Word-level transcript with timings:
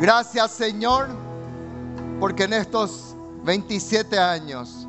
Gracias 0.00 0.52
Señor, 0.52 1.08
porque 2.18 2.44
en 2.44 2.54
estos 2.54 3.14
27 3.44 4.18
años 4.18 4.86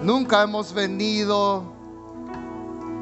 nunca 0.00 0.44
hemos 0.44 0.72
venido 0.72 1.64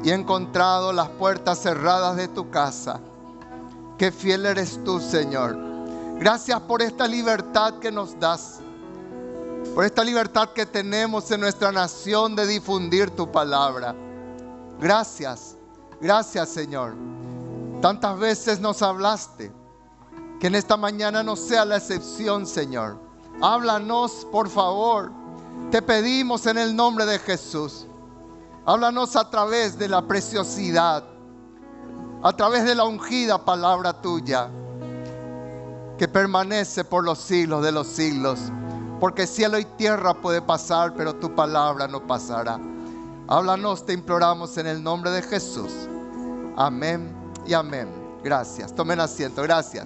y 0.03 0.09
encontrado 0.09 0.91
las 0.91 1.09
puertas 1.09 1.59
cerradas 1.59 2.15
de 2.15 2.27
tu 2.27 2.49
casa. 2.49 2.99
Qué 3.99 4.11
fiel 4.11 4.47
eres 4.47 4.83
tú, 4.83 4.99
Señor. 4.99 5.55
Gracias 6.17 6.59
por 6.61 6.81
esta 6.81 7.07
libertad 7.07 7.75
que 7.77 7.91
nos 7.91 8.19
das, 8.19 8.59
por 9.75 9.85
esta 9.85 10.03
libertad 10.03 10.49
que 10.55 10.65
tenemos 10.65 11.29
en 11.29 11.41
nuestra 11.41 11.71
nación 11.71 12.35
de 12.35 12.47
difundir 12.47 13.11
tu 13.11 13.31
palabra. 13.31 13.93
Gracias, 14.79 15.55
gracias, 16.01 16.49
Señor. 16.49 16.95
Tantas 17.79 18.17
veces 18.17 18.59
nos 18.59 18.81
hablaste 18.81 19.60
que 20.41 20.47
en 20.47 20.55
esta 20.55 20.75
mañana 20.75 21.21
no 21.21 21.35
sea 21.35 21.63
la 21.65 21.77
excepción, 21.77 22.47
Señor. 22.47 22.97
Háblanos, 23.43 24.27
por 24.31 24.49
favor. 24.49 25.11
Te 25.69 25.83
pedimos 25.83 26.47
en 26.47 26.57
el 26.57 26.75
nombre 26.75 27.05
de 27.05 27.19
Jesús. 27.19 27.85
Háblanos 28.65 29.15
a 29.15 29.29
través 29.29 29.77
de 29.77 29.87
la 29.87 30.01
preciosidad, 30.01 31.03
a 32.23 32.33
través 32.35 32.65
de 32.65 32.73
la 32.73 32.85
ungida 32.85 33.45
palabra 33.45 34.01
tuya, 34.01 34.49
que 35.99 36.07
permanece 36.07 36.85
por 36.85 37.03
los 37.03 37.19
siglos 37.19 37.63
de 37.63 37.71
los 37.71 37.85
siglos. 37.85 38.39
Porque 38.99 39.27
cielo 39.27 39.59
y 39.59 39.65
tierra 39.65 40.15
puede 40.15 40.41
pasar, 40.41 40.95
pero 40.95 41.15
tu 41.15 41.35
palabra 41.35 41.87
no 41.87 42.07
pasará. 42.07 42.59
Háblanos, 43.27 43.85
te 43.85 43.93
imploramos 43.93 44.57
en 44.57 44.65
el 44.65 44.81
nombre 44.81 45.11
de 45.11 45.21
Jesús. 45.21 45.71
Amén 46.57 47.15
y 47.45 47.53
amén. 47.53 47.87
Gracias. 48.23 48.73
Tomen 48.73 48.99
asiento. 48.99 49.43
Gracias. 49.43 49.85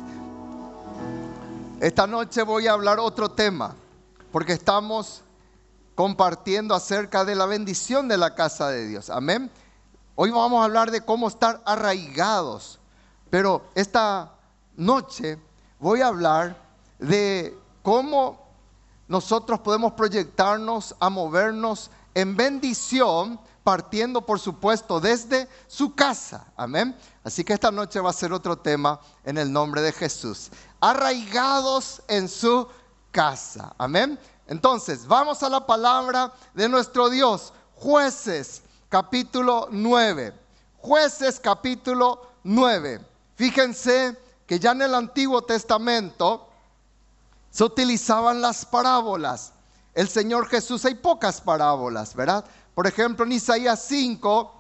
Esta 1.82 2.08
noche 2.08 2.42
voy 2.44 2.68
a 2.68 2.72
hablar 2.72 3.00
otro 3.00 3.30
tema, 3.30 3.76
porque 4.32 4.54
estamos 4.54 5.24
compartiendo 5.94 6.74
acerca 6.74 7.26
de 7.26 7.36
la 7.36 7.46
bendición 7.46 8.08
de 8.08 8.18
la 8.18 8.34
casa 8.34 8.70
de 8.70 8.88
Dios. 8.88 9.10
Amén. 9.10 9.52
Hoy 10.16 10.32
vamos 10.32 10.62
a 10.62 10.66
hablar 10.66 10.90
de 10.90 11.02
cómo 11.02 11.28
estar 11.28 11.62
arraigados, 11.66 12.80
pero 13.30 13.62
esta 13.76 14.32
noche 14.78 15.38
voy 15.78 16.00
a 16.00 16.08
hablar 16.08 16.58
de 16.98 17.58
cómo 17.84 18.48
nosotros 19.10 19.60
podemos 19.60 19.92
proyectarnos 19.94 20.96
a 20.98 21.10
movernos 21.10 21.92
en 22.14 22.38
bendición, 22.38 23.38
partiendo 23.66 24.26
por 24.26 24.40
supuesto 24.40 25.02
desde 25.02 25.50
su 25.68 25.94
casa. 25.94 26.48
Amén. 26.56 26.96
Así 27.24 27.44
que 27.44 27.52
esta 27.52 27.72
noche 27.72 28.00
va 28.00 28.12
a 28.12 28.14
ser 28.14 28.32
otro 28.32 28.58
tema 28.58 29.02
en 29.26 29.38
el 29.38 29.52
nombre 29.52 29.82
de 29.82 29.92
Jesús 29.92 30.52
arraigados 30.90 32.04
en 32.08 32.30
su 32.30 32.68
casa. 33.12 33.74
Amén. 33.80 34.20
Entonces, 34.46 35.08
vamos 35.08 35.42
a 35.42 35.50
la 35.50 35.66
palabra 35.66 36.32
de 36.54 36.70
nuestro 36.70 37.10
Dios. 37.10 37.54
Jueces, 37.76 38.62
capítulo 38.88 39.68
9. 39.72 40.32
Jueces, 40.78 41.40
capítulo 41.40 42.28
9. 42.44 43.04
Fíjense 43.36 44.16
que 44.46 44.60
ya 44.60 44.74
en 44.74 44.84
el 44.84 44.94
Antiguo 44.94 45.42
Testamento 45.42 46.50
se 47.50 47.64
utilizaban 47.64 48.40
las 48.40 48.64
parábolas. 48.64 49.54
El 49.96 50.08
Señor 50.08 50.48
Jesús, 50.48 50.86
hay 50.86 50.94
pocas 50.94 51.42
parábolas, 51.42 52.14
¿verdad? 52.14 52.46
Por 52.76 52.86
ejemplo, 52.86 53.26
en 53.26 53.32
Isaías 53.32 53.84
5, 53.88 54.55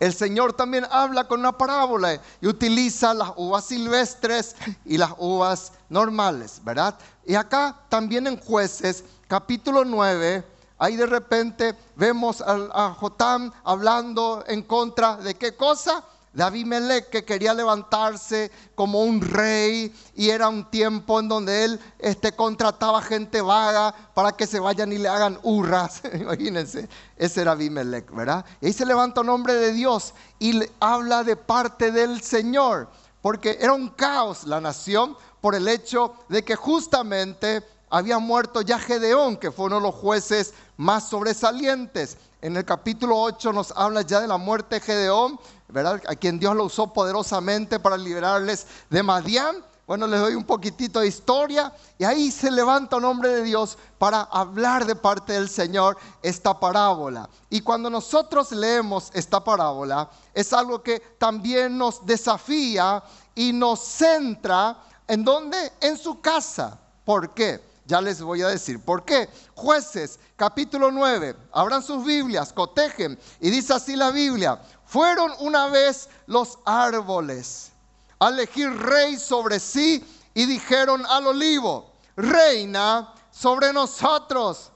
el 0.00 0.14
Señor 0.14 0.52
también 0.52 0.86
habla 0.90 1.24
con 1.24 1.40
una 1.40 1.56
parábola 1.56 2.20
y 2.40 2.46
utiliza 2.46 3.14
las 3.14 3.32
uvas 3.36 3.64
silvestres 3.64 4.54
y 4.84 4.96
las 4.96 5.12
uvas 5.18 5.72
normales, 5.88 6.60
¿verdad? 6.64 6.96
Y 7.26 7.34
acá 7.34 7.76
también 7.88 8.26
en 8.26 8.38
jueces, 8.38 9.04
capítulo 9.26 9.84
9, 9.84 10.44
ahí 10.78 10.96
de 10.96 11.06
repente 11.06 11.74
vemos 11.96 12.40
a, 12.40 12.94
Jotam 12.98 13.52
hablando 13.64 14.44
en 14.46 14.62
contra 14.62 15.16
de 15.16 15.34
qué 15.34 15.56
cosa? 15.56 16.04
De 16.32 16.42
Abimelech 16.42 17.10
que 17.10 17.24
quería 17.24 17.54
levantarse 17.54 18.50
como 18.74 19.02
un 19.02 19.20
rey 19.20 19.94
y 20.14 20.30
era 20.30 20.48
un 20.48 20.70
tiempo 20.70 21.20
en 21.20 21.28
donde 21.28 21.64
él 21.64 21.80
este, 21.98 22.32
contrataba 22.32 23.02
gente 23.02 23.40
vaga 23.40 23.94
para 24.14 24.32
que 24.32 24.46
se 24.46 24.60
vayan 24.60 24.92
y 24.92 24.98
le 24.98 25.08
hagan 25.08 25.38
hurras. 25.42 26.02
Imagínense, 26.14 26.88
ese 27.16 27.40
era 27.40 27.52
Abimelech, 27.52 28.10
¿verdad? 28.14 28.44
Y 28.60 28.66
ahí 28.66 28.72
se 28.72 28.86
levanta 28.86 29.22
un 29.22 29.30
hombre 29.30 29.54
de 29.54 29.72
Dios 29.72 30.14
y 30.38 30.62
habla 30.80 31.24
de 31.24 31.36
parte 31.36 31.90
del 31.90 32.20
Señor, 32.22 32.88
porque 33.22 33.58
era 33.60 33.72
un 33.72 33.88
caos 33.88 34.44
la 34.44 34.60
nación 34.60 35.16
por 35.40 35.54
el 35.54 35.68
hecho 35.68 36.14
de 36.28 36.44
que 36.44 36.56
justamente 36.56 37.64
había 37.90 38.18
muerto 38.18 38.60
ya 38.62 38.78
Gedeón, 38.78 39.36
que 39.36 39.50
fue 39.50 39.66
uno 39.66 39.76
de 39.76 39.82
los 39.82 39.94
jueces 39.94 40.54
más 40.76 41.08
sobresalientes. 41.08 42.16
En 42.40 42.56
el 42.56 42.64
capítulo 42.64 43.20
8 43.20 43.52
nos 43.52 43.72
habla 43.72 44.02
ya 44.02 44.20
de 44.20 44.28
la 44.28 44.36
muerte 44.36 44.76
de 44.76 44.80
Gedeón, 44.80 45.40
¿verdad? 45.66 46.00
A 46.06 46.14
quien 46.14 46.38
Dios 46.38 46.54
lo 46.54 46.66
usó 46.66 46.92
poderosamente 46.92 47.80
para 47.80 47.96
liberarles 47.96 48.64
de 48.90 49.02
Madián. 49.02 49.56
Bueno, 49.88 50.06
les 50.06 50.20
doy 50.20 50.34
un 50.34 50.44
poquitito 50.44 51.00
de 51.00 51.08
historia 51.08 51.72
y 51.98 52.04
ahí 52.04 52.30
se 52.30 52.52
levanta 52.52 52.96
un 52.96 53.06
hombre 53.06 53.30
de 53.30 53.42
Dios 53.42 53.76
para 53.98 54.20
hablar 54.20 54.86
de 54.86 54.94
parte 54.94 55.32
del 55.32 55.48
Señor 55.48 55.96
esta 56.22 56.60
parábola. 56.60 57.28
Y 57.50 57.60
cuando 57.62 57.90
nosotros 57.90 58.52
leemos 58.52 59.10
esta 59.14 59.42
parábola, 59.42 60.08
es 60.32 60.52
algo 60.52 60.80
que 60.80 61.00
también 61.18 61.76
nos 61.76 62.06
desafía 62.06 63.02
y 63.34 63.52
nos 63.52 63.80
centra 63.80 64.76
en 65.08 65.24
dónde? 65.24 65.72
En 65.80 65.96
su 65.96 66.20
casa. 66.20 66.78
¿Por 67.04 67.34
qué? 67.34 67.67
Ya 67.88 68.02
les 68.02 68.20
voy 68.20 68.42
a 68.42 68.48
decir 68.48 68.78
por 68.84 69.02
qué. 69.06 69.30
Jueces, 69.54 70.20
capítulo 70.36 70.90
9. 70.90 71.34
Abran 71.52 71.82
sus 71.82 72.04
Biblias, 72.04 72.52
cotejen. 72.52 73.18
Y 73.40 73.48
dice 73.48 73.72
así 73.72 73.96
la 73.96 74.10
Biblia. 74.10 74.60
Fueron 74.84 75.32
una 75.38 75.68
vez 75.68 76.10
los 76.26 76.58
árboles 76.66 77.72
a 78.20 78.28
elegir 78.28 78.70
rey 78.76 79.16
sobre 79.16 79.58
sí 79.58 80.04
y 80.34 80.44
dijeron 80.44 81.06
al 81.06 81.28
olivo, 81.28 81.94
reina 82.14 83.14
sobre 83.30 83.72
nosotros. 83.72 84.70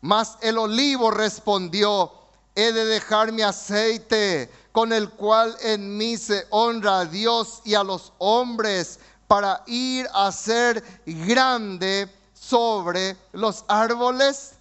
Mas 0.00 0.36
el 0.40 0.58
olivo 0.58 1.12
respondió, 1.12 2.12
he 2.56 2.72
de 2.72 2.84
dejar 2.84 3.30
mi 3.30 3.42
aceite 3.42 4.50
con 4.72 4.92
el 4.92 5.10
cual 5.10 5.56
en 5.60 5.96
mí 5.96 6.16
se 6.16 6.48
honra 6.50 7.00
a 7.00 7.04
Dios 7.04 7.62
y 7.64 7.76
a 7.76 7.84
los 7.84 8.12
hombres 8.18 8.98
para 9.28 9.62
ir 9.66 10.08
a 10.12 10.32
ser 10.32 10.82
grande 11.06 12.12
sobre 12.48 13.16
los 13.32 13.64
árboles. 13.68 14.52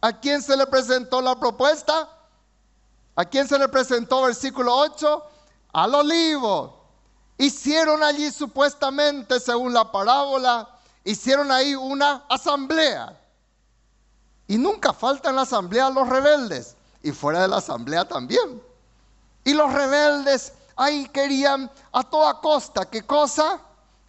¿A 0.00 0.12
quién 0.12 0.42
se 0.42 0.56
le 0.56 0.66
presentó 0.66 1.20
la 1.20 1.38
propuesta? 1.38 2.08
¿A 3.16 3.24
quién 3.24 3.48
se 3.48 3.58
le 3.58 3.68
presentó 3.68 4.22
versículo 4.22 4.74
8? 4.76 5.22
Al 5.72 5.94
olivo. 5.94 6.78
Hicieron 7.36 8.02
allí 8.02 8.30
supuestamente, 8.30 9.40
según 9.40 9.72
la 9.72 9.90
parábola, 9.90 10.68
hicieron 11.04 11.50
ahí 11.50 11.74
una 11.74 12.24
asamblea. 12.28 13.20
Y 14.46 14.56
nunca 14.56 14.92
faltan 14.92 15.36
la 15.36 15.42
asamblea 15.42 15.90
los 15.90 16.08
rebeldes. 16.08 16.76
Y 17.02 17.12
fuera 17.12 17.42
de 17.42 17.48
la 17.48 17.58
asamblea 17.58 18.06
también. 18.06 18.62
Y 19.44 19.52
los 19.54 19.72
rebeldes 19.72 20.52
ahí 20.76 21.08
querían 21.08 21.70
a 21.92 22.02
toda 22.04 22.40
costa, 22.40 22.88
¿qué 22.88 23.02
cosa? 23.02 23.60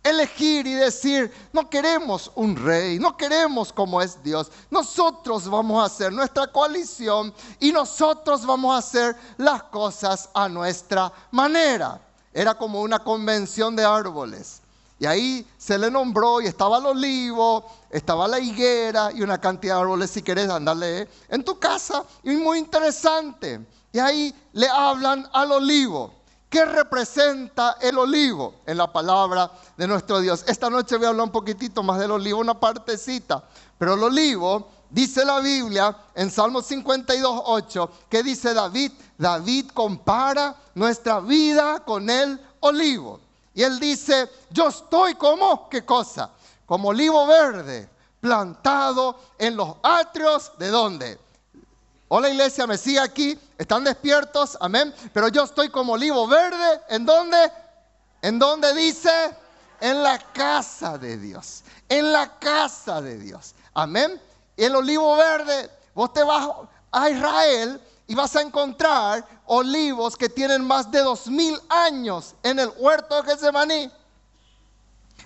Elegir 0.03 0.65
y 0.67 0.73
decir, 0.73 1.31
no 1.51 1.69
queremos 1.69 2.31
un 2.35 2.55
rey, 2.55 2.99
no 2.99 3.15
queremos 3.17 3.73
como 3.73 4.01
es 4.01 4.21
Dios. 4.23 4.51
Nosotros 4.69 5.49
vamos 5.49 5.81
a 5.81 5.85
hacer 5.85 6.11
nuestra 6.11 6.47
coalición 6.47 7.33
y 7.59 7.71
nosotros 7.71 8.45
vamos 8.45 8.75
a 8.75 8.79
hacer 8.79 9.15
las 9.37 9.63
cosas 9.63 10.29
a 10.33 10.47
nuestra 10.47 11.11
manera. 11.31 12.01
Era 12.33 12.53
como 12.55 12.81
una 12.81 12.99
convención 12.99 13.75
de 13.75 13.83
árboles. 13.83 14.61
Y 14.99 15.05
ahí 15.05 15.47
se 15.57 15.77
le 15.77 15.89
nombró 15.89 16.41
y 16.41 16.47
estaba 16.47 16.77
el 16.77 16.85
olivo, 16.85 17.65
estaba 17.89 18.27
la 18.27 18.39
higuera 18.39 19.11
y 19.13 19.21
una 19.21 19.39
cantidad 19.39 19.75
de 19.75 19.81
árboles 19.81 20.11
si 20.11 20.21
quieres 20.21 20.49
andarle 20.49 21.07
en 21.29 21.43
tu 21.43 21.57
casa. 21.57 22.03
Y 22.23 22.31
muy 22.31 22.59
interesante. 22.59 23.65
Y 23.93 23.99
ahí 23.99 24.35
le 24.51 24.67
hablan 24.67 25.27
al 25.31 25.53
olivo. 25.53 26.13
¿Qué 26.49 26.65
representa 26.65 27.77
el 27.79 27.95
olivo 27.99 28.55
en 28.65 28.77
la 28.77 28.91
palabra 28.91 29.51
de 29.77 29.87
nuestro 29.87 30.19
Dios? 30.19 30.43
Esta 30.47 30.67
noche 30.67 30.97
voy 30.97 31.05
a 31.05 31.09
hablar 31.09 31.25
un 31.25 31.31
poquitito 31.31 31.83
más 31.83 31.99
del 31.99 32.09
olivo, 32.09 32.39
una 32.39 32.59
partecita. 32.59 33.43
Pero 33.77 33.93
el 33.93 34.01
olivo, 34.01 34.67
dice 34.89 35.23
la 35.23 35.39
Biblia 35.41 35.95
en 36.15 36.31
Salmo 36.31 36.63
52, 36.63 37.43
8, 37.45 37.91
que 38.09 38.23
dice 38.23 38.55
David, 38.55 38.91
David 39.15 39.69
compara 39.75 40.55
nuestra 40.73 41.19
vida 41.19 41.83
con 41.85 42.09
el 42.09 42.41
olivo. 42.61 43.19
Y 43.53 43.61
él 43.61 43.79
dice, 43.79 44.27
yo 44.49 44.69
estoy 44.69 45.13
como, 45.15 45.69
¿qué 45.69 45.85
cosa? 45.85 46.31
Como 46.65 46.89
olivo 46.89 47.27
verde, 47.27 47.87
plantado 48.19 49.19
en 49.37 49.55
los 49.55 49.75
atrios 49.83 50.51
de 50.57 50.69
dónde? 50.69 51.19
Hola 52.11 52.27
iglesia, 52.31 52.65
me 52.65 52.75
sigue 52.75 52.99
aquí, 52.99 53.39
están 53.59 53.83
despiertos, 53.83 54.57
amén. 54.61 54.91
Pero 55.13 55.27
yo 55.27 55.43
estoy 55.43 55.69
como 55.69 55.93
olivo 55.93 56.25
verde, 56.27 56.81
¿en 56.89 57.05
dónde? 57.05 57.37
¿En 58.23 58.39
dónde 58.39 58.73
dice? 58.73 59.11
En 59.79 60.01
la 60.01 60.17
casa 60.17 60.97
de 60.97 61.17
Dios. 61.17 61.63
En 61.87 62.11
la 62.11 62.39
casa 62.39 62.99
de 62.99 63.15
Dios. 63.19 63.53
Amén. 63.75 64.19
El 64.57 64.75
olivo 64.75 65.15
verde, 65.17 65.69
vos 65.93 66.11
te 66.11 66.23
vas 66.23 66.49
a 66.91 67.09
Israel 67.11 67.79
y 68.07 68.15
vas 68.15 68.35
a 68.35 68.41
encontrar 68.41 69.23
olivos 69.45 70.17
que 70.17 70.29
tienen 70.29 70.65
más 70.65 70.89
de 70.89 71.01
dos 71.01 71.27
mil 71.27 71.61
años 71.69 72.33
en 72.41 72.57
el 72.57 72.73
huerto 72.77 73.21
de 73.21 73.29
Getsemaní. 73.29 73.91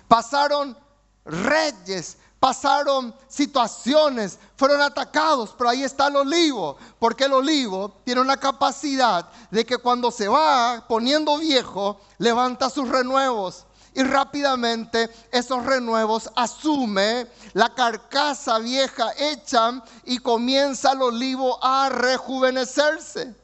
Pasaron 0.06 0.76
reyes, 1.24 2.18
pasaron 2.44 3.14
situaciones, 3.26 4.38
fueron 4.54 4.82
atacados, 4.82 5.54
pero 5.56 5.70
ahí 5.70 5.82
está 5.82 6.08
el 6.08 6.16
olivo, 6.16 6.76
porque 6.98 7.24
el 7.24 7.32
olivo 7.32 7.90
tiene 8.04 8.20
una 8.20 8.36
capacidad 8.36 9.26
de 9.50 9.64
que 9.64 9.78
cuando 9.78 10.10
se 10.10 10.28
va 10.28 10.84
poniendo 10.86 11.38
viejo, 11.38 11.98
levanta 12.18 12.68
sus 12.68 12.86
renuevos. 12.86 13.64
Y 13.94 14.02
rápidamente 14.02 15.08
esos 15.32 15.64
renuevos 15.64 16.30
asume 16.36 17.28
la 17.54 17.72
carcasa 17.72 18.58
vieja 18.58 19.14
hecha 19.16 19.82
y 20.04 20.18
comienza 20.18 20.92
el 20.92 21.00
olivo 21.00 21.58
a 21.64 21.88
rejuvenecerse. 21.88 23.34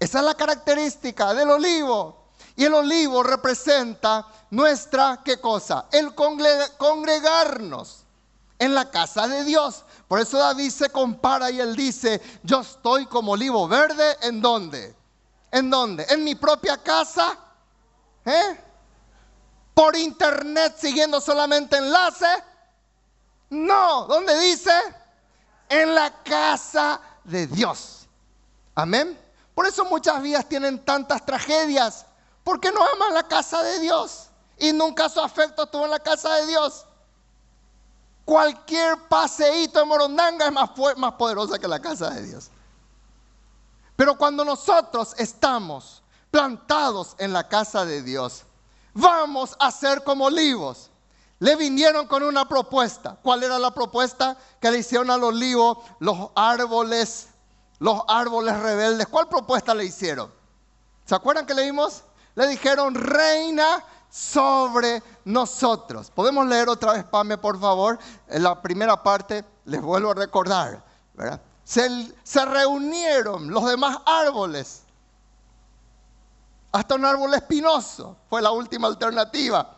Esa 0.00 0.18
es 0.20 0.24
la 0.24 0.34
característica 0.34 1.34
del 1.34 1.50
olivo. 1.50 2.16
Y 2.56 2.64
el 2.64 2.72
olivo 2.72 3.22
representa 3.22 4.26
nuestra, 4.50 5.20
¿qué 5.22 5.38
cosa? 5.38 5.84
El 5.92 6.14
congregarnos 6.14 8.05
en 8.58 8.74
la 8.74 8.90
casa 8.90 9.28
de 9.28 9.44
Dios. 9.44 9.84
Por 10.08 10.20
eso 10.20 10.38
David 10.38 10.70
se 10.70 10.90
compara 10.90 11.50
y 11.50 11.60
él 11.60 11.76
dice, 11.76 12.20
yo 12.42 12.60
estoy 12.60 13.06
como 13.06 13.32
olivo 13.32 13.68
verde, 13.68 14.16
¿en 14.22 14.40
dónde? 14.40 14.94
¿En 15.50 15.70
dónde? 15.70 16.06
¿En 16.08 16.24
mi 16.24 16.34
propia 16.34 16.76
casa? 16.82 17.36
¿Eh? 18.24 18.60
¿Por 19.74 19.96
internet 19.96 20.76
siguiendo 20.78 21.20
solamente 21.20 21.76
enlace? 21.76 22.26
No, 23.50 24.06
¿dónde 24.06 24.38
dice? 24.40 24.72
En 25.68 25.94
la 25.94 26.22
casa 26.22 27.00
de 27.24 27.46
Dios. 27.46 28.06
Amén. 28.74 29.18
Por 29.54 29.66
eso 29.66 29.84
muchas 29.84 30.20
vidas 30.22 30.46
tienen 30.48 30.84
tantas 30.84 31.24
tragedias, 31.24 32.06
porque 32.44 32.70
no 32.70 32.80
aman 32.82 33.14
la 33.14 33.26
casa 33.26 33.62
de 33.62 33.80
Dios 33.80 34.28
y 34.58 34.72
nunca 34.72 35.08
su 35.08 35.20
afecto 35.20 35.64
estuvo 35.64 35.84
en 35.84 35.90
la 35.90 35.98
casa 35.98 36.34
de 36.36 36.46
Dios. 36.46 36.86
Cualquier 38.26 38.98
paseíto 39.08 39.78
de 39.78 39.84
Morondanga 39.84 40.46
es 40.46 40.52
más, 40.52 40.70
más 40.96 41.12
poderosa 41.12 41.60
que 41.60 41.68
la 41.68 41.80
casa 41.80 42.10
de 42.10 42.22
Dios. 42.22 42.50
Pero 43.94 44.18
cuando 44.18 44.44
nosotros 44.44 45.14
estamos 45.16 46.02
plantados 46.32 47.14
en 47.18 47.32
la 47.32 47.46
casa 47.46 47.84
de 47.84 48.02
Dios, 48.02 48.42
vamos 48.92 49.54
a 49.60 49.70
ser 49.70 50.02
como 50.02 50.24
olivos. 50.24 50.90
Le 51.38 51.54
vinieron 51.54 52.08
con 52.08 52.24
una 52.24 52.48
propuesta. 52.48 53.16
¿Cuál 53.22 53.44
era 53.44 53.60
la 53.60 53.70
propuesta 53.70 54.36
que 54.60 54.72
le 54.72 54.78
hicieron 54.78 55.08
al 55.08 55.22
olivo 55.22 55.84
los 56.00 56.30
árboles, 56.34 57.28
los 57.78 58.02
árboles 58.08 58.58
rebeldes? 58.58 59.06
¿Cuál 59.06 59.28
propuesta 59.28 59.72
le 59.72 59.84
hicieron? 59.84 60.32
¿Se 61.04 61.14
acuerdan 61.14 61.46
que 61.46 61.54
leímos? 61.54 62.02
Le 62.34 62.48
dijeron, 62.48 62.92
reina 62.92 63.84
sobre 64.16 65.02
nosotros. 65.26 66.10
¿Podemos 66.10 66.46
leer 66.46 66.70
otra 66.70 66.94
vez, 66.94 67.04
Pame, 67.04 67.36
por 67.36 67.60
favor? 67.60 67.98
En 68.28 68.42
la 68.42 68.62
primera 68.62 69.02
parte, 69.02 69.44
les 69.66 69.82
vuelvo 69.82 70.12
a 70.12 70.14
recordar, 70.14 70.82
Se, 71.64 72.14
se 72.22 72.44
reunieron 72.46 73.50
los 73.50 73.66
demás 73.68 73.98
árboles. 74.06 74.84
Hasta 76.72 76.94
un 76.94 77.04
árbol 77.04 77.34
espinoso 77.34 78.16
fue 78.30 78.40
la 78.40 78.52
última 78.52 78.88
alternativa. 78.88 79.76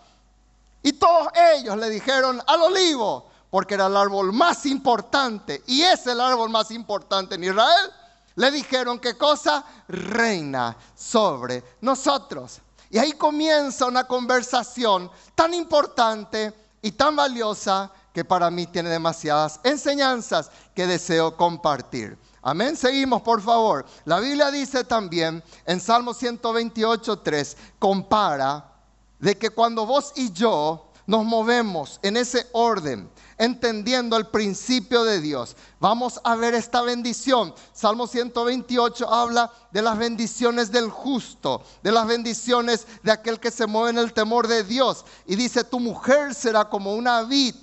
Y 0.84 0.92
todos 0.92 1.30
ellos 1.56 1.76
le 1.76 1.90
dijeron 1.90 2.40
al 2.46 2.62
olivo, 2.62 3.28
porque 3.50 3.74
era 3.74 3.86
el 3.86 3.96
árbol 3.96 4.32
más 4.32 4.66
importante 4.66 5.64
y 5.66 5.82
es 5.82 6.06
el 6.06 6.20
árbol 6.20 6.50
más 6.50 6.70
importante 6.70 7.34
en 7.34 7.42
Israel, 7.42 7.90
le 8.36 8.52
dijeron 8.52 9.00
qué 9.00 9.18
cosa 9.18 9.64
reina 9.88 10.76
sobre 10.94 11.64
nosotros. 11.80 12.60
Y 12.90 12.98
ahí 12.98 13.12
comienza 13.12 13.86
una 13.86 14.04
conversación 14.04 15.10
tan 15.34 15.52
importante 15.54 16.52
y 16.80 16.92
tan 16.92 17.16
valiosa 17.16 17.90
que 18.12 18.24
para 18.24 18.50
mí 18.50 18.66
tiene 18.66 18.88
demasiadas 18.88 19.60
enseñanzas 19.62 20.50
que 20.74 20.86
deseo 20.86 21.36
compartir. 21.36 22.18
Amén. 22.42 22.76
Seguimos, 22.76 23.22
por 23.22 23.42
favor. 23.42 23.84
La 24.04 24.20
Biblia 24.20 24.50
dice 24.50 24.84
también 24.84 25.42
en 25.66 25.80
Salmo 25.80 26.14
128, 26.14 27.18
3, 27.18 27.56
compara 27.78 28.72
de 29.18 29.36
que 29.36 29.50
cuando 29.50 29.84
vos 29.84 30.12
y 30.16 30.32
yo 30.32 30.90
nos 31.06 31.24
movemos 31.24 31.98
en 32.02 32.16
ese 32.16 32.46
orden, 32.52 33.10
entendiendo 33.38 34.16
el 34.16 34.26
principio 34.26 35.04
de 35.04 35.20
Dios. 35.20 35.56
Vamos 35.80 36.20
a 36.24 36.34
ver 36.34 36.54
esta 36.54 36.82
bendición. 36.82 37.54
Salmo 37.72 38.06
128 38.06 39.08
habla 39.08 39.50
de 39.70 39.80
las 39.80 39.96
bendiciones 39.96 40.70
del 40.72 40.90
justo, 40.90 41.62
de 41.82 41.92
las 41.92 42.06
bendiciones 42.06 42.86
de 43.02 43.12
aquel 43.12 43.38
que 43.38 43.50
se 43.50 43.66
mueve 43.66 43.90
en 43.90 43.98
el 43.98 44.12
temor 44.12 44.48
de 44.48 44.64
Dios. 44.64 45.04
Y 45.26 45.36
dice, 45.36 45.64
tu 45.64 45.78
mujer 45.80 46.34
será 46.34 46.68
como 46.68 46.94
una 46.94 47.22
vid. 47.22 47.54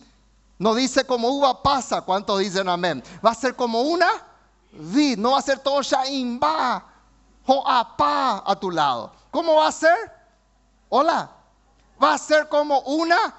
No 0.58 0.74
dice 0.74 1.06
como 1.06 1.30
uva 1.30 1.62
pasa. 1.62 2.02
¿Cuántos 2.02 2.40
dicen 2.40 2.70
amén? 2.70 3.04
Va 3.24 3.32
a 3.32 3.36
ser 3.36 3.56
como 3.56 3.82
una 3.82 4.08
vid. 4.72 5.18
No 5.18 5.32
va 5.32 5.40
a 5.40 5.42
ser 5.42 5.60
todo 5.60 5.82
shaimba 5.82 6.86
o 7.46 7.68
apa 7.68 8.44
a 8.46 8.56
tu 8.56 8.72
lado. 8.72 9.12
¿Cómo 9.32 9.56
va 9.56 9.68
a 9.68 9.72
ser? 9.72 10.12
Hola. 10.90 11.30
Va 12.02 12.14
a 12.14 12.18
ser 12.18 12.48
como 12.48 12.80
una 12.82 13.36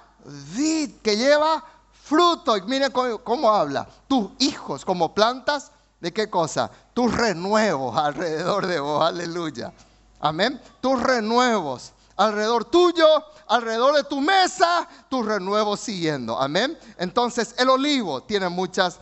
vid 0.55 0.97
que 1.03 1.17
lleva 1.17 1.63
fruto. 2.07 2.57
Y 2.57 2.63
miren 2.63 2.93
cómo, 2.93 3.51
habla. 3.51 3.87
Tus 4.07 4.31
hijos 4.39 4.85
como 4.85 5.15
plantas, 5.15 5.73
¿de 6.01 6.13
qué 6.13 6.31
cosa? 6.31 6.71
Tus 6.95 7.13
renuevos 7.13 7.97
alrededor 7.97 8.67
de 8.67 8.79
vos. 8.79 9.05
Aleluya. 9.05 9.73
Amén. 10.21 10.61
Tus 10.81 11.03
renuevos 11.03 11.93
alrededor 12.17 12.65
tuyo, 12.65 13.07
alrededor 13.47 13.95
de 13.95 14.05
tu 14.05 14.21
mesa, 14.21 14.89
tus 15.09 15.27
renuevos 15.27 15.81
siguiendo. 15.81 16.41
Amén. 16.41 16.79
Entonces 16.99 17.55
el 17.59 17.69
olivo 17.69 18.23
tiene 18.23 18.49
muchas, 18.49 18.99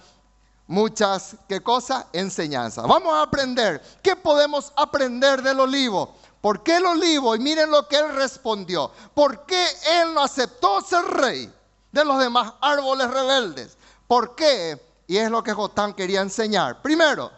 muchas, 0.67 1.37
¿qué 1.49 1.63
cosa? 1.63 2.09
Enseñanzas. 2.13 2.87
Vamos 2.87 3.15
a 3.15 3.23
aprender. 3.23 3.81
¿Qué 4.03 4.17
podemos 4.17 4.73
aprender 4.77 5.43
del 5.43 5.61
olivo? 5.61 6.15
¿Por 6.41 6.63
qué 6.63 6.77
el 6.77 6.87
olivo? 6.87 7.35
Y 7.37 7.39
miren 7.39 7.71
lo 7.71 7.87
que 7.87 7.97
él 7.97 8.15
respondió. 8.15 8.91
¿Por 9.15 9.47
qué 9.47 9.67
él 10.01 10.13
no 10.13 10.23
aceptó 10.23 10.81
ser 10.81 11.05
rey? 11.05 11.53
De 11.95 12.05
los 12.05 12.19
demás 12.19 12.53
árboles 12.61 13.09
rebeldes. 13.09 13.77
¿Por 14.09 14.35
qué? 14.35 14.81
Y 15.07 15.17
es 15.17 15.31
lo 15.31 15.45
que 15.45 15.53
Jotán 15.53 15.95
quería 15.95 16.23
enseñar. 16.23 16.83
Primero, 16.83 17.31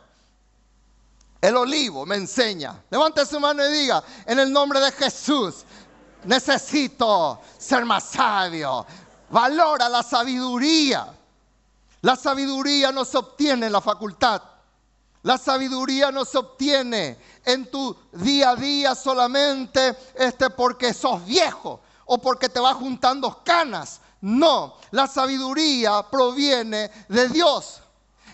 el 1.43 1.57
olivo 1.57 2.07
me 2.07 2.17
enseña. 2.17 2.83
Levante 2.89 3.27
su 3.27 3.39
mano 3.39 3.65
y 3.67 3.71
diga, 3.71 4.03
en 4.25 4.39
el 4.39 4.51
nombre 4.51 4.81
de 4.81 4.91
Jesús, 4.93 5.57
necesito 6.25 7.39
ser 7.59 7.85
más 7.85 8.05
sabio. 8.05 8.87
Valora 9.29 9.91
la 9.91 10.03
sabiduría. 10.03 11.07
La 12.01 12.17
sabiduría 12.17 12.91
no 12.93 13.05
se 13.05 13.19
obtiene 13.19 13.67
en 13.67 13.73
la 13.73 13.83
facultad. 13.83 14.41
La 15.23 15.37
sabiduría 15.37 16.11
no 16.11 16.25
se 16.25 16.39
obtiene 16.39 17.19
en 17.45 17.71
tu 17.71 17.95
día 18.13 18.51
a 18.51 18.57
día 18.57 18.95
solamente 18.95 19.95
este 20.15 20.49
porque 20.49 20.95
sos 20.95 21.27
viejo 21.27 21.81
o 22.07 22.17
porque 22.17 22.49
te 22.49 22.61
vas 22.61 22.77
juntando 22.77 23.43
canas 23.45 24.01
no, 24.21 24.77
la 24.91 25.07
sabiduría 25.07 26.05
proviene 26.11 26.91
de 27.09 27.29
Dios. 27.29 27.83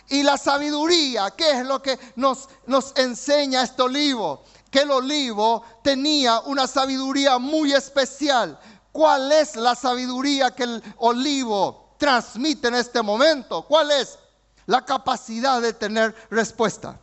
Y 0.09 0.23
la 0.23 0.37
sabiduría, 0.37 1.31
¿qué 1.31 1.53
es 1.53 1.67
lo 1.67 1.81
que 1.83 1.99
nos, 2.17 2.49
nos 2.67 2.93
enseña 2.97 3.62
este 3.62 3.83
olivo? 3.83 4.45
Que 4.71 4.81
el 4.81 4.91
olivo 4.91 5.65
tenía 5.83 6.41
una 6.41 6.67
sabiduría 6.67 7.39
muy 7.39 7.73
especial. 7.73 8.59
¿Cuál 8.91 9.33
es 9.33 9.57
la 9.57 9.75
sabiduría 9.75 10.51
que 10.51 10.65
el 10.65 10.83
olivo 10.99 11.95
transmite 11.99 12.69
en 12.69 12.75
este 12.75 13.01
momento? 13.01 13.62
¿Cuál 13.62 13.91
es? 13.91 14.19
La 14.67 14.85
capacidad 14.85 15.62
de 15.62 15.73
tener 15.73 16.15
respuesta. 16.31 16.99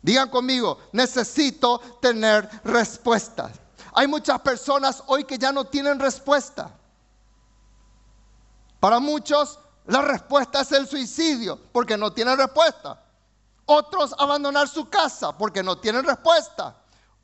Digan 0.00 0.28
conmigo, 0.30 0.78
necesito 0.92 1.80
tener 2.00 2.48
respuestas. 2.64 3.52
Hay 3.94 4.06
muchas 4.06 4.40
personas 4.40 5.02
hoy 5.06 5.24
que 5.24 5.38
ya 5.38 5.52
no 5.52 5.64
tienen 5.64 5.98
respuesta. 5.98 6.72
Para 8.82 8.98
muchos 8.98 9.60
la 9.86 10.02
respuesta 10.02 10.62
es 10.62 10.72
el 10.72 10.88
suicidio 10.88 11.56
porque 11.70 11.96
no 11.96 12.12
tienen 12.12 12.36
respuesta. 12.36 13.00
Otros 13.64 14.12
abandonar 14.18 14.66
su 14.66 14.90
casa 14.90 15.38
porque 15.38 15.62
no 15.62 15.78
tienen 15.78 16.04
respuesta. 16.04 16.74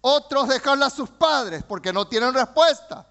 Otros 0.01 0.47
dejarla 0.47 0.87
a 0.87 0.91
sus 0.91 1.11
padres 1.11 1.65
porque 1.65 1.93
no 1.93 2.07
tienen 2.07 2.33
respuesta. 2.33 3.05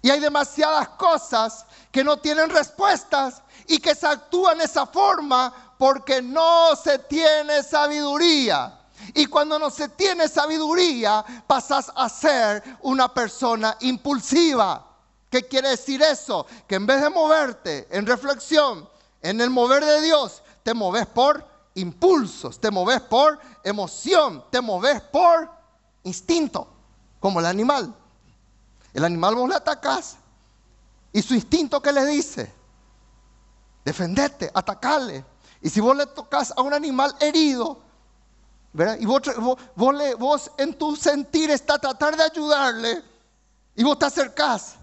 Y 0.00 0.08
hay 0.08 0.20
demasiadas 0.20 0.88
cosas 0.88 1.66
que 1.92 2.02
no 2.02 2.16
tienen 2.16 2.48
respuestas 2.48 3.42
y 3.66 3.78
que 3.78 3.94
se 3.94 4.06
actúan 4.06 4.56
de 4.56 4.64
esa 4.64 4.86
forma 4.86 5.74
porque 5.76 6.22
no 6.22 6.74
se 6.76 6.98
tiene 7.00 7.62
sabiduría. 7.62 8.86
Y 9.12 9.26
cuando 9.26 9.58
no 9.58 9.68
se 9.68 9.90
tiene 9.90 10.26
sabiduría, 10.28 11.22
pasas 11.46 11.92
a 11.94 12.08
ser 12.08 12.78
una 12.80 13.12
persona 13.12 13.76
impulsiva. 13.80 14.87
¿Qué 15.30 15.46
quiere 15.46 15.70
decir 15.70 16.02
eso? 16.02 16.46
Que 16.66 16.76
en 16.76 16.86
vez 16.86 17.02
de 17.02 17.10
moverte 17.10 17.86
en 17.90 18.06
reflexión, 18.06 18.88
en 19.20 19.40
el 19.40 19.50
mover 19.50 19.84
de 19.84 20.00
Dios, 20.00 20.42
te 20.62 20.72
moves 20.74 21.06
por 21.06 21.46
impulsos, 21.74 22.58
te 22.58 22.70
moves 22.70 23.00
por 23.02 23.38
emoción, 23.62 24.44
te 24.50 24.60
moves 24.60 25.00
por 25.02 25.50
instinto, 26.04 26.68
como 27.20 27.40
el 27.40 27.46
animal. 27.46 27.94
El 28.94 29.04
animal 29.04 29.34
vos 29.34 29.48
le 29.48 29.56
atacás 29.56 30.16
y 31.12 31.20
su 31.20 31.34
instinto 31.34 31.82
que 31.82 31.92
le 31.92 32.06
dice, 32.06 32.52
defendete, 33.84 34.50
atacarle. 34.54 35.24
Y 35.60 35.68
si 35.68 35.80
vos 35.80 35.96
le 35.96 36.06
tocas 36.06 36.52
a 36.56 36.62
un 36.62 36.72
animal 36.72 37.14
herido, 37.20 37.82
y 38.98 39.04
vos, 39.04 39.22
vos, 39.74 40.50
en 40.56 40.74
tu 40.74 40.96
sentir 40.96 41.50
está 41.50 41.78
tratar 41.78 42.16
de 42.16 42.22
ayudarle, 42.22 43.02
y 43.74 43.82
vos 43.82 43.98
te 43.98 44.06
acercás 44.06 44.77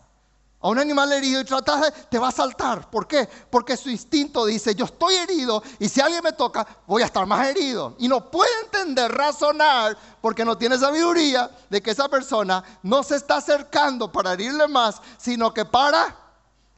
a 0.65 0.69
un 0.69 0.79
animal 0.79 1.12
herido 1.12 1.39
y 1.39 1.43
tratas 1.43 1.79
de, 1.79 1.91
te 1.91 2.17
va 2.17 2.29
a 2.29 2.31
saltar. 2.31 2.89
¿Por 2.89 3.07
qué? 3.07 3.29
Porque 3.51 3.77
su 3.77 3.88
instinto 3.88 4.48
dice, 4.48 4.74
yo 4.74 4.86
estoy 4.86 5.13
herido 5.13 5.62
y 5.77 5.88
si 5.88 6.01
alguien 6.01 6.24
me 6.24 6.31
toca, 6.31 6.65
voy 6.88 7.03
a 7.03 7.05
estar 7.05 7.24
más 7.27 7.48
herido. 7.48 7.95
Y 8.00 8.07
no 8.07 8.31
puede 8.31 8.50
entender, 8.63 9.12
razonar, 9.12 9.95
porque 10.22 10.43
no 10.43 10.57
tiene 10.57 10.79
sabiduría 10.79 11.51
de 11.69 11.84
que 11.84 11.91
esa 11.91 12.10
persona 12.10 12.63
no 12.81 13.03
se 13.03 13.17
está 13.17 13.38
acercando 13.38 14.12
para 14.12 14.34
herirle 14.34 14.67
más, 14.67 15.00
sino 15.19 15.53
que 15.53 15.65
para 15.65 16.17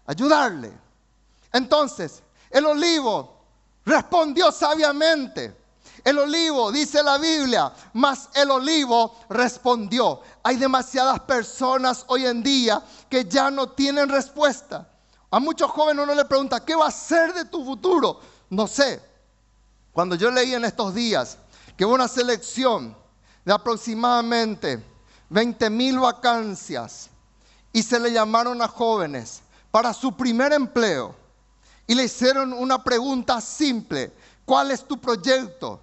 ayudarle. 0.06 0.77
Entonces, 1.53 2.22
el 2.50 2.65
olivo 2.65 3.41
respondió 3.86 4.51
sabiamente. 4.51 5.56
El 6.08 6.20
olivo, 6.20 6.72
dice 6.72 7.04
la 7.04 7.18
Biblia, 7.18 7.70
mas 7.92 8.30
el 8.34 8.50
olivo 8.50 9.14
respondió. 9.28 10.22
Hay 10.42 10.56
demasiadas 10.56 11.20
personas 11.20 12.06
hoy 12.08 12.26
en 12.26 12.42
día 12.42 12.82
que 13.10 13.26
ya 13.26 13.52
no 13.52 13.72
tienen 13.72 14.08
respuesta. 14.08 14.88
A 15.30 15.42
muchos 15.42 15.70
jóvenes 15.70 16.06
uno 16.06 16.16
le 16.16 16.24
pregunta, 16.24 16.64
¿qué 16.64 16.76
va 16.76 16.88
a 16.88 16.92
ser 16.92 17.34
de 17.34 17.44
tu 17.44 17.62
futuro? 17.66 18.22
No 18.50 18.68
sé. 18.68 19.02
Cuando 19.92 20.16
yo 20.16 20.32
leí 20.32 20.54
en 20.54 20.64
estos 20.64 20.96
días 20.96 21.40
que 21.76 21.84
hubo 21.84 21.96
una 21.96 22.08
selección 22.08 22.96
de 23.44 23.52
aproximadamente 23.52 24.82
20 25.28 25.70
mil 25.70 26.00
vacancias 26.00 27.10
y 27.74 27.84
se 27.84 28.00
le 28.00 28.14
llamaron 28.14 28.62
a 28.62 28.70
jóvenes 28.70 29.42
para 29.72 29.94
su 29.94 30.16
primer 30.16 30.54
empleo 30.54 31.14
y 31.86 31.96
le 31.96 32.06
hicieron 32.06 32.54
una 32.54 32.82
pregunta 32.82 33.42
simple. 33.42 34.14
¿Cuál 34.46 34.72
es 34.72 34.88
tu 34.88 34.98
proyecto? 34.98 35.82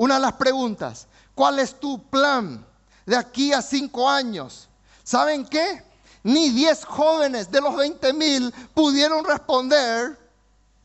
Una 0.00 0.14
de 0.14 0.20
las 0.22 0.32
preguntas. 0.32 1.06
¿Cuál 1.34 1.58
es 1.58 1.78
tu 1.78 2.02
plan 2.04 2.64
de 3.04 3.14
aquí 3.14 3.52
a 3.52 3.60
cinco 3.60 4.08
años? 4.08 4.66
¿Saben 5.04 5.44
qué? 5.44 5.84
Ni 6.22 6.48
diez 6.48 6.86
jóvenes 6.86 7.50
de 7.50 7.60
los 7.60 7.76
20 7.76 8.14
mil 8.14 8.50
pudieron 8.72 9.22
responder 9.22 10.18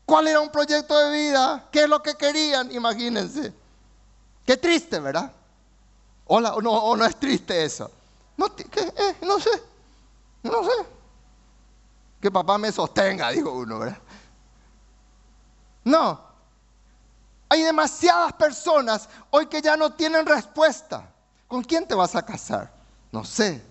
cuál 0.04 0.28
era 0.28 0.38
un 0.38 0.50
proyecto 0.50 0.98
de 0.98 1.10
vida, 1.16 1.66
qué 1.72 1.84
es 1.84 1.88
lo 1.88 2.02
que 2.02 2.14
querían, 2.14 2.70
imagínense. 2.70 3.54
Qué 4.44 4.58
triste, 4.58 5.00
¿verdad? 5.00 5.32
O, 6.26 6.38
no, 6.38 7.06
es 7.06 7.16
triste 7.16 7.64
eso. 7.64 7.90
No, 8.36 8.48
eh, 8.48 9.16
no 9.22 9.40
sé, 9.40 9.62
no 10.42 10.62
sé. 10.62 10.86
Que 12.20 12.30
papá 12.30 12.58
me 12.58 12.70
sostenga, 12.70 13.30
dijo 13.30 13.50
uno, 13.50 13.78
¿verdad? 13.78 13.98
No. 15.84 16.25
Hay 17.48 17.62
demasiadas 17.62 18.32
personas 18.32 19.08
hoy 19.30 19.46
que 19.46 19.62
ya 19.62 19.76
no 19.76 19.92
tienen 19.92 20.26
respuesta. 20.26 21.08
¿Con 21.46 21.62
quién 21.62 21.86
te 21.86 21.94
vas 21.94 22.14
a 22.16 22.24
casar? 22.24 22.72
No 23.12 23.24
sé. 23.24 23.64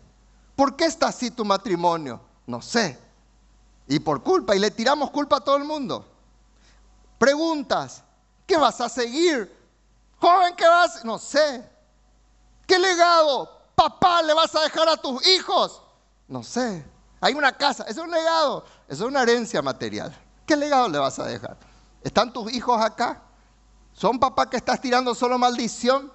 ¿Por 0.55 0.75
qué 0.75 0.85
está 0.85 1.07
así 1.07 1.31
tu 1.31 1.43
matrimonio? 1.43 2.21
No 2.47 2.61
sé. 2.61 2.97
Y 3.87 3.99
por 3.99 4.23
culpa, 4.23 4.55
y 4.55 4.59
le 4.59 4.71
tiramos 4.71 5.11
culpa 5.11 5.37
a 5.37 5.41
todo 5.41 5.57
el 5.57 5.65
mundo. 5.65 6.07
Preguntas, 7.17 8.03
¿qué 8.47 8.57
vas 8.57 8.79
a 8.81 8.89
seguir? 8.89 9.53
Joven, 10.19 10.55
¿qué 10.55 10.67
vas? 10.67 11.03
No 11.03 11.19
sé. 11.19 11.69
¿Qué 12.65 12.79
legado, 12.79 13.49
papá, 13.75 14.21
le 14.23 14.33
vas 14.33 14.55
a 14.55 14.61
dejar 14.61 14.89
a 14.89 14.97
tus 14.97 15.25
hijos? 15.27 15.81
No 16.27 16.41
sé. 16.41 16.83
Hay 17.21 17.33
una 17.33 17.55
casa, 17.55 17.83
eso 17.83 18.01
es 18.01 18.07
un 18.07 18.11
legado, 18.11 18.65
eso 18.87 19.03
es 19.03 19.09
una 19.09 19.21
herencia 19.21 19.61
material. 19.61 20.15
¿Qué 20.45 20.55
legado 20.55 20.87
le 20.89 20.97
vas 20.97 21.19
a 21.19 21.25
dejar? 21.25 21.57
¿Están 22.01 22.31
tus 22.31 22.51
hijos 22.53 22.79
acá? 22.81 23.21
¿Son 23.95 24.19
papá 24.19 24.49
que 24.49 24.57
estás 24.57 24.81
tirando 24.81 25.15
solo 25.15 25.37
maldición? 25.37 26.11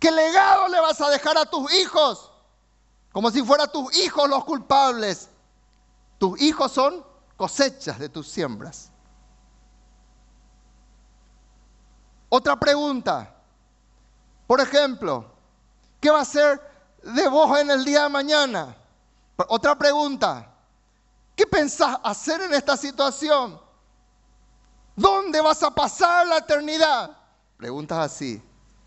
¿Qué 0.00 0.10
legado 0.10 0.66
le 0.66 0.80
vas 0.80 1.00
a 1.00 1.08
dejar 1.08 1.38
a 1.38 1.46
tus 1.46 1.72
hijos? 1.74 2.32
Como 3.12 3.30
si 3.30 3.44
fueran 3.44 3.70
tus 3.70 3.96
hijos 3.98 4.28
los 4.28 4.44
culpables. 4.44 5.30
Tus 6.18 6.40
hijos 6.40 6.72
son 6.72 7.06
cosechas 7.36 8.00
de 8.00 8.08
tus 8.08 8.26
siembras. 8.26 8.90
Otra 12.28 12.58
pregunta. 12.58 13.36
Por 14.48 14.60
ejemplo, 14.60 15.30
¿qué 16.00 16.10
va 16.10 16.22
a 16.22 16.24
ser 16.24 16.60
de 17.04 17.28
vos 17.28 17.56
en 17.56 17.70
el 17.70 17.84
día 17.84 18.02
de 18.02 18.08
mañana? 18.08 18.76
Otra 19.48 19.78
pregunta. 19.78 20.52
¿Qué 21.36 21.46
pensás 21.46 21.98
hacer 22.02 22.40
en 22.40 22.52
esta 22.52 22.76
situación? 22.76 23.60
¿Dónde 24.96 25.42
vas 25.42 25.62
a 25.62 25.70
pasar 25.70 26.26
la 26.26 26.38
eternidad? 26.38 27.14
Preguntas 27.58 27.98
así, 27.98 28.42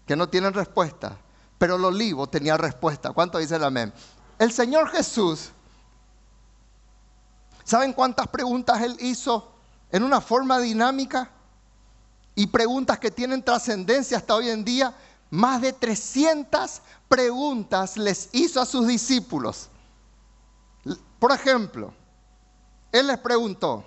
que 0.08 0.16
no 0.16 0.28
tienen 0.28 0.54
respuesta. 0.54 1.16
Pero 1.60 1.75
el 1.75 1.86
olivo 1.86 2.28
tenía 2.28 2.58
respuesta. 2.58 3.12
¿Cuánto 3.12 3.38
dice 3.38 3.58
el 3.58 3.63
amén? 3.63 3.94
El 4.39 4.51
Señor 4.51 4.89
Jesús, 4.89 5.51
¿saben 7.63 7.94
cuántas 7.94 8.28
preguntas 8.30 8.82
Él 8.82 8.98
hizo 9.01 9.51
en 9.92 10.04
una 10.04 10.20
forma 10.20 10.58
dinámica? 10.60 11.30
Y 12.34 12.48
preguntas 12.48 12.98
que 12.98 13.12
tienen 13.12 13.44
trascendencia 13.44 14.18
hasta 14.18 14.34
hoy 14.34 14.50
en 14.50 14.63
día. 14.63 14.96
Más 15.30 15.62
de 15.62 15.74
300 15.74 16.82
preguntas 17.10 17.98
les 17.98 18.30
hizo 18.32 18.62
a 18.62 18.66
sus 18.66 18.88
discípulos. 18.88 19.70
Por 21.20 21.34
ejemplo, 21.34 21.94
Él 22.94 23.08
les 23.08 23.18
preguntó, 23.18 23.84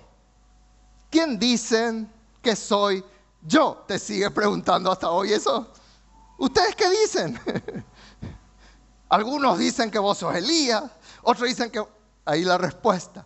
¿quién 1.09 1.39
dicen 1.39 2.12
que 2.43 2.55
soy 2.55 3.03
yo? 3.41 3.83
Te 3.87 3.97
sigue 3.97 4.29
preguntando 4.29 4.91
hasta 4.91 5.09
hoy 5.09 5.33
eso. 5.33 5.71
¿Ustedes 6.37 6.75
qué 6.75 6.89
dicen? 6.89 7.39
Algunos 9.09 9.57
dicen 9.57 9.89
que 9.89 9.97
vos 9.97 10.17
sos 10.17 10.35
Elías, 10.35 10.83
otros 11.23 11.47
dicen 11.47 11.71
que... 11.71 11.83
Ahí 12.25 12.45
la 12.45 12.57
respuesta. 12.57 13.25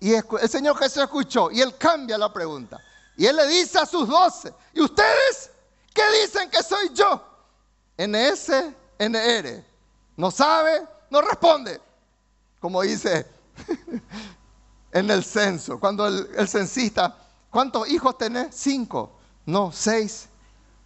Y 0.00 0.12
el 0.12 0.48
Señor 0.50 0.76
Jesús 0.76 1.02
escuchó 1.02 1.50
y 1.50 1.62
él 1.62 1.78
cambia 1.78 2.18
la 2.18 2.30
pregunta. 2.30 2.78
Y 3.16 3.24
él 3.24 3.36
le 3.36 3.46
dice 3.46 3.78
a 3.78 3.86
sus 3.86 4.06
doce, 4.06 4.52
¿y 4.74 4.82
ustedes 4.82 5.50
qué 5.94 6.02
dicen 6.22 6.50
que 6.50 6.62
soy 6.62 6.90
yo? 6.92 7.24
NS, 7.96 8.50
NR. 8.98 9.64
No 10.16 10.30
sabe, 10.30 10.86
no 11.08 11.22
responde. 11.22 11.80
Como 12.60 12.82
dice 12.82 13.26
en 14.92 15.10
el 15.10 15.24
censo, 15.24 15.80
cuando 15.80 16.06
el, 16.06 16.28
el 16.36 16.48
censista 16.48 17.16
¿Cuántos 17.54 17.88
hijos 17.88 18.18
tenés? 18.18 18.48
Cinco. 18.50 19.12
No, 19.46 19.70
seis. 19.70 20.28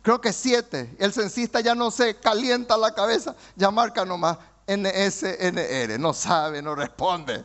Creo 0.02 0.20
que 0.20 0.34
siete. 0.34 0.94
El 0.98 1.14
censista 1.14 1.60
ya 1.60 1.74
no 1.74 1.90
se 1.90 2.16
calienta 2.20 2.76
la 2.76 2.94
cabeza, 2.94 3.34
ya 3.56 3.70
marca 3.70 4.04
nomás 4.04 4.36
NSNR. 4.66 5.98
No 5.98 6.12
sabe, 6.12 6.60
no 6.60 6.74
responde. 6.74 7.42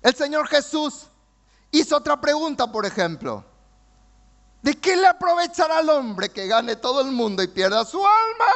El 0.00 0.14
Señor 0.14 0.48
Jesús 0.48 1.08
hizo 1.72 1.94
otra 1.98 2.18
pregunta, 2.18 2.72
por 2.72 2.86
ejemplo. 2.86 3.44
¿De 4.62 4.80
qué 4.80 4.96
le 4.96 5.08
aprovechará 5.08 5.76
al 5.76 5.90
hombre 5.90 6.30
que 6.30 6.46
gane 6.46 6.74
todo 6.74 7.02
el 7.02 7.12
mundo 7.12 7.42
y 7.42 7.48
pierda 7.48 7.84
su 7.84 8.02
alma? 8.02 8.46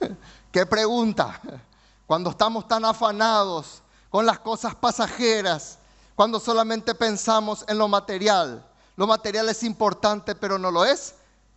¿Qué 0.50 0.66
pregunta? 0.66 1.40
Cuando 2.04 2.30
estamos 2.30 2.66
tan 2.66 2.84
afanados 2.84 3.84
con 4.10 4.26
las 4.26 4.40
cosas 4.40 4.74
pasajeras, 4.74 5.78
cuando 6.14 6.38
solamente 6.38 6.94
pensamos 6.94 7.64
en 7.68 7.78
lo 7.78 7.88
material. 7.88 8.66
Lo 8.96 9.06
material 9.06 9.48
es 9.48 9.62
importante, 9.62 10.34
pero 10.34 10.58
no 10.58 10.70
lo 10.70 10.84
es 10.84 11.14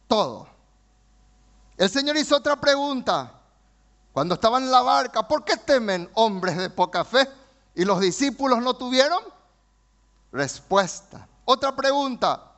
todo. 0.07 0.47
El 1.75 1.89
Señor 1.89 2.15
hizo 2.15 2.37
otra 2.37 2.55
pregunta. 2.55 3.33
Cuando 4.13 4.35
estaban 4.35 4.63
en 4.63 4.71
la 4.71 4.81
barca, 4.81 5.27
¿por 5.27 5.43
qué 5.43 5.57
temen 5.57 6.09
hombres 6.13 6.55
de 6.55 6.69
poca 6.69 7.03
fe? 7.03 7.27
¿Y 7.75 7.83
los 7.83 7.99
discípulos 7.99 8.61
no 8.61 8.75
tuvieron? 8.75 9.23
Respuesta. 10.31 11.27
Otra 11.45 11.75
pregunta. 11.75 12.51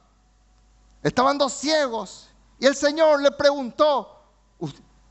Estaban 1.01 1.37
dos 1.37 1.53
ciegos 1.53 2.29
y 2.59 2.65
el 2.65 2.75
Señor 2.75 3.21
le 3.21 3.31
preguntó, 3.31 4.23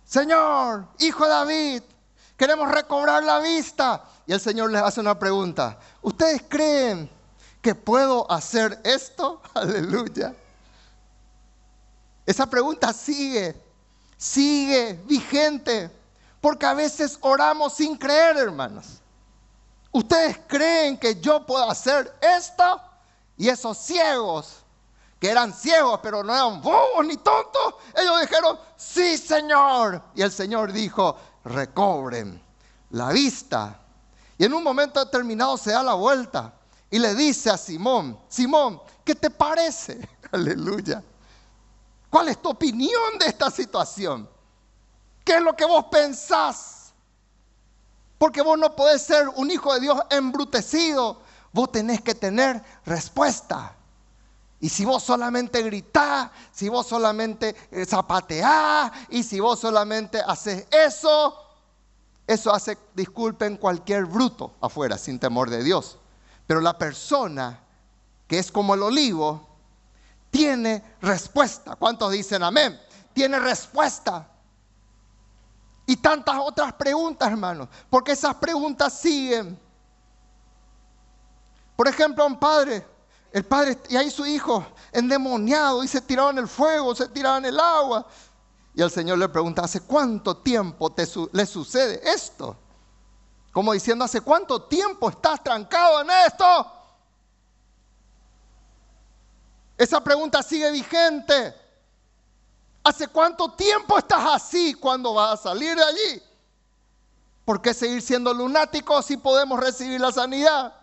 Señor, 0.04 0.86
hijo 0.98 1.24
de 1.24 1.30
David, 1.30 1.82
queremos 2.36 2.70
recobrar 2.70 3.22
la 3.24 3.38
vista. 3.38 4.04
Y 4.26 4.33
el 4.33 4.40
Señor 4.40 4.71
les 4.71 4.83
hace 4.83 5.00
una 5.00 5.19
pregunta. 5.19 5.78
¿Ustedes 6.02 6.43
creen 6.49 7.11
que 7.61 7.75
puedo 7.75 8.31
hacer 8.31 8.81
esto? 8.85 9.43
Aleluya. 9.54 10.35
Esa 12.26 12.47
pregunta 12.47 12.93
sigue, 12.93 13.54
sigue 14.16 14.95
vigente, 15.04 15.90
porque 16.40 16.64
a 16.64 16.75
veces 16.75 17.19
oramos 17.21 17.75
sin 17.75 17.97
creer, 17.97 18.37
hermanos. 18.38 19.00
¿Ustedes 19.93 20.40
creen 20.47 20.99
que 20.99 21.21
yo 21.21 21.45
puedo 21.45 21.71
hacer 21.71 22.12
esto? 22.21 22.81
Y 23.37 23.49
esos 23.49 23.76
ciegos, 23.76 24.64
que 25.21 25.28
eran 25.28 25.52
ciegos, 25.52 26.00
pero 26.02 26.25
no 26.25 26.35
eran 26.35 26.62
bobos 26.62 27.04
ni 27.07 27.16
tontos, 27.16 27.75
ellos 27.95 28.21
dijeron, 28.21 28.59
sí, 28.76 29.19
Señor. 29.19 30.02
Y 30.14 30.23
el 30.23 30.33
Señor 30.33 30.73
dijo, 30.73 31.16
recobren 31.45 32.43
la 32.90 33.11
vista. 33.11 33.83
Y 34.38 34.44
en 34.44 34.52
un 34.52 34.62
momento 34.62 35.04
determinado 35.04 35.56
se 35.56 35.72
da 35.72 35.82
la 35.82 35.94
vuelta 35.94 36.54
y 36.90 36.98
le 36.98 37.14
dice 37.14 37.50
a 37.50 37.56
Simón, 37.56 38.18
Simón, 38.28 38.80
¿qué 39.04 39.14
te 39.14 39.30
parece? 39.30 40.08
Aleluya. 40.32 41.02
¿Cuál 42.10 42.28
es 42.28 42.40
tu 42.40 42.50
opinión 42.50 43.18
de 43.18 43.26
esta 43.26 43.50
situación? 43.50 44.28
¿Qué 45.24 45.36
es 45.36 45.42
lo 45.42 45.56
que 45.56 45.64
vos 45.64 45.86
pensás? 45.90 46.92
Porque 48.18 48.42
vos 48.42 48.58
no 48.58 48.74
podés 48.76 49.02
ser 49.02 49.28
un 49.30 49.50
hijo 49.50 49.74
de 49.74 49.80
Dios 49.80 50.00
embrutecido. 50.10 51.20
Vos 51.52 51.72
tenés 51.72 52.00
que 52.02 52.14
tener 52.14 52.62
respuesta. 52.84 53.74
Y 54.60 54.68
si 54.68 54.84
vos 54.84 55.02
solamente 55.02 55.62
gritás, 55.62 56.30
si 56.52 56.68
vos 56.68 56.86
solamente 56.86 57.54
eh, 57.70 57.84
zapateás 57.84 58.92
y 59.10 59.22
si 59.22 59.40
vos 59.40 59.58
solamente 59.58 60.22
haces 60.26 60.66
eso, 60.70 61.43
eso 62.26 62.54
hace, 62.54 62.78
disculpen, 62.95 63.57
cualquier 63.57 64.07
bruto 64.07 64.54
afuera, 64.61 64.97
sin 64.99 65.19
temor 65.19 65.50
de 65.50 65.62
Dios. 65.62 65.99
Pero 66.47 66.61
la 66.61 66.76
persona 66.76 67.64
que 68.26 68.38
es 68.38 68.50
como 68.50 68.75
el 68.75 68.83
olivo, 68.83 69.49
tiene 70.31 70.83
respuesta. 71.00 71.76
¿Cuántos 71.76 72.12
dicen 72.12 72.43
amén? 72.43 72.81
Tiene 73.12 73.38
respuesta. 73.38 74.28
Y 75.87 75.97
tantas 75.97 76.37
otras 76.38 76.73
preguntas, 76.73 77.31
hermanos, 77.31 77.69
porque 77.90 78.12
esas 78.12 78.35
preguntas 78.37 78.99
siguen. 78.99 79.59
Por 81.76 81.88
ejemplo, 81.88 82.26
un 82.26 82.38
padre, 82.38 82.87
el 83.33 83.45
padre 83.45 83.78
y 83.90 83.97
ahí 83.97 84.11
su 84.11 84.25
hijo 84.25 84.64
endemoniado 84.93 85.85
y 85.85 85.88
se 85.88 86.00
tiraba 86.00 86.31
en 86.31 86.38
el 86.38 86.49
fuego, 86.49 86.95
se 86.95 87.09
tiraba 87.09 87.38
en 87.38 87.45
el 87.47 87.61
agua. 87.61 88.07
Y 88.75 88.83
el 88.83 88.90
Señor 88.90 89.19
le 89.19 89.28
pregunta, 89.28 89.62
¿hace 89.62 89.81
cuánto 89.81 90.38
tiempo 90.38 90.90
te 90.90 91.07
le 91.33 91.47
sucede 91.47 92.00
esto? 92.04 92.57
Como 93.52 93.73
diciendo, 93.73 94.04
¿hace 94.04 94.21
cuánto 94.21 94.62
tiempo 94.62 95.09
estás 95.09 95.43
trancado 95.45 96.00
en 96.00 96.11
esto? 96.26 96.73
Esa 99.78 100.02
pregunta 100.02 100.43
sigue 100.43 100.73
vigente. 100.73 101.54
¿Hace 102.83 103.07
cuánto 103.09 103.52
tiempo 103.52 103.97
estás 103.97 104.25
así 104.26 104.75
cuando 104.75 105.14
vas 105.14 105.40
a 105.40 105.43
salir 105.45 105.76
de 105.76 105.85
allí? 105.85 106.23
¿Por 107.45 107.62
qué 107.62 107.73
seguir 107.73 108.02
siendo 108.02 108.35
lunático 108.35 109.00
si 109.02 109.16
podemos 109.16 109.61
recibir 109.61 110.00
la 110.00 110.11
sanidad? 110.11 110.75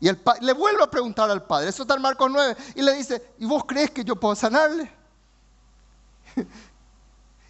Y 0.00 0.08
el 0.08 0.22
le 0.40 0.52
vuelve 0.52 0.84
a 0.84 0.90
preguntar 0.90 1.28
al 1.30 1.44
padre, 1.44 1.70
eso 1.70 1.82
está 1.82 1.94
en 1.94 2.02
Marcos 2.02 2.30
9, 2.30 2.56
y 2.76 2.82
le 2.82 2.94
dice, 2.94 3.34
¿y 3.38 3.44
vos 3.44 3.64
crees 3.66 3.90
que 3.90 4.04
yo 4.04 4.14
puedo 4.14 4.36
sanarle? 4.36 4.97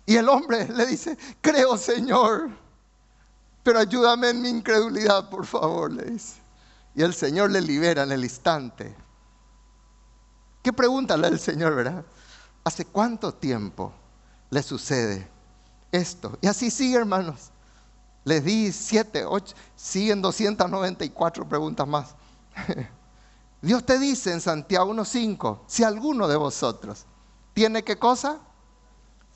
Y 0.07 0.17
el 0.17 0.29
hombre 0.29 0.69
le 0.69 0.87
dice, 0.87 1.17
creo 1.41 1.77
Señor, 1.77 2.51
pero 3.63 3.81
ayúdame 3.81 4.31
en 4.31 4.41
mi 4.41 4.49
incredulidad, 4.49 5.29
por 5.29 5.45
favor, 5.45 5.93
le 5.93 6.05
dice. 6.05 6.41
Y 6.95 7.03
el 7.03 7.13
Señor 7.13 7.51
le 7.51 7.61
libera 7.61 8.05
en 8.05 8.13
el 8.13 8.25
instante. 8.25 8.97
¿Qué 10.63 10.73
pregunta 10.73 11.15
el 11.15 11.39
Señor, 11.39 11.75
verdad? 11.75 12.05
¿Hace 12.65 12.85
cuánto 12.85 13.33
tiempo 13.35 13.93
le 14.51 14.63
sucede 14.63 15.29
esto? 15.93 16.39
Y 16.41 16.47
así 16.47 16.71
sigue, 16.71 16.97
hermanos. 16.97 17.51
Les 18.25 18.45
di 18.45 18.73
siete, 18.73 19.25
ocho, 19.25 19.55
siguen 19.77 20.21
294 20.21 21.49
preguntas 21.49 21.87
más. 21.87 22.15
Dios 23.63 23.85
te 23.85 23.99
dice 23.99 24.33
en 24.33 24.41
Santiago 24.41 24.93
1.5, 24.93 25.61
si 25.67 25.85
alguno 25.85 26.29
de 26.29 26.37
vosotros 26.37 27.05
tiene 27.55 27.85
qué 27.85 27.99
cosa? 27.99 28.39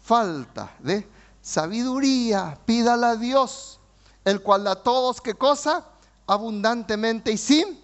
Falta 0.02 0.74
de 0.80 1.08
sabiduría, 1.40 2.58
pídala 2.64 3.10
a 3.10 3.16
Dios, 3.16 3.80
el 4.24 4.42
cual 4.42 4.66
a 4.66 4.76
todos 4.76 5.20
qué 5.20 5.34
cosa? 5.34 5.84
Abundantemente 6.26 7.32
y 7.32 7.38
sin 7.38 7.82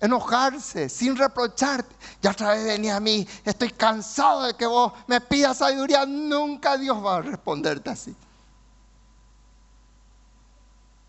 enojarse, 0.00 0.88
sin 0.88 1.16
reprocharte. 1.16 1.94
Ya 2.20 2.32
otra 2.32 2.54
vez 2.54 2.64
venía 2.64 2.96
a 2.96 3.00
mí, 3.00 3.26
estoy 3.44 3.70
cansado 3.70 4.42
de 4.42 4.54
que 4.54 4.66
vos 4.66 4.92
me 5.06 5.20
pidas 5.20 5.58
sabiduría. 5.58 6.04
Nunca 6.04 6.76
Dios 6.76 7.02
va 7.04 7.16
a 7.16 7.22
responderte 7.22 7.90
así. 7.90 8.14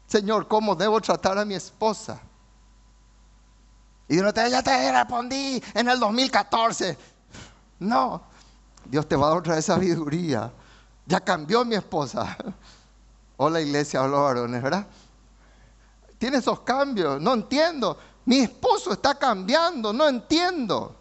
Señor, 0.08 0.48
¿cómo 0.48 0.76
debo 0.76 1.02
tratar 1.02 1.40
a 1.40 1.46
mi 1.46 1.56
esposa? 1.56 2.22
Y 4.08 4.22
te 4.32 4.50
ya 4.52 4.62
te 4.62 4.92
respondí 4.92 5.64
en 5.74 5.90
el 5.90 6.00
2014. 6.00 6.96
No, 7.80 8.22
Dios 8.86 9.08
te 9.08 9.16
va 9.16 9.28
a 9.28 9.30
dar 9.30 9.38
otra 9.40 9.56
vez 9.56 9.66
sabiduría. 9.66 10.52
Ya 11.06 11.20
cambió 11.20 11.66
mi 11.66 11.76
esposa. 11.76 12.38
Hola 13.38 13.60
iglesia, 13.60 14.02
hola 14.04 14.18
varones, 14.20 14.62
¿verdad? 14.62 14.86
Tiene 16.20 16.38
esos 16.38 16.62
cambios, 16.62 17.20
no 17.20 17.34
entiendo. 17.34 17.98
Mi 18.26 18.40
esposo 18.40 18.94
está 18.94 19.16
cambiando, 19.16 19.92
no 19.92 20.08
entiendo. 20.08 20.96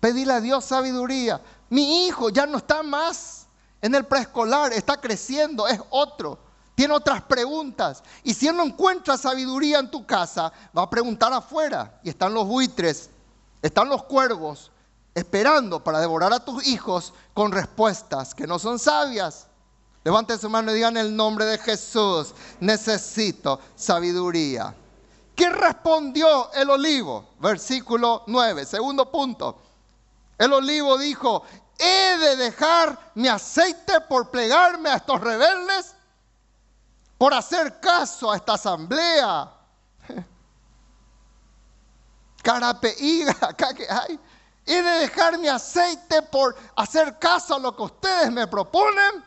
Pedirle 0.00 0.34
a 0.34 0.40
Dios 0.40 0.64
sabiduría. 0.64 1.40
Mi 1.68 2.06
hijo 2.06 2.30
ya 2.30 2.46
no 2.46 2.58
está 2.58 2.82
más 2.82 3.46
en 3.82 3.94
el 3.94 4.06
preescolar, 4.06 4.72
está 4.72 4.98
creciendo, 5.00 5.66
es 5.68 5.80
otro. 5.90 6.38
Tiene 6.74 6.94
otras 6.94 7.22
preguntas. 7.22 8.02
Y 8.22 8.32
si 8.34 8.46
él 8.46 8.56
no 8.56 8.62
encuentra 8.62 9.18
sabiduría 9.18 9.80
en 9.80 9.90
tu 9.90 10.06
casa, 10.06 10.52
va 10.76 10.82
a 10.82 10.90
preguntar 10.90 11.32
afuera. 11.32 11.98
Y 12.04 12.08
están 12.08 12.32
los 12.32 12.46
buitres, 12.46 13.10
están 13.60 13.88
los 13.88 14.04
cuervos, 14.04 14.70
esperando 15.18 15.82
para 15.84 16.00
devorar 16.00 16.32
a 16.32 16.44
tus 16.44 16.66
hijos 16.66 17.12
con 17.34 17.52
respuestas 17.52 18.34
que 18.34 18.46
no 18.46 18.58
son 18.58 18.78
sabias. 18.78 19.48
Levanten 20.04 20.38
su 20.38 20.48
mano 20.48 20.70
y 20.70 20.76
digan 20.76 20.96
el 20.96 21.14
nombre 21.14 21.44
de 21.44 21.58
Jesús. 21.58 22.34
Necesito 22.60 23.60
sabiduría. 23.74 24.74
¿Qué 25.34 25.50
respondió 25.50 26.52
el 26.52 26.70
olivo? 26.70 27.34
Versículo 27.38 28.24
9, 28.26 28.64
segundo 28.64 29.10
punto. 29.10 29.60
El 30.38 30.52
olivo 30.52 30.96
dijo, 30.98 31.42
¿he 31.78 32.16
de 32.16 32.36
dejar 32.36 33.12
mi 33.14 33.28
aceite 33.28 34.00
por 34.08 34.30
plegarme 34.30 34.88
a 34.90 34.96
estos 34.96 35.20
rebeldes? 35.20 35.94
Por 37.18 37.34
hacer 37.34 37.78
caso 37.80 38.32
a 38.32 38.36
esta 38.36 38.54
asamblea. 38.54 39.52
Carapeíga, 42.42 43.36
acá 43.40 43.74
que 43.74 43.86
hay. 43.88 44.18
¿He 44.68 44.82
de 44.82 44.90
dejar 45.00 45.38
mi 45.38 45.48
aceite 45.48 46.20
por 46.20 46.54
hacer 46.76 47.18
caso 47.18 47.54
a 47.54 47.58
lo 47.58 47.74
que 47.74 47.84
ustedes 47.84 48.30
me 48.30 48.46
proponen? 48.46 49.24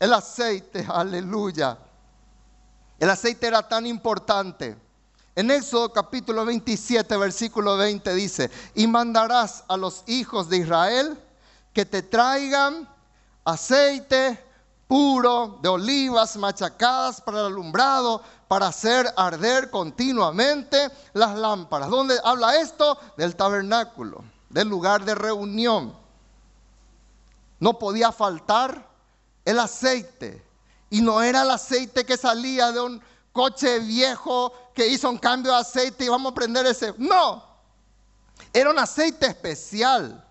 El 0.00 0.12
aceite, 0.12 0.84
aleluya. 0.92 1.78
El 2.98 3.08
aceite 3.08 3.46
era 3.46 3.68
tan 3.68 3.86
importante. 3.86 4.76
En 5.36 5.52
Éxodo 5.52 5.92
capítulo 5.92 6.44
27, 6.44 7.16
versículo 7.16 7.76
20 7.76 8.14
dice, 8.14 8.50
y 8.74 8.88
mandarás 8.88 9.62
a 9.68 9.76
los 9.76 10.02
hijos 10.08 10.48
de 10.48 10.56
Israel 10.56 11.22
que 11.72 11.86
te 11.86 12.02
traigan 12.02 12.88
aceite 13.44 14.42
puro 14.88 15.60
de 15.62 15.68
olivas 15.68 16.36
machacadas 16.36 17.20
para 17.20 17.40
el 17.40 17.46
alumbrado, 17.46 18.20
para 18.48 18.68
hacer 18.68 19.06
arder 19.16 19.70
continuamente 19.70 20.90
las 21.12 21.36
lámparas. 21.36 21.90
¿Dónde 21.90 22.18
habla 22.24 22.56
esto? 22.56 22.98
Del 23.16 23.36
tabernáculo, 23.36 24.24
del 24.54 24.68
lugar 24.68 25.04
de 25.04 25.16
reunión. 25.16 25.92
No 27.58 27.76
podía 27.76 28.12
faltar 28.12 28.88
el 29.44 29.58
aceite. 29.58 30.46
Y 30.90 31.00
no 31.00 31.20
era 31.20 31.42
el 31.42 31.50
aceite 31.50 32.06
que 32.06 32.16
salía 32.16 32.70
de 32.70 32.80
un 32.80 33.02
coche 33.32 33.80
viejo 33.80 34.52
que 34.72 34.86
hizo 34.86 35.10
un 35.10 35.18
cambio 35.18 35.50
de 35.50 35.58
aceite 35.58 36.04
y 36.04 36.08
vamos 36.08 36.30
a 36.30 36.34
prender 36.36 36.66
ese. 36.66 36.94
No, 36.98 37.42
era 38.52 38.70
un 38.70 38.78
aceite 38.78 39.26
especial. 39.26 40.24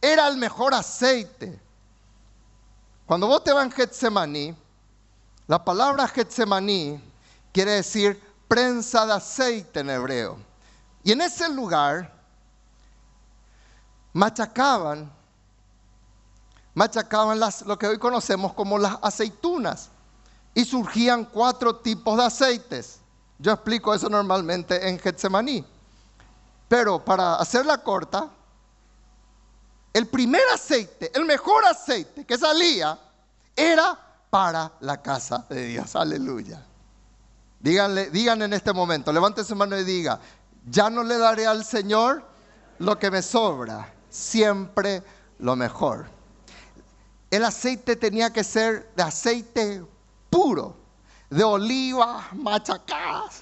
Era 0.00 0.28
el 0.28 0.36
mejor 0.36 0.72
aceite. 0.72 1.60
Cuando 3.06 3.26
vos 3.26 3.42
te 3.42 3.52
vas 3.52 3.64
en 3.64 3.72
Getsemaní, 3.72 4.56
la 5.48 5.64
palabra 5.64 6.06
Getsemaní 6.06 7.02
quiere 7.52 7.72
decir 7.72 8.22
prensa 8.46 9.04
de 9.04 9.14
aceite 9.14 9.80
en 9.80 9.90
hebreo. 9.90 10.38
Y 11.02 11.10
en 11.10 11.22
ese 11.22 11.48
lugar 11.48 12.21
machacaban 14.12 15.10
machacaban 16.74 17.38
las, 17.38 17.62
lo 17.62 17.78
que 17.78 17.86
hoy 17.86 17.98
conocemos 17.98 18.54
como 18.54 18.78
las 18.78 18.98
aceitunas 19.02 19.90
y 20.54 20.64
surgían 20.64 21.24
cuatro 21.24 21.76
tipos 21.76 22.16
de 22.16 22.24
aceites. 22.24 23.00
Yo 23.38 23.52
explico 23.52 23.94
eso 23.94 24.08
normalmente 24.08 24.88
en 24.88 24.98
Getsemaní. 24.98 25.64
Pero 26.68 27.04
para 27.04 27.36
hacerla 27.36 27.78
corta, 27.78 28.28
el 29.92 30.06
primer 30.06 30.42
aceite, 30.54 31.10
el 31.14 31.24
mejor 31.24 31.64
aceite 31.66 32.24
que 32.24 32.38
salía, 32.38 32.98
era 33.54 33.98
para 34.30 34.72
la 34.80 35.02
casa 35.02 35.44
de 35.48 35.66
Dios. 35.66 35.94
Aleluya. 35.96 36.64
Díganle, 37.60 38.10
digan 38.10 38.42
en 38.42 38.54
este 38.54 38.72
momento, 38.72 39.12
levanten 39.12 39.44
su 39.44 39.54
mano 39.54 39.78
y 39.78 39.84
diga, 39.84 40.18
ya 40.66 40.88
no 40.88 41.02
le 41.02 41.18
daré 41.18 41.46
al 41.46 41.64
Señor 41.64 42.24
lo 42.78 42.98
que 42.98 43.10
me 43.10 43.22
sobra, 43.22 43.92
siempre 44.12 45.02
lo 45.38 45.56
mejor. 45.56 46.06
El 47.30 47.44
aceite 47.44 47.96
tenía 47.96 48.30
que 48.30 48.44
ser 48.44 48.92
de 48.94 49.02
aceite 49.02 49.84
puro, 50.28 50.76
de 51.30 51.42
olivas 51.42 52.32
machacadas, 52.34 53.40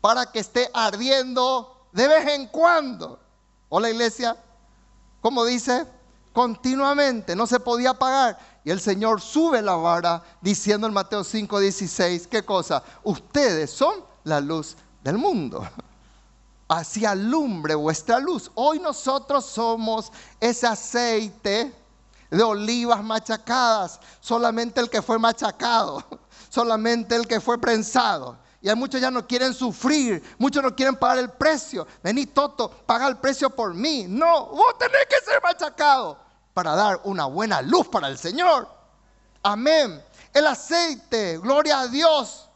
para 0.00 0.30
que 0.30 0.40
esté 0.40 0.70
ardiendo 0.74 1.86
de 1.92 2.06
vez 2.06 2.28
en 2.28 2.46
cuando. 2.48 3.18
Hola 3.70 3.90
iglesia, 3.90 4.36
como 5.22 5.44
dice, 5.44 5.86
continuamente, 6.34 7.34
no 7.34 7.46
se 7.46 7.58
podía 7.58 7.90
apagar. 7.90 8.38
Y 8.64 8.70
el 8.70 8.80
Señor 8.80 9.22
sube 9.22 9.62
la 9.62 9.74
vara 9.74 10.22
diciendo 10.42 10.86
en 10.86 10.92
Mateo 10.92 11.24
5, 11.24 11.60
16, 11.60 12.26
¿qué 12.26 12.44
cosa? 12.44 12.82
Ustedes 13.02 13.70
son 13.70 14.04
la 14.24 14.40
luz 14.40 14.76
del 15.02 15.16
mundo. 15.16 15.66
Así 16.68 17.06
alumbre 17.06 17.74
vuestra 17.74 18.18
luz. 18.18 18.50
Hoy 18.54 18.78
nosotros 18.78 19.46
somos 19.46 20.12
ese 20.38 20.66
aceite 20.66 21.74
de 22.30 22.42
olivas 22.42 23.02
machacadas. 23.02 23.98
Solamente 24.20 24.80
el 24.80 24.90
que 24.90 25.00
fue 25.00 25.18
machacado, 25.18 26.04
solamente 26.50 27.16
el 27.16 27.26
que 27.26 27.40
fue 27.40 27.58
prensado. 27.58 28.36
Y 28.60 28.68
hay 28.68 28.74
muchos 28.74 29.00
ya 29.00 29.10
no 29.10 29.26
quieren 29.26 29.54
sufrir, 29.54 30.22
muchos 30.36 30.62
no 30.62 30.74
quieren 30.74 30.96
pagar 30.96 31.18
el 31.18 31.30
precio. 31.30 31.86
Vení, 32.02 32.26
Toto, 32.26 32.68
paga 32.68 33.06
el 33.08 33.16
precio 33.16 33.48
por 33.48 33.72
mí. 33.72 34.04
No, 34.08 34.46
vos 34.46 34.76
tenés 34.78 35.06
que 35.08 35.24
ser 35.24 35.40
machacado 35.42 36.18
para 36.52 36.74
dar 36.74 37.00
una 37.04 37.26
buena 37.26 37.62
luz 37.62 37.88
para 37.88 38.08
el 38.08 38.18
Señor. 38.18 38.68
Amén. 39.42 40.02
El 40.34 40.46
aceite, 40.46 41.38
gloria 41.38 41.80
a 41.80 41.88
Dios. 41.88 42.47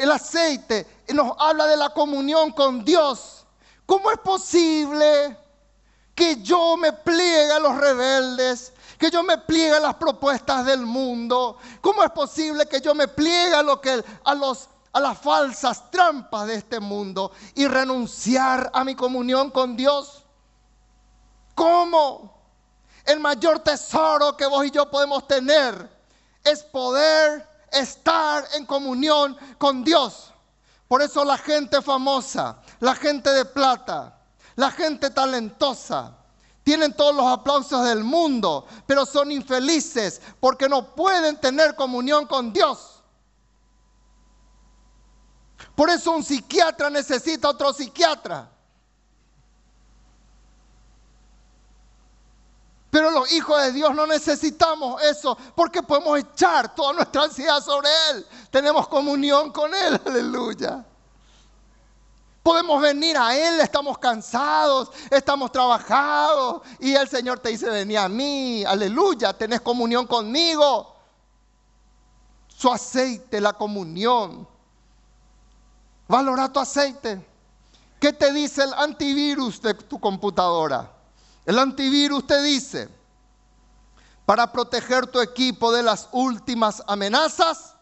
El 0.00 0.10
aceite 0.10 1.04
nos 1.12 1.34
habla 1.38 1.66
de 1.66 1.76
la 1.76 1.90
comunión 1.90 2.52
con 2.52 2.82
Dios. 2.82 3.44
¿Cómo 3.84 4.10
es 4.10 4.16
posible 4.18 5.36
que 6.14 6.40
yo 6.40 6.78
me 6.78 6.94
pliegue 6.94 7.52
a 7.52 7.58
los 7.58 7.76
rebeldes? 7.76 8.72
Que 8.98 9.10
yo 9.10 9.22
me 9.22 9.36
pliegue 9.36 9.76
a 9.76 9.80
las 9.80 9.96
propuestas 9.96 10.64
del 10.64 10.86
mundo. 10.86 11.58
¿Cómo 11.82 12.02
es 12.02 12.10
posible 12.12 12.66
que 12.66 12.80
yo 12.80 12.94
me 12.94 13.08
pliegue 13.08 13.54
a, 13.54 13.62
lo 13.62 13.78
que, 13.78 14.02
a, 14.24 14.34
a 14.92 15.00
las 15.00 15.18
falsas 15.18 15.90
trampas 15.90 16.46
de 16.46 16.54
este 16.54 16.80
mundo 16.80 17.32
y 17.54 17.66
renunciar 17.66 18.70
a 18.72 18.82
mi 18.84 18.94
comunión 18.94 19.50
con 19.50 19.76
Dios? 19.76 20.24
¿Cómo? 21.54 22.40
El 23.04 23.20
mayor 23.20 23.58
tesoro 23.58 24.34
que 24.34 24.46
vos 24.46 24.64
y 24.64 24.70
yo 24.70 24.90
podemos 24.90 25.26
tener 25.26 25.90
es 26.42 26.62
poder 26.62 27.49
estar 27.70 28.44
en 28.54 28.66
comunión 28.66 29.36
con 29.58 29.84
Dios. 29.84 30.32
Por 30.88 31.02
eso 31.02 31.24
la 31.24 31.38
gente 31.38 31.82
famosa, 31.82 32.60
la 32.80 32.94
gente 32.94 33.30
de 33.30 33.44
plata, 33.44 34.18
la 34.56 34.70
gente 34.70 35.10
talentosa, 35.10 36.16
tienen 36.62 36.94
todos 36.94 37.14
los 37.14 37.26
aplausos 37.26 37.84
del 37.84 38.04
mundo, 38.04 38.66
pero 38.86 39.06
son 39.06 39.32
infelices 39.32 40.20
porque 40.40 40.68
no 40.68 40.94
pueden 40.94 41.40
tener 41.40 41.74
comunión 41.74 42.26
con 42.26 42.52
Dios. 42.52 43.02
Por 45.74 45.90
eso 45.90 46.12
un 46.12 46.22
psiquiatra 46.22 46.90
necesita 46.90 47.48
otro 47.48 47.72
psiquiatra. 47.72 48.50
Pero 52.90 53.10
los 53.10 53.30
hijos 53.32 53.62
de 53.62 53.72
Dios 53.72 53.94
no 53.94 54.06
necesitamos 54.06 55.00
eso 55.02 55.38
porque 55.54 55.82
podemos 55.82 56.18
echar 56.18 56.74
toda 56.74 56.92
nuestra 56.92 57.22
ansiedad 57.24 57.62
sobre 57.62 57.88
Él. 58.10 58.26
Tenemos 58.50 58.88
comunión 58.88 59.52
con 59.52 59.72
Él, 59.72 60.00
aleluya. 60.06 60.84
Podemos 62.42 62.82
venir 62.82 63.16
a 63.16 63.36
Él, 63.36 63.60
estamos 63.60 63.98
cansados, 63.98 64.90
estamos 65.10 65.52
trabajados 65.52 66.62
y 66.80 66.94
el 66.94 67.08
Señor 67.08 67.38
te 67.38 67.50
dice, 67.50 67.70
vení 67.70 67.96
a 67.96 68.08
mí, 68.08 68.64
aleluya, 68.64 69.32
tenés 69.34 69.60
comunión 69.60 70.06
conmigo. 70.06 70.96
Su 72.48 72.72
aceite, 72.72 73.40
la 73.40 73.52
comunión. 73.52 74.48
Valora 76.08 76.52
tu 76.52 76.58
aceite. 76.58 77.24
¿Qué 78.00 78.12
te 78.12 78.32
dice 78.32 78.64
el 78.64 78.74
antivirus 78.74 79.62
de 79.62 79.74
tu 79.74 80.00
computadora? 80.00 80.99
El 81.50 81.58
antivirus 81.58 82.28
te 82.28 82.40
dice, 82.42 82.88
para 84.24 84.52
proteger 84.52 85.08
tu 85.08 85.20
equipo 85.20 85.72
de 85.72 85.82
las 85.82 86.08
últimas 86.12 86.80
amenazas, 86.86 87.74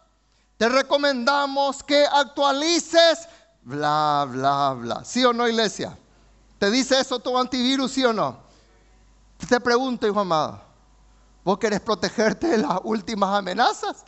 te 0.57 0.71
recomendamos 0.71 1.83
que 1.83 2.07
actualices, 2.11 3.29
bla, 3.61 4.27
bla, 4.27 4.73
bla. 4.73 5.05
¿Sí 5.05 5.23
o 5.23 5.35
no, 5.35 5.47
iglesia? 5.47 5.99
¿Te 6.59 6.71
dice 6.71 6.99
eso 6.99 7.19
tu 7.19 7.37
antivirus, 7.37 7.93
sí 7.93 8.03
o 8.07 8.15
no? 8.15 8.39
Te 9.47 9.61
pregunto, 9.61 10.07
hijo 10.07 10.21
amado, 10.21 10.63
¿vos 11.45 11.59
querés 11.59 11.83
protegerte 11.83 12.47
de 12.47 12.57
las 12.57 12.81
últimas 12.85 13.37
amenazas? 13.37 14.03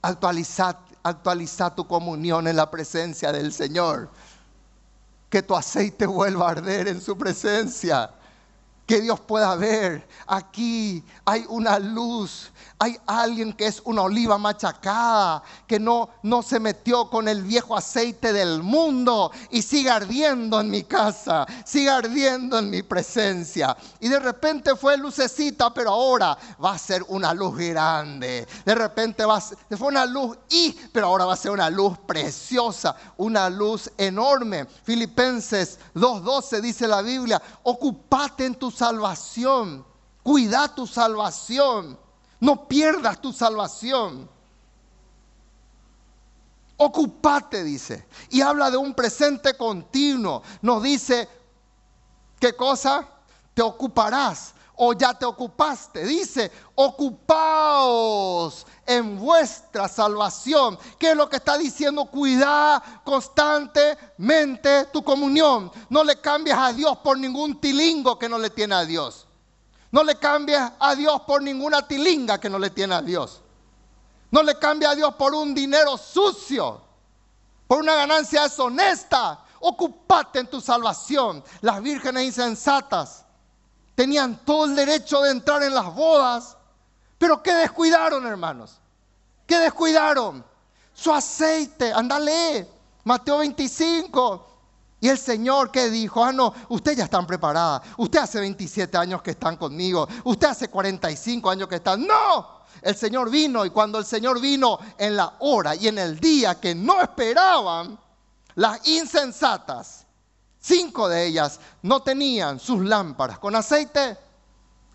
Actualiza, 0.00 0.74
actualiza 1.02 1.74
tu 1.74 1.86
comunión 1.86 2.48
en 2.48 2.56
la 2.56 2.70
presencia 2.70 3.30
del 3.30 3.52
Señor. 3.52 4.08
Que 5.28 5.42
tu 5.42 5.54
aceite 5.54 6.06
vuelva 6.06 6.46
a 6.46 6.52
arder 6.52 6.88
en 6.88 7.02
su 7.02 7.18
presencia 7.18 8.10
que 8.86 9.00
Dios 9.00 9.20
pueda 9.20 9.54
ver. 9.56 10.06
Aquí 10.26 11.02
hay 11.24 11.44
una 11.48 11.78
luz 11.78 12.50
hay 12.78 12.98
alguien 13.06 13.54
que 13.54 13.66
es 13.66 13.80
una 13.84 14.02
oliva 14.02 14.36
machacada, 14.36 15.42
que 15.66 15.80
no, 15.80 16.10
no 16.22 16.42
se 16.42 16.60
metió 16.60 17.08
con 17.08 17.26
el 17.26 17.42
viejo 17.42 17.74
aceite 17.74 18.34
del 18.34 18.62
mundo 18.62 19.30
y 19.50 19.62
sigue 19.62 19.88
ardiendo 19.88 20.60
en 20.60 20.70
mi 20.70 20.82
casa, 20.82 21.46
sigue 21.64 21.88
ardiendo 21.88 22.58
en 22.58 22.68
mi 22.68 22.82
presencia. 22.82 23.74
Y 23.98 24.08
de 24.08 24.18
repente 24.18 24.76
fue 24.76 24.98
lucecita, 24.98 25.72
pero 25.72 25.90
ahora 25.90 26.36
va 26.62 26.72
a 26.72 26.78
ser 26.78 27.02
una 27.08 27.32
luz 27.32 27.56
grande. 27.56 28.46
De 28.66 28.74
repente 28.74 29.24
va 29.24 29.36
a 29.36 29.40
ser, 29.40 29.56
fue 29.78 29.88
una 29.88 30.04
luz 30.04 30.36
y, 30.50 30.72
pero 30.92 31.06
ahora 31.06 31.24
va 31.24 31.32
a 31.32 31.38
ser 31.38 31.52
una 31.52 31.70
luz 31.70 31.96
preciosa, 32.06 32.94
una 33.16 33.48
luz 33.48 33.90
enorme. 33.96 34.66
Filipenses 34.84 35.78
2.12 35.94 36.60
dice 36.60 36.86
la 36.86 37.00
Biblia, 37.00 37.40
ocupate 37.62 38.44
en 38.44 38.54
tu 38.54 38.70
salvación, 38.76 39.84
cuida 40.22 40.74
tu 40.74 40.86
salvación 40.86 41.98
no 42.40 42.68
pierdas 42.68 43.20
tu 43.20 43.32
salvación. 43.32 44.28
Ocupate, 46.76 47.64
dice. 47.64 48.06
Y 48.30 48.42
habla 48.42 48.70
de 48.70 48.76
un 48.76 48.94
presente 48.94 49.56
continuo. 49.56 50.42
Nos 50.60 50.82
dice, 50.82 51.28
¿qué 52.38 52.54
cosa? 52.54 53.08
Te 53.54 53.62
ocuparás 53.62 54.54
o 54.76 54.92
ya 54.92 55.14
te 55.14 55.24
ocupaste. 55.24 56.04
Dice, 56.04 56.52
ocupaos 56.74 58.66
en 58.86 59.18
vuestra 59.18 59.88
salvación. 59.88 60.78
¿Qué 60.98 61.10
es 61.10 61.16
lo 61.16 61.28
que 61.28 61.36
está 61.36 61.56
diciendo? 61.58 62.06
Cuida 62.06 62.82
constantemente 63.04 64.86
tu 64.92 65.02
comunión. 65.02 65.70
No 65.88 66.04
le 66.04 66.20
cambies 66.20 66.56
a 66.56 66.72
Dios 66.72 66.98
por 66.98 67.18
ningún 67.18 67.60
tilingo 67.60 68.18
que 68.18 68.28
no 68.28 68.38
le 68.38 68.50
tiene 68.50 68.74
a 68.74 68.84
Dios. 68.84 69.26
No 69.90 70.02
le 70.02 70.16
cambia 70.16 70.74
a 70.78 70.94
Dios 70.94 71.22
por 71.22 71.42
ninguna 71.42 71.86
tilinga 71.86 72.38
que 72.38 72.50
no 72.50 72.58
le 72.58 72.70
tiene 72.70 72.94
a 72.94 73.02
Dios. 73.02 73.40
No 74.30 74.42
le 74.42 74.58
cambia 74.58 74.90
a 74.90 74.94
Dios 74.94 75.14
por 75.14 75.34
un 75.34 75.54
dinero 75.54 75.96
sucio, 75.96 76.82
por 77.66 77.78
una 77.80 77.94
ganancia 77.94 78.42
deshonesta. 78.42 79.42
Ocupate 79.60 80.40
en 80.40 80.48
tu 80.48 80.60
salvación. 80.60 81.42
Las 81.62 81.80
vírgenes 81.80 82.24
insensatas 82.24 83.25
tenían 83.96 84.44
todo 84.44 84.66
el 84.66 84.76
derecho 84.76 85.22
de 85.22 85.32
entrar 85.32 85.64
en 85.64 85.74
las 85.74 85.92
bodas. 85.92 86.56
Pero 87.18 87.42
¿qué 87.42 87.52
descuidaron, 87.54 88.24
hermanos? 88.24 88.78
¿Qué 89.46 89.58
descuidaron? 89.58 90.44
Su 90.94 91.12
aceite. 91.12 91.92
Ándale. 91.92 92.70
Mateo 93.02 93.38
25. 93.38 94.46
Y 95.00 95.08
el 95.08 95.18
Señor 95.18 95.70
que 95.70 95.90
dijo, 95.90 96.24
ah, 96.24 96.32
no, 96.32 96.52
ustedes 96.68 96.98
ya 96.98 97.04
están 97.04 97.26
preparadas. 97.26 97.82
Usted 97.96 98.20
hace 98.20 98.40
27 98.40 98.96
años 98.96 99.22
que 99.22 99.32
están 99.32 99.56
conmigo. 99.56 100.06
Usted 100.24 100.48
hace 100.48 100.68
45 100.68 101.50
años 101.50 101.68
que 101.68 101.76
están. 101.76 102.06
No, 102.06 102.60
el 102.82 102.96
Señor 102.96 103.30
vino 103.30 103.64
y 103.64 103.70
cuando 103.70 103.98
el 103.98 104.04
Señor 104.04 104.40
vino 104.40 104.78
en 104.98 105.16
la 105.16 105.34
hora 105.40 105.74
y 105.74 105.88
en 105.88 105.98
el 105.98 106.18
día 106.18 106.60
que 106.60 106.74
no 106.74 107.00
esperaban, 107.00 107.98
las 108.54 108.86
insensatas, 108.88 110.05
cinco 110.66 111.08
de 111.08 111.26
ellas, 111.26 111.60
no 111.82 112.02
tenían 112.02 112.58
sus 112.58 112.84
lámparas 112.84 113.38
con 113.38 113.54
aceite. 113.54 114.16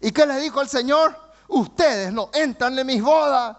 ¿Y 0.01 0.11
qué 0.11 0.25
les 0.25 0.41
dijo 0.41 0.61
el 0.61 0.67
Señor? 0.67 1.15
Ustedes 1.47 2.11
no 2.11 2.29
entran 2.33 2.77
en 2.77 2.87
mis 2.87 3.01
bodas. 3.01 3.57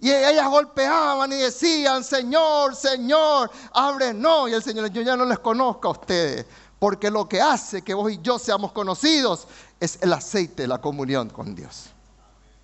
Y 0.00 0.10
ellas 0.10 0.48
golpeaban 0.48 1.30
y 1.32 1.36
decían, 1.36 2.02
Señor, 2.02 2.74
Señor, 2.74 3.50
abre 3.72 4.12
no. 4.12 4.48
Y 4.48 4.54
el 4.54 4.62
Señor, 4.62 4.90
yo 4.90 5.02
ya 5.02 5.16
no 5.16 5.24
les 5.24 5.38
conozco 5.38 5.88
a 5.88 5.90
ustedes, 5.92 6.46
porque 6.78 7.10
lo 7.10 7.28
que 7.28 7.40
hace 7.40 7.82
que 7.82 7.94
vos 7.94 8.10
y 8.10 8.18
yo 8.20 8.38
seamos 8.38 8.72
conocidos 8.72 9.46
es 9.78 9.98
el 10.00 10.12
aceite, 10.12 10.66
la 10.66 10.80
comunión 10.80 11.28
con 11.30 11.54
Dios. 11.54 11.90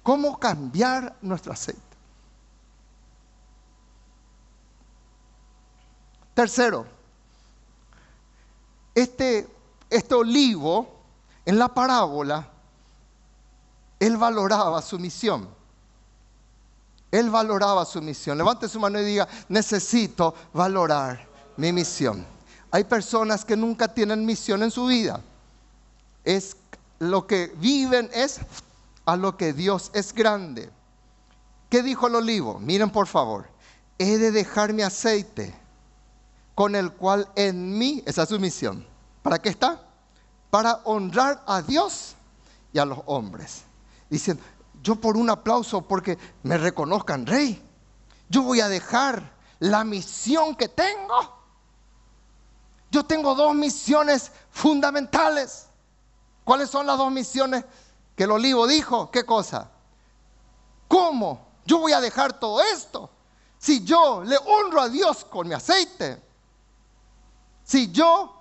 ¿Cómo 0.03 0.39
cambiar 0.39 1.15
nuestro 1.21 1.53
aceite? 1.53 1.81
Tercero, 6.35 6.98
este, 9.03 9.47
este 9.91 10.15
olivo 10.15 10.89
en 11.45 11.59
la 11.59 11.69
parábola, 11.69 12.49
él 14.01 14.17
valoraba 14.17 14.83
su 14.83 14.99
misión. 14.99 15.49
Él 17.11 17.31
valoraba 17.31 17.85
su 17.85 18.03
misión. 18.03 18.37
Levante 18.37 18.69
su 18.69 18.81
mano 18.81 19.01
y 19.01 19.05
diga, 19.05 19.29
necesito 19.49 20.35
valorar 20.53 21.27
mi 21.57 21.73
misión. 21.73 22.27
Hay 22.71 22.85
personas 22.85 23.45
que 23.45 23.57
nunca 23.57 23.89
tienen 23.89 24.27
misión 24.27 24.63
en 24.63 24.71
su 24.71 24.87
vida. 24.87 25.21
Es 26.25 26.57
lo 26.99 27.27
que 27.27 27.53
viven 27.57 28.11
es 28.13 28.41
a 29.07 29.17
lo 29.17 29.37
que 29.37 29.53
Dios 29.53 29.91
es 29.95 30.13
grande. 30.13 30.71
¿Qué 31.71 31.83
dijo 31.83 32.09
el 32.09 32.17
olivo? 32.17 32.59
Miren 32.59 32.91
por 32.91 33.07
favor. 33.07 33.49
He 33.97 34.19
de 34.19 34.33
dejar 34.33 34.73
mi 34.73 34.83
aceite 34.83 35.55
con 36.59 36.75
el 36.75 36.91
cual 36.91 37.31
en 37.37 37.79
mí, 37.79 38.03
esa 38.05 38.25
es 38.25 38.31
su 38.31 38.41
misión. 38.41 38.85
¿Para 39.23 39.39
qué 39.39 39.49
está? 39.49 39.81
Para 40.51 40.81
honrar 40.83 41.41
a 41.47 41.63
Dios 41.63 42.17
y 42.73 42.81
a 42.81 42.85
los 42.85 42.99
hombres. 43.07 43.63
Dicen, 44.11 44.41
yo 44.83 44.97
por 44.97 45.17
un 45.17 45.31
aplauso, 45.31 45.83
porque 45.83 46.19
me 46.43 46.59
reconozcan 46.59 47.27
rey, 47.27 47.65
yo 48.29 48.43
voy 48.43 48.61
a 48.61 48.69
dejar 48.69 49.37
la 49.61 49.85
misión 49.85 50.57
que 50.57 50.67
tengo. 50.67 51.33
Yo 52.91 53.05
tengo 53.05 53.37
dos 53.37 53.55
misiones 53.55 54.33
fundamentales. 54.51 55.69
¿Cuáles 56.43 56.71
son 56.71 56.89
las 56.89 56.99
dos 56.99 57.13
misiones 57.13 57.65
que 58.17 58.25
el 58.25 58.33
olivo 58.33 58.67
dijo? 58.67 59.13
¿Qué 59.13 59.25
cosa? 59.25 59.71
¿Cómo? 60.89 61.41
Yo 61.65 61.79
voy 61.79 61.93
a 61.93 62.01
dejar 62.01 62.41
todo 62.41 62.61
esto. 62.63 63.11
Si 63.59 63.85
yo 63.85 64.25
le 64.25 64.37
honro 64.39 64.81
a 64.81 64.89
Dios 64.89 65.25
con 65.25 65.47
mi 65.47 65.55
aceite, 65.55 66.27
si 67.69 67.93
yo, 67.93 68.35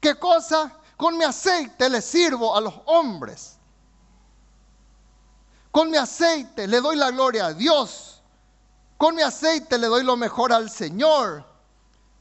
¿qué 0.00 0.18
cosa? 0.18 0.72
Con 0.96 1.18
mi 1.18 1.24
aceite 1.24 1.90
le 1.90 2.00
sirvo 2.00 2.56
a 2.56 2.60
los 2.62 2.72
hombres. 2.86 3.58
Con 5.70 5.90
mi 5.90 5.98
aceite 5.98 6.66
le 6.66 6.80
doy 6.80 6.96
la 6.96 7.10
gloria 7.10 7.46
a 7.46 7.52
Dios. 7.52 8.22
Con 8.96 9.14
mi 9.14 9.20
aceite 9.20 9.76
le 9.76 9.88
doy 9.88 10.02
lo 10.04 10.16
mejor 10.16 10.54
al 10.54 10.70
Señor. 10.70 11.44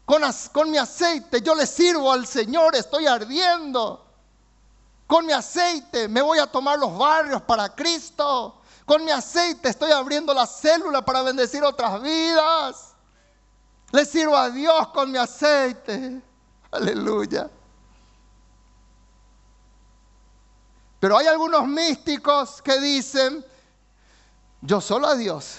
Con, 0.03 0.23
con, 0.51 0.69
mi 0.69 0.77
aceite 0.77 1.41
yo 1.41 1.55
le 1.55 1.65
sirvo 1.65 2.11
al 2.11 2.27
Señor, 2.27 2.75
estoy 2.75 3.07
ardiendo. 3.07 4.05
Con 5.07 5.25
mi 5.25 5.31
aceite 5.31 6.09
me 6.09 6.21
voy 6.21 6.39
a 6.39 6.47
tomar 6.47 6.77
los 6.77 6.97
barrios 6.97 7.41
para 7.43 7.73
Cristo. 7.73 8.61
Con 8.85 9.05
mi 9.05 9.11
aceite 9.11 9.69
estoy 9.69 9.91
abriendo 9.91 10.33
la 10.33 10.45
célula 10.45 11.01
para 11.01 11.21
bendecir 11.21 11.63
otras 11.63 12.01
vidas. 12.01 12.93
Le 13.93 14.03
sirvo 14.03 14.35
a 14.35 14.49
Dios 14.49 14.89
con 14.89 15.09
mi 15.09 15.17
aceite. 15.17 16.21
Aleluya. 16.71 17.49
Pero 20.99 21.17
hay 21.17 21.27
algunos 21.27 21.67
místicos 21.67 22.61
que 22.61 22.79
dicen, 22.79 23.43
yo 24.61 24.79
solo 24.79 25.07
a 25.07 25.15
Dios 25.15 25.57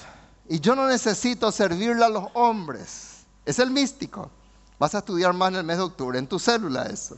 y 0.48 0.60
yo 0.60 0.74
no 0.76 0.86
necesito 0.86 1.50
servirle 1.50 2.04
a 2.04 2.08
los 2.08 2.28
hombres. 2.34 3.24
Es 3.44 3.58
el 3.58 3.70
místico. 3.70 4.30
Vas 4.78 4.94
a 4.94 4.98
estudiar 4.98 5.32
más 5.32 5.50
en 5.50 5.56
el 5.56 5.64
mes 5.64 5.76
de 5.76 5.82
octubre, 5.82 6.18
en 6.18 6.26
tu 6.26 6.38
célula 6.38 6.84
eso. 6.84 7.16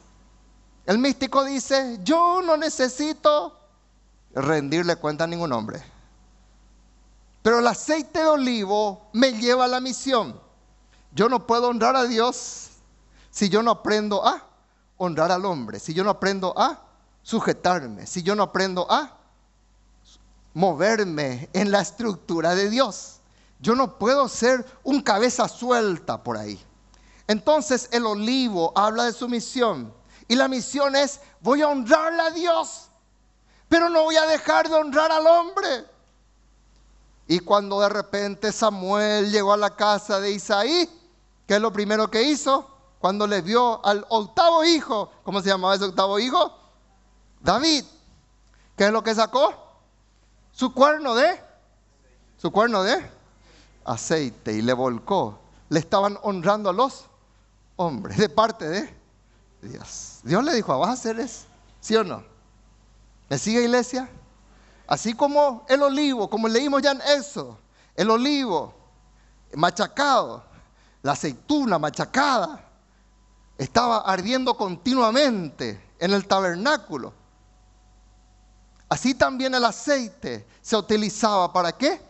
El 0.87 0.99
místico 0.99 1.45
dice, 1.45 1.99
yo 2.03 2.43
no 2.43 2.57
necesito 2.57 3.59
rendirle 4.35 4.97
cuenta 4.97 5.25
a 5.25 5.27
ningún 5.27 5.53
hombre. 5.53 5.83
Pero 7.43 7.59
el 7.59 7.67
aceite 7.67 8.21
de 8.21 8.27
olivo 8.27 9.09
me 9.13 9.33
lleva 9.33 9.67
a 9.67 9.69
la 9.69 9.81
misión. 9.81 10.41
Yo 11.13 11.29
no 11.29 11.47
puedo 11.47 11.69
honrar 11.69 11.95
a 11.95 12.05
Dios 12.05 12.71
si 13.35 13.49
yo 13.49 13.65
no 13.65 13.73
aprendo 13.73 14.25
a 14.25 14.47
honrar 14.97 15.33
al 15.33 15.45
hombre, 15.45 15.81
si 15.81 15.93
yo 15.93 16.05
no 16.05 16.11
aprendo 16.11 16.55
a 16.57 16.81
sujetarme, 17.21 18.07
si 18.07 18.23
yo 18.23 18.37
no 18.37 18.45
aprendo 18.45 18.87
a 18.89 19.19
moverme 20.53 21.49
en 21.53 21.73
la 21.73 21.81
estructura 21.81 22.55
de 22.55 22.71
Dios. 22.71 23.19
Yo 23.59 23.75
no 23.75 23.99
puedo 23.99 24.29
ser 24.29 24.65
un 24.85 25.03
cabeza 25.03 25.49
suelta 25.49 26.23
por 26.23 26.37
ahí. 26.37 26.65
Entonces 27.27 27.89
el 27.91 28.07
olivo 28.07 28.73
habla 28.77 29.07
de 29.07 29.13
su 29.13 29.29
misión. 29.29 29.93
Y 30.29 30.37
la 30.37 30.47
misión 30.47 30.95
es, 30.95 31.21
voy 31.41 31.61
a 31.63 31.69
honrarle 31.69 32.23
a 32.23 32.31
Dios, 32.31 32.89
pero 33.69 33.89
no 33.89 34.05
voy 34.05 34.15
a 34.15 34.27
dejar 34.27 34.69
de 34.69 34.77
honrar 34.77 35.11
al 35.11 35.27
hombre. 35.27 35.87
Y 37.27 37.41
cuando 37.41 37.81
de 37.81 37.89
repente 37.89 38.53
Samuel 38.53 39.33
llegó 39.33 39.55
a 39.55 39.57
la 39.57 39.75
casa 39.75 40.21
de 40.21 40.31
Isaí, 40.31 40.89
¿qué 41.49 41.57
es 41.57 41.61
lo 41.61 41.73
primero 41.73 42.09
que 42.09 42.23
hizo? 42.23 42.71
Cuando 43.05 43.27
le 43.27 43.43
vio 43.43 43.85
al 43.85 44.07
octavo 44.09 44.65
hijo, 44.65 45.11
¿cómo 45.25 45.43
se 45.43 45.51
llamaba 45.51 45.75
ese 45.75 45.85
octavo 45.85 46.19
hijo? 46.19 46.59
David. 47.39 47.85
¿Qué 48.79 48.87
es 48.87 48.93
lo 48.93 49.05
que 49.05 49.15
sacó? 49.15 49.53
Su 50.53 50.73
cuerno 50.73 51.15
de, 51.15 51.39
su 52.39 52.51
cuerno 52.51 52.83
de 52.83 53.07
aceite 53.85 54.55
y 54.55 54.63
le 54.63 54.73
volcó. 54.73 55.39
Le 55.69 55.81
estaban 55.81 56.19
honrando 56.23 56.71
a 56.71 56.73
los 56.73 57.05
hombres 57.77 58.17
de 58.17 58.31
parte 58.31 58.67
de 58.71 58.95
Dios. 59.61 60.21
Dios 60.23 60.43
le 60.43 60.55
dijo, 60.55 60.79
¿vas 60.79 60.89
a 60.89 60.93
hacer 60.93 61.21
eso? 61.21 61.45
¿Sí 61.83 61.95
o 61.97 62.05
no? 62.05 62.25
¿Me 63.29 63.37
sigue 63.37 63.61
iglesia? 63.61 64.09
Así 64.87 65.13
como 65.13 65.67
el 65.69 65.83
olivo, 65.83 66.31
como 66.31 66.49
leímos 66.49 66.81
ya 66.81 66.93
en 66.93 67.03
eso, 67.03 67.59
el 67.97 68.09
olivo 68.09 68.73
machacado, 69.53 70.43
la 71.03 71.13
aceituna 71.13 71.79
machacada, 71.79 72.64
estaba 73.59 73.99
ardiendo 73.99 74.57
continuamente 74.57 75.93
en 75.99 76.13
el 76.13 76.27
tabernáculo. 76.27 77.13
Así 78.89 79.15
también 79.15 79.55
el 79.55 79.65
aceite 79.65 80.47
se 80.61 80.77
utilizaba 80.77 81.53
para 81.53 81.73
qué? 81.73 82.01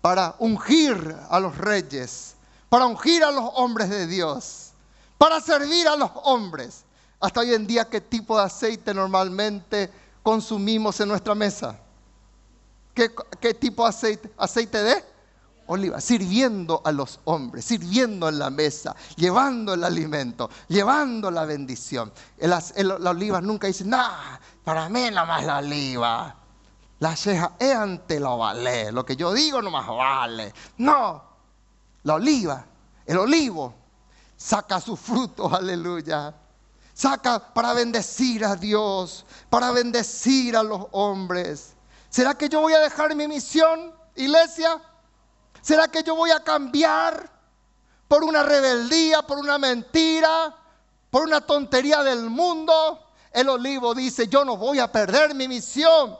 Para 0.00 0.34
ungir 0.38 1.16
a 1.28 1.40
los 1.40 1.56
reyes, 1.58 2.34
para 2.68 2.86
ungir 2.86 3.22
a 3.24 3.30
los 3.30 3.50
hombres 3.54 3.90
de 3.90 4.06
Dios, 4.06 4.72
para 5.18 5.40
servir 5.40 5.88
a 5.88 5.96
los 5.96 6.10
hombres. 6.22 6.84
Hasta 7.18 7.40
hoy 7.40 7.52
en 7.52 7.66
día, 7.66 7.88
¿qué 7.88 8.00
tipo 8.00 8.38
de 8.38 8.44
aceite 8.44 8.94
normalmente 8.94 9.90
consumimos 10.22 10.98
en 11.00 11.08
nuestra 11.08 11.34
mesa? 11.34 11.78
¿Qué, 12.94 13.10
qué 13.38 13.52
tipo 13.52 13.82
de 13.82 13.88
aceite? 13.90 14.32
¿Aceite 14.38 14.82
de? 14.82 15.09
Oliva, 15.70 16.00
sirviendo 16.00 16.82
a 16.84 16.92
los 16.92 17.20
hombres, 17.24 17.64
sirviendo 17.64 18.28
en 18.28 18.38
la 18.38 18.50
mesa, 18.50 18.94
llevando 19.16 19.74
el 19.74 19.84
alimento, 19.84 20.50
llevando 20.68 21.30
la 21.30 21.44
bendición. 21.44 22.12
la 22.38 23.10
oliva 23.10 23.40
nunca 23.40 23.68
dice, 23.68 23.84
nah, 23.84 24.36
para 24.64 24.88
mí 24.88 25.10
más 25.10 25.44
la 25.44 25.58
oliva. 25.58 26.36
La 26.98 27.16
ceja 27.16 27.52
es 27.58 27.74
ante 27.74 28.20
lo 28.20 28.36
vale, 28.36 28.92
lo 28.92 29.06
que 29.06 29.16
yo 29.16 29.32
digo 29.32 29.62
no 29.62 29.70
más 29.70 29.86
vale. 29.86 30.52
No, 30.78 31.22
la 32.02 32.14
oliva, 32.14 32.64
el 33.06 33.16
olivo, 33.16 33.74
saca 34.36 34.80
su 34.80 34.96
fruto, 34.96 35.54
aleluya. 35.54 36.34
Saca 36.92 37.38
para 37.54 37.72
bendecir 37.72 38.44
a 38.44 38.56
Dios, 38.56 39.24
para 39.48 39.70
bendecir 39.70 40.56
a 40.56 40.62
los 40.62 40.88
hombres. 40.90 41.74
¿Será 42.10 42.34
que 42.34 42.48
yo 42.48 42.60
voy 42.60 42.74
a 42.74 42.80
dejar 42.80 43.14
mi 43.14 43.26
misión, 43.26 43.94
iglesia? 44.16 44.82
¿Será 45.62 45.88
que 45.88 46.02
yo 46.02 46.14
voy 46.14 46.30
a 46.30 46.42
cambiar 46.42 47.30
por 48.08 48.24
una 48.24 48.42
rebeldía, 48.42 49.22
por 49.22 49.38
una 49.38 49.58
mentira, 49.58 50.56
por 51.10 51.22
una 51.22 51.40
tontería 51.40 52.02
del 52.02 52.30
mundo? 52.30 53.06
El 53.32 53.48
olivo 53.48 53.94
dice, 53.94 54.26
yo 54.28 54.44
no 54.44 54.56
voy 54.56 54.78
a 54.78 54.90
perder 54.90 55.34
mi 55.34 55.46
misión, 55.46 56.16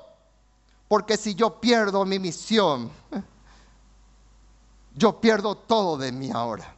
porque 0.89 1.17
si 1.17 1.35
yo 1.35 1.61
pierdo 1.61 2.05
mi 2.05 2.19
misión, 2.19 2.91
yo 4.95 5.21
pierdo 5.21 5.57
todo 5.57 5.97
de 5.97 6.13
mí 6.13 6.31
ahora. 6.33 6.75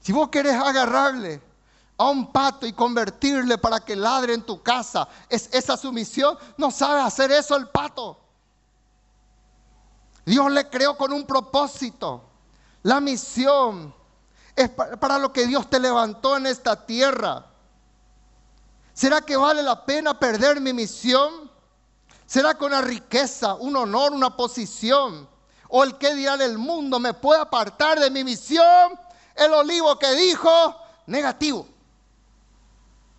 Si 0.00 0.12
vos 0.12 0.28
querés 0.28 0.54
agarrarle 0.54 1.40
a 1.98 2.10
un 2.10 2.30
pato 2.30 2.66
y 2.66 2.72
convertirle 2.72 3.58
para 3.58 3.80
que 3.80 3.96
ladre 3.96 4.34
en 4.34 4.42
tu 4.42 4.62
casa, 4.62 5.08
¿es 5.28 5.48
esa 5.52 5.76
su 5.76 5.92
misión? 5.92 6.38
No 6.56 6.70
sabe 6.70 7.00
hacer 7.00 7.32
eso 7.32 7.56
el 7.56 7.68
pato. 7.68 8.25
Dios 10.26 10.50
le 10.50 10.68
creó 10.68 10.96
con 10.96 11.12
un 11.12 11.24
propósito. 11.24 12.24
La 12.82 13.00
misión 13.00 13.94
es 14.56 14.68
para 14.70 15.18
lo 15.18 15.32
que 15.32 15.46
Dios 15.46 15.70
te 15.70 15.78
levantó 15.78 16.36
en 16.36 16.46
esta 16.46 16.84
tierra. 16.84 17.46
¿Será 18.92 19.20
que 19.20 19.36
vale 19.36 19.62
la 19.62 19.86
pena 19.86 20.18
perder 20.18 20.60
mi 20.60 20.72
misión? 20.72 21.50
¿Será 22.26 22.58
con 22.58 22.72
una 22.72 22.80
riqueza, 22.80 23.54
un 23.54 23.76
honor, 23.76 24.12
una 24.12 24.36
posición? 24.36 25.28
¿O 25.68 25.84
el 25.84 25.96
que 25.96 26.14
dirá 26.14 26.34
el 26.34 26.58
mundo 26.58 26.98
me 26.98 27.14
puede 27.14 27.40
apartar 27.40 28.00
de 28.00 28.10
mi 28.10 28.24
misión? 28.24 28.98
El 29.36 29.52
olivo 29.52 29.96
que 29.96 30.12
dijo, 30.14 30.50
negativo. 31.06 31.68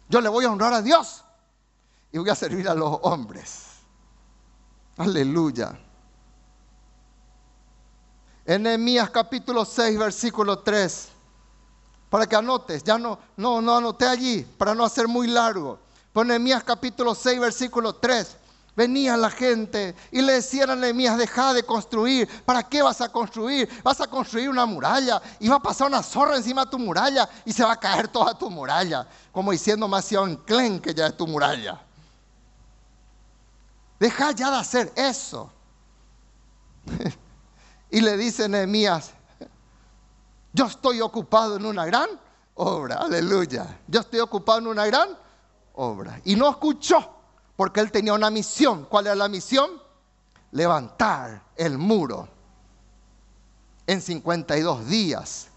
Yo 0.09 0.19
le 0.19 0.27
voy 0.27 0.43
a 0.43 0.51
honrar 0.51 0.73
a 0.73 0.81
Dios 0.81 1.23
y 2.11 2.17
voy 2.17 2.29
a 2.29 2.35
servir 2.35 2.67
a 2.67 2.73
los 2.73 2.99
hombres. 3.03 3.67
Aleluya. 4.97 5.79
En 8.47 8.63
Nehemías 8.63 9.09
capítulo 9.09 9.65
6, 9.65 9.99
versículo 9.99 10.59
3. 10.59 11.09
Para 12.09 12.25
que 12.25 12.35
anotes, 12.37 12.81
ya 12.81 12.97
no, 12.97 13.19
no, 13.35 13.61
no 13.61 13.75
anoté 13.75 14.07
allí, 14.07 14.47
para 14.57 14.73
no 14.73 14.85
hacer 14.85 15.05
muy 15.05 15.27
largo. 15.27 15.77
Pero 16.13 16.21
en 16.21 16.27
Nehemías 16.29 16.63
capítulo 16.63 17.13
6, 17.13 17.41
versículo 17.41 17.95
3. 17.95 18.37
Venía 18.73 19.17
la 19.17 19.29
gente 19.29 19.93
y 20.11 20.21
le 20.21 20.33
decían 20.33 20.69
a 20.69 20.77
Nehemías, 20.77 21.17
deja 21.17 21.53
de 21.53 21.63
construir. 21.63 22.29
¿Para 22.45 22.63
qué 22.63 22.81
vas 22.81 23.01
a 23.01 23.09
construir? 23.09 23.67
Vas 23.83 23.99
a 23.99 24.07
construir 24.07 24.49
una 24.49 24.65
muralla 24.65 25.21
y 25.41 25.49
va 25.49 25.57
a 25.57 25.61
pasar 25.61 25.87
una 25.87 26.01
zorra 26.01 26.37
encima 26.37 26.63
de 26.63 26.71
tu 26.71 26.79
muralla 26.79 27.27
y 27.43 27.51
se 27.51 27.65
va 27.65 27.73
a 27.73 27.79
caer 27.79 28.07
toda 28.07 28.33
tu 28.37 28.49
muralla. 28.49 29.05
Como 29.33 29.51
diciendo 29.51 29.89
más 29.89 30.07
Clen 30.45 30.79
que 30.79 30.93
ya 30.93 31.07
es 31.07 31.17
tu 31.17 31.27
muralla. 31.27 31.81
Deja 33.99 34.31
ya 34.31 34.51
de 34.51 34.57
hacer 34.57 34.93
eso. 34.95 35.51
y 37.89 38.01
le 38.01 38.17
dice 38.17 38.49
Nehemías, 38.49 39.13
yo 40.53 40.65
estoy 40.65 41.01
ocupado 41.01 41.55
en 41.55 41.65
una 41.65 41.85
gran 41.85 42.09
obra. 42.55 42.95
Aleluya. 42.95 43.79
Yo 43.87 44.01
estoy 44.01 44.19
ocupado 44.19 44.59
en 44.59 44.67
una 44.67 44.85
gran 44.85 45.09
obra. 45.75 46.19
Y 46.25 46.35
no 46.35 46.49
escuchó 46.49 47.13
porque 47.55 47.79
él 47.79 47.91
tenía 47.91 48.13
una 48.13 48.29
misión. 48.29 48.85
¿Cuál 48.85 49.07
era 49.07 49.15
la 49.15 49.29
misión? 49.29 49.69
Levantar 50.51 51.43
el 51.55 51.77
muro 51.77 52.27
en 53.85 54.01
52 54.01 54.87
días. 54.87 55.47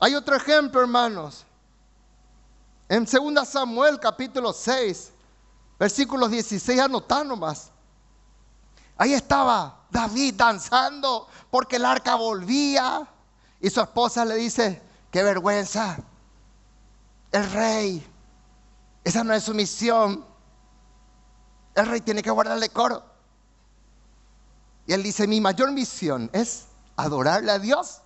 Hay 0.00 0.14
otro 0.14 0.36
ejemplo, 0.36 0.80
hermanos. 0.80 1.44
En 2.88 3.04
2 3.04 3.46
Samuel 3.46 4.00
capítulo 4.00 4.52
6, 4.52 5.12
versículos 5.78 6.30
16, 6.30 6.80
anotá 6.80 7.22
nomás. 7.22 7.70
Ahí 8.98 9.14
estaba 9.14 9.86
David 9.90 10.34
danzando 10.34 11.28
porque 11.50 11.76
el 11.76 11.84
arca 11.84 12.16
volvía. 12.16 13.08
Y 13.60 13.70
su 13.70 13.80
esposa 13.80 14.24
le 14.24 14.34
dice, 14.34 14.82
qué 15.10 15.22
vergüenza. 15.22 15.98
El 17.30 17.50
rey, 17.50 18.06
esa 19.04 19.24
no 19.24 19.32
es 19.32 19.44
su 19.44 19.54
misión. 19.54 20.24
El 21.74 21.86
rey 21.86 22.00
tiene 22.00 22.22
que 22.22 22.30
guardarle 22.30 22.68
coro. 22.70 23.04
Y 24.86 24.92
él 24.92 25.02
dice, 25.02 25.26
mi 25.26 25.40
mayor 25.40 25.70
misión 25.70 26.28
es 26.32 26.66
adorarle 26.96 27.52
a 27.52 27.58
Dios. 27.58 28.00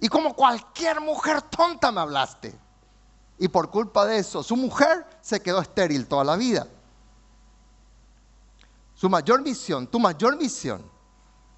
Y 0.00 0.08
como 0.08 0.34
cualquier 0.34 1.00
mujer 1.00 1.40
tonta 1.42 1.90
me 1.90 2.00
hablaste. 2.00 2.58
Y 3.38 3.48
por 3.48 3.70
culpa 3.70 4.04
de 4.06 4.18
eso, 4.18 4.42
su 4.42 4.56
mujer 4.56 5.06
se 5.20 5.40
quedó 5.40 5.60
estéril 5.60 6.06
toda 6.08 6.24
la 6.24 6.36
vida. 6.36 6.66
Su 9.06 9.10
mayor 9.10 9.40
misión, 9.40 9.86
tu 9.86 10.00
mayor 10.00 10.36
misión, 10.36 10.82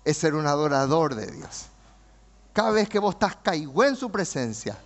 es 0.05 0.19
ser 0.19 0.35
un 0.35 0.47
adorador 0.47 1.15
de 1.15 1.31
Dios. 1.33 1.65
Cada 2.53 2.73
vez 2.73 2.91
que 2.91 2.99
vos 2.99 3.15
estás 3.15 3.37
caído 3.37 3.85
en 3.85 3.97
su 3.97 4.11
presencia 4.11 4.77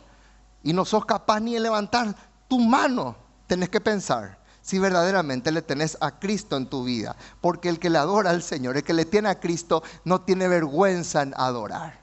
y 0.62 0.72
no 0.72 0.84
sos 0.84 1.04
capaz 1.04 1.40
ni 1.40 1.54
de 1.54 1.58
levantar 1.58 2.14
tu 2.46 2.60
mano, 2.60 3.16
tenés 3.48 3.68
que 3.68 3.80
pensar, 3.80 4.38
si 4.60 4.78
verdaderamente 4.78 5.50
le 5.50 5.62
tenés 5.62 5.98
a 6.00 6.20
Cristo 6.20 6.56
en 6.56 6.66
tu 6.66 6.84
vida. 6.84 7.16
Porque 7.40 7.68
el 7.68 7.80
que 7.80 7.90
le 7.90 7.98
adora 7.98 8.30
al 8.30 8.44
Señor, 8.44 8.76
el 8.76 8.84
que 8.84 8.94
le 8.94 9.06
tiene 9.06 9.28
a 9.28 9.40
Cristo, 9.40 9.82
no 10.04 10.20
tiene 10.20 10.46
vergüenza 10.46 11.22
en 11.22 11.34
adorar. 11.36 11.98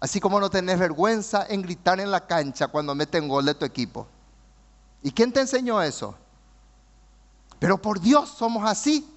Así 0.00 0.18
como 0.18 0.40
no 0.40 0.50
tenés 0.50 0.80
vergüenza 0.80 1.46
en 1.48 1.62
gritar 1.62 2.00
en 2.00 2.10
la 2.10 2.26
cancha 2.26 2.66
cuando 2.66 2.96
meten 2.96 3.28
gol 3.28 3.44
de 3.44 3.54
tu 3.54 3.64
equipo. 3.64 4.08
¿Y 5.00 5.12
quién 5.12 5.32
te 5.32 5.42
enseñó 5.42 5.80
eso? 5.80 6.16
Pero 7.60 7.80
por 7.80 8.00
Dios 8.00 8.30
somos 8.30 8.68
así, 8.68 9.08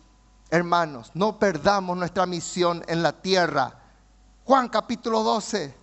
hermanos. 0.54 1.10
No 1.16 1.40
perdamos 1.40 1.98
nuestra 1.98 2.28
misión 2.28 2.86
en 2.88 3.02
la 3.02 3.12
tierra. 3.12 3.74
Juan 4.46 4.70
capítulo 4.70 5.24
12. 5.24 5.76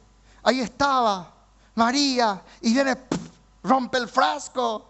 Ahí 0.44 0.61
estaba 0.61 1.35
María 1.74 2.40
y 2.61 2.72
viene, 2.72 2.96
rompe 3.64 3.98
el 3.98 4.09
frasco 4.09 4.88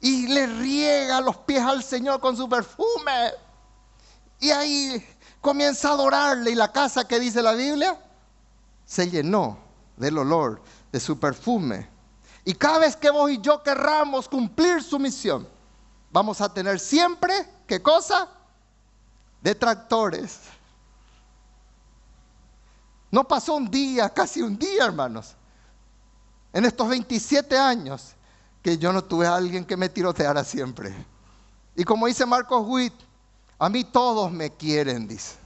y 0.00 0.26
le 0.26 0.46
riega 0.46 1.20
los 1.20 1.36
pies 1.36 1.62
al 1.62 1.84
Señor 1.84 2.18
con 2.18 2.34
su 2.34 2.48
perfume. 2.48 3.32
Y 4.38 4.50
ahí 4.52 5.06
comienza 5.42 5.90
a 5.90 5.92
adorarle 5.92 6.52
y 6.52 6.54
la 6.54 6.72
casa 6.72 7.06
que 7.06 7.20
dice 7.20 7.42
la 7.42 7.52
Biblia 7.52 8.00
se 8.86 9.10
llenó 9.10 9.58
del 9.98 10.16
olor 10.16 10.62
de 10.90 10.98
su 10.98 11.20
perfume. 11.20 11.90
Y 12.42 12.54
cada 12.54 12.78
vez 12.78 12.96
que 12.96 13.10
vos 13.10 13.30
y 13.30 13.38
yo 13.38 13.62
querramos 13.62 14.30
cumplir 14.30 14.82
su 14.82 14.98
misión, 14.98 15.46
vamos 16.10 16.40
a 16.40 16.50
tener 16.50 16.80
siempre, 16.80 17.34
¿qué 17.66 17.82
cosa? 17.82 18.39
Detractores. 19.42 20.40
No 23.10 23.26
pasó 23.26 23.54
un 23.54 23.70
día, 23.70 24.08
casi 24.10 24.40
un 24.42 24.56
día, 24.56 24.84
hermanos, 24.84 25.34
en 26.52 26.64
estos 26.64 26.88
27 26.88 27.56
años 27.58 28.14
que 28.62 28.78
yo 28.78 28.92
no 28.92 29.02
tuve 29.02 29.26
a 29.26 29.34
alguien 29.34 29.64
que 29.64 29.76
me 29.76 29.88
tiroteara 29.88 30.44
siempre. 30.44 30.94
Y 31.74 31.84
como 31.84 32.06
dice 32.06 32.26
Marcos 32.26 32.64
Witt, 32.66 32.94
a 33.58 33.68
mí 33.68 33.84
todos 33.84 34.30
me 34.30 34.50
quieren, 34.50 35.08
dice. 35.08 35.36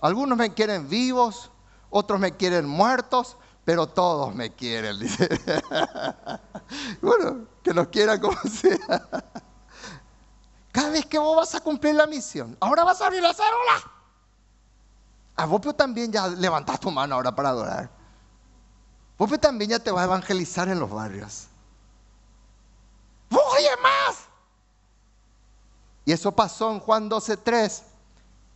Algunos 0.00 0.36
me 0.36 0.52
quieren 0.52 0.88
vivos, 0.88 1.50
otros 1.90 2.18
me 2.18 2.36
quieren 2.36 2.66
muertos, 2.66 3.36
pero 3.64 3.86
todos 3.86 4.34
me 4.34 4.50
quieren, 4.50 4.98
dice. 5.00 5.28
bueno, 7.00 7.46
que 7.62 7.72
los 7.72 7.88
quieran 7.88 8.20
como 8.20 8.36
sea. 8.50 9.08
Cada 10.74 10.90
vez 10.90 11.06
que 11.06 11.20
vos 11.20 11.36
vas 11.36 11.54
a 11.54 11.60
cumplir 11.60 11.94
la 11.94 12.04
misión, 12.04 12.56
ahora 12.58 12.82
vas 12.82 13.00
a 13.00 13.06
abrir 13.06 13.22
la 13.22 13.32
célula. 13.32 13.92
A 15.36 15.46
vos 15.46 15.60
también 15.76 16.10
ya 16.10 16.26
levantás 16.26 16.80
tu 16.80 16.90
mano 16.90 17.14
ahora 17.14 17.32
para 17.32 17.50
adorar. 17.50 17.88
Vos 19.16 19.30
también 19.38 19.70
ya 19.70 19.78
te 19.78 19.92
vas 19.92 20.02
a 20.02 20.06
evangelizar 20.06 20.68
en 20.68 20.80
los 20.80 20.90
barrios. 20.90 21.46
Oye 23.30 23.70
más. 23.80 24.16
Y 26.06 26.10
eso 26.10 26.32
pasó 26.32 26.72
en 26.72 26.80
Juan 26.80 27.08
12:3. 27.08 27.84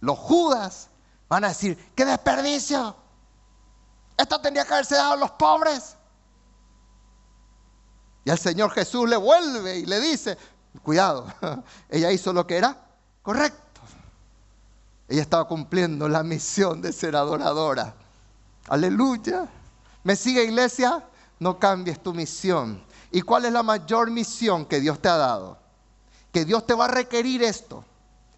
Los 0.00 0.18
judas 0.18 0.88
van 1.28 1.44
a 1.44 1.48
decir, 1.50 1.92
qué 1.94 2.04
desperdicio. 2.04 2.96
Esto 4.16 4.40
tendría 4.40 4.64
que 4.64 4.72
haberse 4.72 4.96
dado 4.96 5.12
a 5.12 5.16
los 5.16 5.30
pobres. 5.30 5.94
Y 8.24 8.30
el 8.30 8.38
Señor 8.38 8.72
Jesús 8.72 9.08
le 9.08 9.16
vuelve 9.16 9.76
y 9.76 9.86
le 9.86 10.00
dice, 10.00 10.36
cuidado, 10.82 11.32
ella 11.88 12.12
hizo 12.12 12.32
lo 12.32 12.46
que 12.46 12.56
era 12.56 12.76
correcto. 13.22 13.80
Ella 15.08 15.22
estaba 15.22 15.46
cumpliendo 15.46 16.08
la 16.08 16.22
misión 16.22 16.82
de 16.82 16.92
ser 16.92 17.16
adoradora. 17.16 17.94
Aleluya. 18.68 19.48
¿Me 20.04 20.16
sigue 20.16 20.44
iglesia? 20.44 21.04
No 21.38 21.58
cambies 21.58 22.02
tu 22.02 22.12
misión. 22.12 22.82
¿Y 23.10 23.22
cuál 23.22 23.46
es 23.46 23.52
la 23.52 23.62
mayor 23.62 24.10
misión 24.10 24.66
que 24.66 24.80
Dios 24.80 25.00
te 25.00 25.08
ha 25.08 25.16
dado? 25.16 25.58
Que 26.32 26.44
Dios 26.44 26.66
te 26.66 26.74
va 26.74 26.84
a 26.84 26.88
requerir 26.88 27.42
esto. 27.42 27.84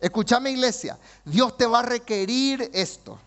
Escúchame 0.00 0.50
iglesia, 0.50 0.98
Dios 1.24 1.56
te 1.56 1.66
va 1.66 1.80
a 1.80 1.82
requerir 1.82 2.70
esto. 2.72 3.18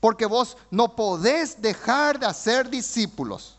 Porque 0.00 0.26
vos 0.26 0.56
no 0.70 0.96
podés 0.96 1.62
dejar 1.62 2.18
de 2.18 2.26
hacer 2.26 2.68
discípulos. 2.68 3.56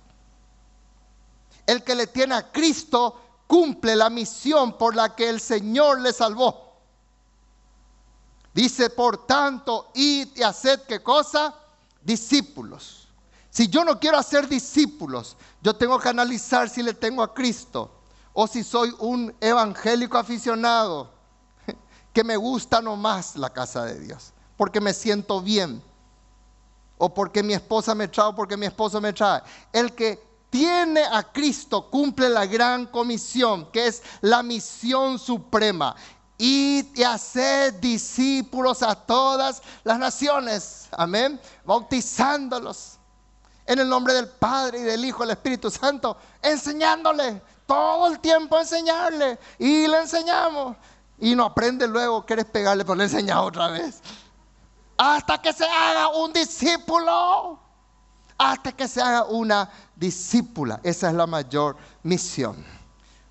El 1.66 1.84
que 1.84 1.96
le 1.96 2.08
tiene 2.08 2.36
a 2.36 2.52
Cristo 2.52 3.22
cumple 3.48 3.96
la 3.96 4.10
misión 4.10 4.78
por 4.78 4.96
la 4.96 5.16
que 5.16 5.30
el 5.30 5.40
Señor 5.40 6.02
le 6.02 6.14
salvó. 6.14 6.66
Dice, 8.54 8.90
por 8.90 9.26
tanto, 9.26 9.92
id 9.94 10.30
y 10.36 10.44
haced 10.44 10.82
qué 10.84 11.04
cosa? 11.04 11.54
Discípulos. 12.02 13.10
Si 13.50 13.68
yo 13.68 13.84
no 13.84 14.00
quiero 14.00 14.18
hacer 14.18 14.48
discípulos, 14.48 15.36
yo 15.62 15.76
tengo 15.76 16.00
que 16.00 16.10
analizar 16.10 16.70
si 16.70 16.84
le 16.84 16.94
tengo 16.94 17.24
a 17.24 17.34
Cristo 17.34 17.92
o 18.34 18.48
si 18.48 18.64
soy 18.64 18.94
un 19.00 19.34
evangélico 19.40 20.18
aficionado 20.18 21.10
que 22.14 22.24
me 22.24 22.36
gusta 22.38 22.82
nomás 22.82 23.36
la 23.36 23.50
casa 23.50 23.86
de 23.86 24.00
Dios, 24.00 24.34
porque 24.58 24.82
me 24.82 24.94
siento 24.94 25.42
bien 25.42 25.82
o 26.98 27.14
porque 27.14 27.44
mi 27.44 27.54
esposa 27.54 27.96
me 27.96 28.08
trae 28.08 28.28
o 28.28 28.36
porque 28.36 28.58
mi 28.58 28.66
esposo 28.66 29.00
me 29.02 29.14
trae. 29.14 29.42
El 29.72 29.94
que 29.94 30.22
tiene 30.56 31.04
a 31.04 31.22
Cristo 31.22 31.90
cumple 31.90 32.30
la 32.30 32.46
gran 32.46 32.86
comisión, 32.86 33.70
que 33.74 33.88
es 33.88 34.02
la 34.22 34.42
misión 34.42 35.20
suprema. 35.20 35.94
y 36.38 37.04
hacer 37.04 37.80
discípulos 37.80 38.82
a 38.82 38.96
todas 38.96 39.62
las 39.84 40.00
naciones. 40.00 40.88
Amén. 40.92 41.40
Bautizándolos 41.66 43.00
en 43.66 43.80
el 43.80 43.90
nombre 43.90 44.14
del 44.14 44.30
Padre 44.30 44.80
y 44.80 44.84
del 44.84 45.04
Hijo 45.04 45.24
y 45.24 45.28
del 45.28 45.36
Espíritu 45.38 45.70
Santo, 45.70 46.18
enseñándole, 46.42 47.42
todo 47.66 48.08
el 48.08 48.20
tiempo 48.20 48.58
enseñarle. 48.58 49.38
Y 49.60 49.88
le 49.88 50.00
enseñamos. 50.00 50.78
Y 51.20 51.36
no 51.36 51.46
aprende 51.46 51.86
luego, 51.86 52.26
quieres 52.26 52.46
pegarle, 52.46 52.86
pero 52.86 52.96
le 52.96 53.06
enseñas 53.06 53.38
otra 53.40 53.68
vez. 53.70 54.02
Hasta 54.98 55.42
que 55.42 55.52
se 55.52 55.66
haga 55.66 56.10
un 56.10 56.32
discípulo. 56.32 57.65
Hasta 58.38 58.72
que 58.72 58.88
se 58.88 59.02
haga 59.02 59.26
una 59.26 59.70
discípula. 59.96 60.80
Esa 60.84 61.10
es 61.10 61.16
la 61.16 61.26
mayor 61.26 61.78
misión. 62.04 62.64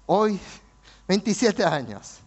Hoy, 0.07 0.41
27 1.07 1.65
años, 1.65 2.19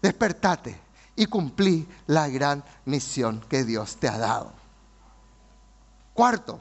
despertate 0.00 0.78
y 1.14 1.26
cumplí 1.26 1.88
la 2.06 2.28
gran 2.28 2.64
misión 2.84 3.40
que 3.48 3.64
Dios 3.64 3.96
te 3.96 4.08
ha 4.08 4.18
dado. 4.18 4.52
Cuarto, 6.14 6.58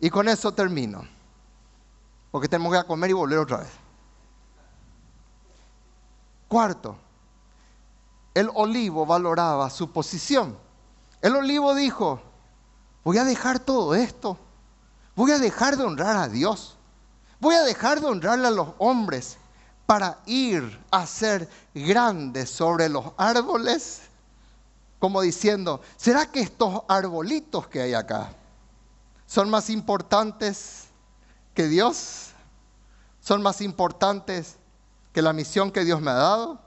y 0.00 0.10
con 0.10 0.28
eso 0.28 0.52
termino, 0.52 1.06
porque 2.30 2.48
tenemos 2.48 2.74
que 2.74 2.86
comer 2.86 3.10
y 3.10 3.14
volver 3.14 3.38
otra 3.38 3.58
vez. 3.58 3.70
Cuarto, 6.46 6.96
el 8.32 8.48
olivo 8.54 9.04
valoraba 9.04 9.68
su 9.68 9.90
posición. 9.90 10.56
El 11.20 11.36
olivo 11.36 11.74
dijo, 11.74 12.20
voy 13.04 13.18
a 13.18 13.24
dejar 13.24 13.58
todo 13.58 13.94
esto, 13.94 14.38
voy 15.18 15.32
a 15.32 15.40
dejar 15.40 15.76
de 15.76 15.82
honrar 15.82 16.16
a 16.16 16.28
Dios, 16.28 16.76
voy 17.40 17.56
a 17.56 17.62
dejar 17.62 18.00
de 18.00 18.06
honrarle 18.06 18.46
a 18.46 18.52
los 18.52 18.68
hombres 18.78 19.36
para 19.84 20.20
ir 20.26 20.78
a 20.92 21.04
ser 21.06 21.48
grande 21.74 22.46
sobre 22.46 22.88
los 22.88 23.04
árboles, 23.16 24.02
como 25.00 25.20
diciendo, 25.20 25.80
¿será 25.96 26.26
que 26.26 26.38
estos 26.38 26.82
arbolitos 26.86 27.66
que 27.66 27.82
hay 27.82 27.94
acá 27.94 28.30
son 29.26 29.50
más 29.50 29.70
importantes 29.70 30.84
que 31.52 31.66
Dios? 31.66 32.28
¿Son 33.20 33.42
más 33.42 33.60
importantes 33.60 34.54
que 35.12 35.20
la 35.20 35.32
misión 35.32 35.72
que 35.72 35.84
Dios 35.84 36.00
me 36.00 36.12
ha 36.12 36.14
dado? 36.14 36.60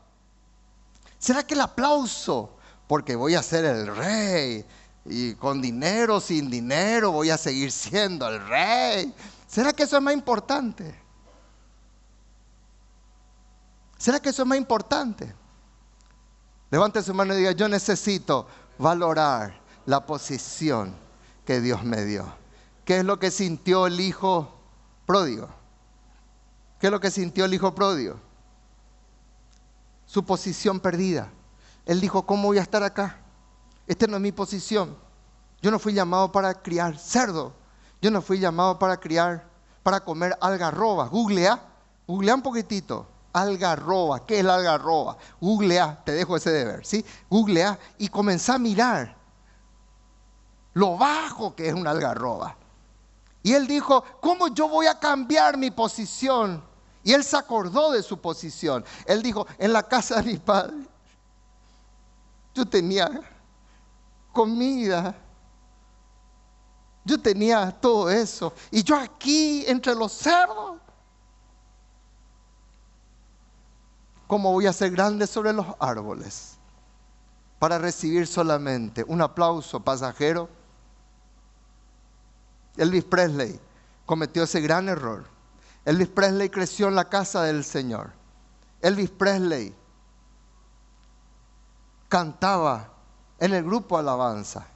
¿Será 1.18 1.44
que 1.44 1.54
el 1.54 1.62
aplauso, 1.62 2.58
porque 2.90 3.16
voy 3.16 3.36
a 3.36 3.44
ser 3.44 3.64
el 3.64 3.96
rey 3.96 4.66
y 5.06 5.34
con 5.36 5.62
dinero, 5.62 6.20
sin 6.20 6.50
dinero, 6.50 7.12
voy 7.12 7.30
a 7.30 7.38
seguir 7.38 7.72
siendo 7.72 8.28
el 8.28 8.46
rey? 8.48 9.14
¿Será 9.48 9.74
que 9.74 9.84
eso 9.84 9.98
es 9.98 10.04
más 10.04 10.14
importante? 10.14 10.96
¿Será 13.98 14.20
que 14.20 14.30
eso 14.30 14.44
es 14.44 14.48
más 14.48 14.58
importante? 14.58 15.36
Levante 16.70 17.04
su 17.04 17.14
mano 17.14 17.34
y 17.34 17.38
diga, 17.38 17.52
yo 17.52 17.68
necesito 17.68 18.48
valorar 18.78 19.60
la 19.86 20.06
posición 20.06 20.96
que 21.46 21.60
Dios 21.60 21.84
me 21.84 22.06
dio. 22.06 22.34
¿Qué 22.86 23.00
es 23.00 23.06
lo 23.06 23.20
que 23.20 23.30
sintió 23.30 23.88
el 23.88 24.00
hijo 24.00 24.60
pródigo? 25.06 25.50
¿Qué 26.80 26.88
es 26.88 26.92
lo 26.92 27.00
que 27.00 27.12
sintió 27.12 27.46
el 27.46 27.54
hijo 27.54 27.76
pródigo? 27.76 28.20
Su 30.06 30.26
posición 30.26 30.80
perdida. 30.80 31.32
Él 31.86 32.02
dijo, 32.02 32.26
¿cómo 32.26 32.48
voy 32.48 32.58
a 32.58 32.64
estar 32.64 32.84
acá? 32.84 33.18
Esta 33.92 34.08
no 34.08 34.16
es 34.16 34.22
mi 34.22 34.32
posición. 34.32 34.96
Yo 35.62 35.70
no 35.70 35.78
fui 35.78 35.92
llamado 35.92 36.32
para 36.32 36.54
criar 36.54 36.98
cerdo. 36.98 37.52
Yo 38.02 38.10
no 38.10 38.22
fui 38.22 38.40
llamado 38.40 38.80
para 38.80 38.96
criar, 38.96 39.46
para 39.84 40.00
comer 40.00 40.38
algarrobas. 40.40 41.10
Googlea, 41.10 41.62
googlea 42.08 42.36
un 42.36 42.42
poquitito 42.42 43.06
algarroba. 43.34 44.26
¿Qué 44.26 44.40
es 44.40 44.46
la 44.46 44.56
algarroba? 44.56 45.18
Googlea, 45.42 46.02
te 46.06 46.14
dejo 46.14 46.38
ese 46.38 46.52
deber, 46.52 46.86
¿sí? 46.86 47.06
Googlea 47.30 47.78
y 47.98 48.08
comenzá 48.08 48.54
a 48.54 48.60
mirar 48.60 49.18
lo 50.72 50.96
bajo 50.96 51.54
que 51.54 51.68
es 51.68 51.74
una 51.74 51.92
algarroba. 51.92 52.56
Y 53.44 53.52
él 53.52 53.68
dijo, 53.68 54.06
¿cómo 54.22 54.48
yo 54.48 54.70
voy 54.70 54.86
a 54.86 54.98
cambiar 54.98 55.58
mi 55.58 55.70
posición? 55.70 56.64
Y 57.04 57.12
él 57.12 57.26
se 57.26 57.36
acordó 57.36 57.92
de 57.92 58.04
su 58.04 58.22
posición. 58.22 58.86
Él 59.06 59.22
dijo, 59.22 59.46
en 59.58 59.74
la 59.74 59.84
casa 59.84 60.22
de 60.22 60.32
mi 60.32 60.38
padre, 60.38 60.78
yo 62.54 62.66
tenía 62.66 63.10
comida, 64.32 65.16
yo 67.04 67.20
tenía 67.20 67.72
todo 67.72 68.10
eso. 68.10 68.54
Y 68.70 68.84
yo 68.84 68.98
aquí 68.98 69.66
entre 69.68 69.96
los 69.96 70.12
cerdos. 70.12 70.80
¿Cómo 74.28 74.52
voy 74.54 74.66
a 74.68 74.74
ser 74.74 74.92
grande 74.92 75.28
sobre 75.28 75.52
los 75.52 75.66
árboles? 75.80 76.58
Para 77.60 77.78
recibir 77.78 78.28
solamente 78.28 79.04
un 79.08 79.22
aplauso 79.22 79.80
pasajero. 79.80 80.50
Elvis 82.78 83.04
Presley 83.04 83.60
cometió 84.06 84.44
ese 84.44 84.62
gran 84.62 84.88
error. 84.88 85.26
Elvis 85.84 86.08
Presley 86.08 86.50
creció 86.50 86.88
en 86.88 86.96
la 86.96 87.10
casa 87.10 87.44
del 87.44 87.64
Señor. 87.64 88.12
Elvis 88.82 89.10
Presley 89.10 89.76
cantaba 92.08 92.90
en 93.42 93.54
el 93.54 93.64
grupo 93.64 93.98
alabanza. 93.98 94.68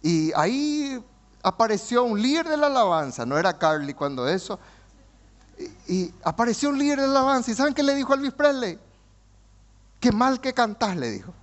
Y 0.00 0.32
ahí 0.34 1.04
apareció 1.42 2.02
un 2.02 2.20
líder 2.20 2.48
de 2.48 2.56
la 2.56 2.68
alabanza, 2.68 3.26
no 3.26 3.36
era 3.36 3.58
Carly 3.58 3.92
cuando 3.92 4.26
eso, 4.26 4.58
y, 5.86 6.12
apareció 6.24 6.70
un 6.70 6.78
líder 6.78 6.98
de 6.98 7.04
alabanza. 7.04 7.50
¿Y 7.50 7.54
saben 7.54 7.74
qué 7.74 7.82
le 7.82 7.94
dijo 7.94 8.14
Elvis 8.14 8.32
Presley? 8.32 8.78
Qué 10.00 10.10
mal 10.10 10.40
que 10.40 10.54
cantás, 10.54 10.96
le 10.96 11.10
dijo. 11.10 11.34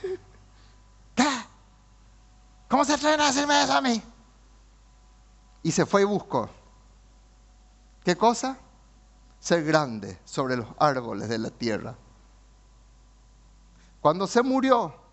¿Qué? 1.14 1.28
¿Cómo 2.68 2.84
se 2.84 2.94
atreven 2.94 3.20
a 3.20 3.26
decirme 3.26 3.62
eso 3.62 3.74
a 3.74 3.82
mí? 3.82 4.02
Y 5.62 5.70
se 5.70 5.84
fue 5.84 6.00
y 6.02 6.04
buscó. 6.04 6.48
¿Qué 8.04 8.16
cosa? 8.16 8.56
Ser 9.38 9.64
grande 9.64 10.18
sobre 10.24 10.56
los 10.56 10.68
árboles 10.78 11.28
de 11.28 11.38
la 11.38 11.50
tierra. 11.50 11.94
Cuando 14.00 14.26
se 14.26 14.42
murió, 14.42 15.05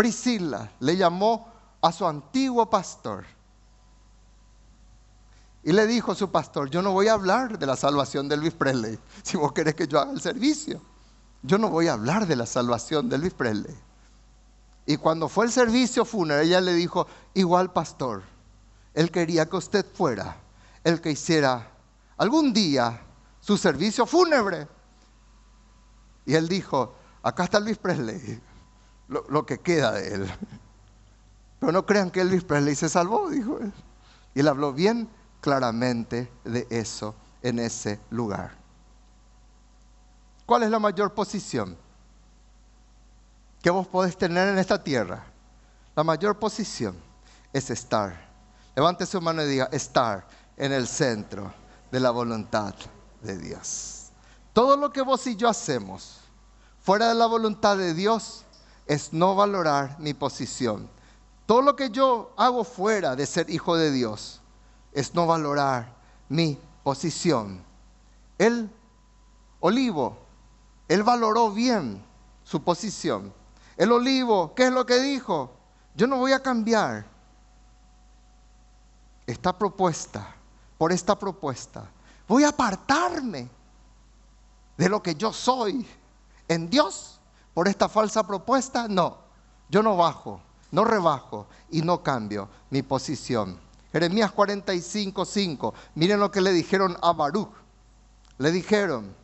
Priscila 0.00 0.72
le 0.80 0.96
llamó 0.96 1.46
a 1.82 1.92
su 1.92 2.06
antiguo 2.06 2.70
pastor 2.70 3.26
y 5.62 5.72
le 5.72 5.86
dijo 5.86 6.12
a 6.12 6.14
su 6.14 6.30
pastor, 6.30 6.70
yo 6.70 6.80
no 6.80 6.92
voy 6.92 7.08
a 7.08 7.12
hablar 7.12 7.58
de 7.58 7.66
la 7.66 7.76
salvación 7.76 8.26
de 8.26 8.38
Luis 8.38 8.54
Presley, 8.54 8.98
si 9.22 9.36
vos 9.36 9.52
querés 9.52 9.74
que 9.74 9.86
yo 9.86 10.00
haga 10.00 10.12
el 10.12 10.22
servicio. 10.22 10.80
Yo 11.42 11.58
no 11.58 11.68
voy 11.68 11.88
a 11.88 11.92
hablar 11.92 12.26
de 12.26 12.34
la 12.34 12.46
salvación 12.46 13.10
de 13.10 13.18
Luis 13.18 13.34
Presley. 13.34 13.76
Y 14.86 14.96
cuando 14.96 15.28
fue 15.28 15.44
el 15.44 15.52
servicio 15.52 16.06
fúnebre, 16.06 16.46
ella 16.46 16.62
le 16.62 16.72
dijo, 16.72 17.06
igual 17.34 17.70
pastor, 17.70 18.22
él 18.94 19.10
quería 19.10 19.50
que 19.50 19.56
usted 19.56 19.84
fuera 19.84 20.34
el 20.82 21.02
que 21.02 21.10
hiciera 21.10 21.72
algún 22.16 22.54
día 22.54 23.02
su 23.38 23.58
servicio 23.58 24.06
fúnebre. 24.06 24.66
Y 26.24 26.36
él 26.36 26.48
dijo, 26.48 26.94
acá 27.22 27.44
está 27.44 27.60
Luis 27.60 27.76
Presley, 27.76 28.40
lo, 29.10 29.44
que 29.44 29.58
queda 29.58 29.92
de 29.92 30.14
él. 30.14 30.30
Pero 31.58 31.72
no 31.72 31.84
crean 31.84 32.10
que 32.10 32.24
Luis 32.24 32.44
Presley 32.44 32.74
se 32.74 32.88
salvó, 32.88 33.28
dijo 33.28 33.58
él. 33.58 33.72
Y 34.34 34.40
él 34.40 34.48
habló 34.48 34.72
bien 34.72 35.08
claramente 35.40 36.30
de 36.44 36.66
eso 36.70 37.14
en 37.42 37.58
ese 37.58 38.00
lugar. 38.10 38.52
¿Cuál 40.46 40.62
es 40.62 40.70
la 40.70 40.78
mayor 40.78 41.12
posición 41.12 41.76
que 43.62 43.70
vos 43.70 43.86
podés 43.86 44.16
tener 44.16 44.48
en 44.48 44.58
esta 44.58 44.82
tierra? 44.82 45.24
La 45.94 46.04
mayor 46.04 46.38
posición 46.38 46.96
es 47.52 47.70
estar. 47.70 48.28
Levante 48.74 49.04
su 49.06 49.20
mano 49.20 49.42
y 49.42 49.48
diga, 49.48 49.68
estar 49.72 50.26
en 50.56 50.72
el 50.72 50.86
centro 50.86 51.52
de 51.90 52.00
la 52.00 52.10
voluntad 52.10 52.74
de 53.22 53.36
Dios. 53.36 54.10
Todo 54.52 54.76
lo 54.76 54.92
que 54.92 55.02
vos 55.02 55.26
y 55.26 55.36
yo 55.36 55.48
hacemos 55.48 56.20
fuera 56.80 57.08
de 57.08 57.14
la 57.14 57.26
voluntad 57.26 57.76
de 57.76 57.94
Dios 57.94 58.44
es 58.90 59.12
no 59.12 59.36
valorar 59.36 60.00
mi 60.00 60.14
posición. 60.14 60.90
Todo 61.46 61.62
lo 61.62 61.76
que 61.76 61.90
yo 61.90 62.32
hago 62.36 62.64
fuera 62.64 63.14
de 63.14 63.24
ser 63.24 63.48
hijo 63.48 63.76
de 63.76 63.92
Dios 63.92 64.40
es 64.90 65.14
no 65.14 65.28
valorar 65.28 65.94
mi 66.28 66.58
posición. 66.82 67.62
El 68.36 68.68
olivo, 69.60 70.18
él 70.88 71.04
valoró 71.04 71.52
bien 71.52 72.04
su 72.42 72.64
posición. 72.64 73.32
El 73.76 73.92
olivo, 73.92 74.56
¿qué 74.56 74.66
es 74.66 74.72
lo 74.72 74.84
que 74.84 74.98
dijo? 74.98 75.52
Yo 75.94 76.08
no 76.08 76.16
voy 76.16 76.32
a 76.32 76.42
cambiar 76.42 77.06
esta 79.24 79.56
propuesta 79.56 80.34
por 80.76 80.90
esta 80.90 81.16
propuesta. 81.16 81.88
Voy 82.26 82.42
a 82.42 82.48
apartarme 82.48 83.48
de 84.76 84.88
lo 84.88 85.00
que 85.00 85.14
yo 85.14 85.32
soy 85.32 85.86
en 86.48 86.68
Dios 86.68 87.19
por 87.54 87.68
esta 87.68 87.88
falsa 87.88 88.26
propuesta. 88.26 88.88
No, 88.88 89.18
yo 89.68 89.82
no 89.82 89.96
bajo, 89.96 90.40
no 90.70 90.84
rebajo 90.84 91.46
y 91.70 91.82
no 91.82 92.02
cambio 92.02 92.48
mi 92.70 92.82
posición. 92.82 93.58
Jeremías 93.92 94.32
45, 94.32 95.24
5. 95.24 95.74
Miren 95.94 96.20
lo 96.20 96.30
que 96.30 96.40
le 96.40 96.52
dijeron 96.52 96.96
a 97.02 97.12
Baruch. 97.12 97.50
Le 98.38 98.50
dijeron, 98.50 99.14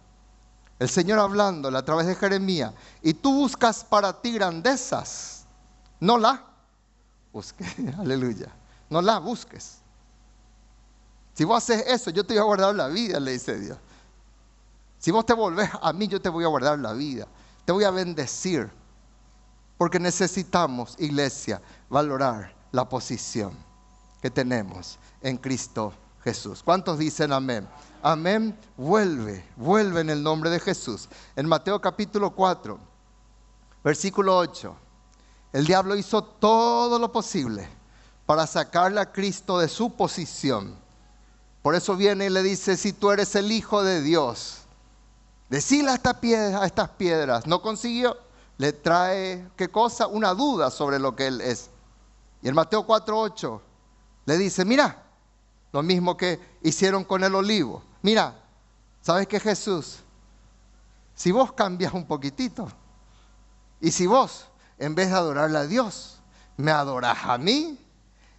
el 0.79 0.89
Señor 0.89 1.19
hablándole 1.19 1.79
a 1.79 1.85
través 1.85 2.07
de 2.07 2.15
Jeremías, 2.15 2.73
y 3.03 3.15
tú 3.15 3.35
buscas 3.35 3.83
para 3.83 4.21
ti 4.21 4.33
grandezas, 4.33 5.47
no 6.01 6.19
la 6.19 6.45
busques, 7.33 7.75
aleluya, 7.99 8.53
no 8.91 9.01
la 9.01 9.19
busques. 9.19 9.79
Si 11.33 11.45
vos 11.45 11.63
haces 11.63 11.85
eso, 11.87 12.11
yo 12.11 12.25
te 12.25 12.35
voy 12.35 12.41
a 12.41 12.45
guardar 12.45 12.75
la 12.75 12.89
vida, 12.89 13.21
le 13.21 13.33
dice 13.33 13.59
Dios. 13.59 13.79
Si 14.99 15.11
vos 15.11 15.25
te 15.25 15.35
volvés 15.35 15.71
a 15.81 15.93
mí, 15.93 16.09
yo 16.09 16.21
te 16.21 16.29
voy 16.29 16.45
a 16.45 16.49
guardar 16.49 16.79
la 16.79 16.93
vida. 16.93 17.27
Te 17.67 17.73
voy 17.73 17.85
a 17.85 17.91
bendecir. 17.91 18.71
Porque 19.77 20.01
necesitamos, 20.01 20.95
iglesia, 20.99 21.61
valorar 21.91 22.57
la 22.73 22.89
posición 22.89 23.53
que 24.23 24.31
tenemos 24.31 24.99
en 25.21 25.37
Cristo 25.37 25.93
Jesús. 26.25 26.63
¿Cuántos 26.63 26.99
dicen 26.99 27.33
amén? 27.33 27.69
Amén. 28.03 28.59
Vuelve, 28.77 29.45
vuelve 29.57 30.01
en 30.01 30.09
el 30.09 30.23
nombre 30.23 30.49
de 30.49 30.61
Jesús. 30.61 31.09
En 31.35 31.47
Mateo 31.47 31.79
capítulo 31.79 32.31
4, 32.31 32.79
versículo 33.85 34.39
8, 34.39 34.75
el 35.53 35.67
diablo 35.67 35.95
hizo 35.95 36.25
todo 36.25 36.99
lo 36.99 37.13
posible 37.13 37.69
para 38.25 38.47
sacarle 38.47 39.01
a 39.01 39.13
Cristo 39.13 39.59
de 39.59 39.69
su 39.69 39.91
posición. 39.95 40.75
Por 41.63 41.75
eso 41.75 41.97
viene 41.97 42.27
y 42.27 42.31
le 42.31 42.43
dice, 42.43 42.77
si 42.77 42.93
tú 42.93 43.11
eres 43.11 43.35
el 43.35 43.53
Hijo 43.53 43.83
de 43.83 44.01
Dios, 44.01 44.66
decile 45.49 45.91
a, 45.91 46.01
a 46.61 46.67
estas 46.67 46.89
piedras. 46.91 47.47
No 47.47 47.63
consiguió, 47.63 48.17
le 48.59 48.73
trae, 48.73 49.49
¿qué 49.57 49.69
cosa? 49.69 50.07
Una 50.07 50.35
duda 50.35 50.71
sobre 50.71 50.99
lo 50.99 51.15
que 51.15 51.27
él 51.27 51.41
es. 51.41 51.71
Y 52.43 52.49
en 52.49 52.55
Mateo 52.55 52.87
4.8 52.87 53.61
le 54.27 54.39
dice, 54.39 54.65
mira, 54.65 55.03
lo 55.73 55.83
mismo 55.83 56.17
que 56.17 56.41
hicieron 56.63 57.05
con 57.05 57.25
el 57.25 57.35
olivo. 57.35 57.83
Mira, 58.03 58.35
¿sabes 59.03 59.27
qué 59.27 59.41
Jesús? 59.41 59.99
Si 61.15 61.33
vos 61.33 61.53
cambias 61.53 61.93
un 61.93 62.07
poquitito, 62.07 62.69
y 63.81 63.91
si 63.91 64.07
vos, 64.07 64.47
en 64.79 64.95
vez 64.95 65.11
de 65.11 65.17
adorarle 65.17 65.59
a 65.59 65.67
Dios, 65.67 66.21
me 66.57 66.71
adorás 66.71 67.19
a 67.25 67.39
mí, 67.39 67.79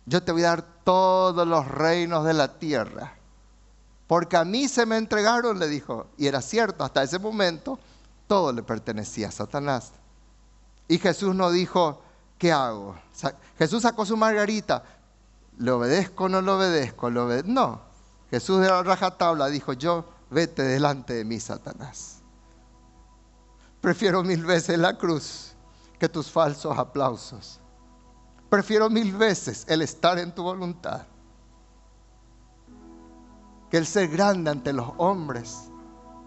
yo 0.06 0.24
te 0.24 0.32
voy 0.32 0.44
a 0.44 0.50
dar 0.50 0.62
todos 0.84 1.48
los 1.48 1.68
reinos 1.68 2.26
de 2.26 2.34
la 2.34 2.58
tierra. 2.58 3.17
Porque 4.08 4.38
a 4.38 4.46
mí 4.46 4.70
se 4.70 4.86
me 4.86 4.98
entregaron, 4.98 5.60
le 5.60 5.68
dijo. 5.68 6.08
Y 6.18 6.28
era 6.28 6.42
cierto, 6.42 6.84
hasta 6.84 7.04
ese 7.04 7.20
momento 7.20 7.78
todo 8.26 8.54
le 8.54 8.64
pertenecía 8.64 9.28
a 9.28 9.32
Satanás. 9.32 9.92
Y 10.88 10.98
Jesús 10.98 11.36
no 11.36 11.52
dijo, 11.52 12.02
¿qué 12.38 12.52
hago? 12.52 12.98
Jesús 13.58 13.84
sacó 13.84 14.06
su 14.06 14.16
margarita, 14.16 14.84
¿le 15.58 15.72
obedezco 15.72 16.26
o 16.26 16.30
no 16.30 16.42
le 16.42 16.52
obedezco? 16.52 17.10
No, 17.10 17.82
Jesús 18.32 18.62
de 18.62 18.68
la 18.68 18.84
rajatabla 18.84 19.48
dijo, 19.48 19.74
yo 19.74 20.06
vete 20.30 20.64
delante 20.64 21.14
de 21.14 21.26
mí, 21.26 21.40
Satanás. 21.42 22.22
Prefiero 23.82 24.24
mil 24.24 24.46
veces 24.46 24.78
la 24.78 24.98
cruz 24.98 25.54
que 26.00 26.08
tus 26.08 26.32
falsos 26.32 26.78
aplausos. 26.78 27.60
Prefiero 28.50 28.90
mil 28.90 29.14
veces 29.14 29.66
el 29.68 29.82
estar 29.82 30.18
en 30.20 30.34
tu 30.34 30.44
voluntad 30.44 31.06
que 33.70 33.78
el 33.78 33.86
ser 33.86 34.08
grande 34.10 34.52
ante 34.52 34.74
los 34.74 34.92
hombres. 34.98 35.70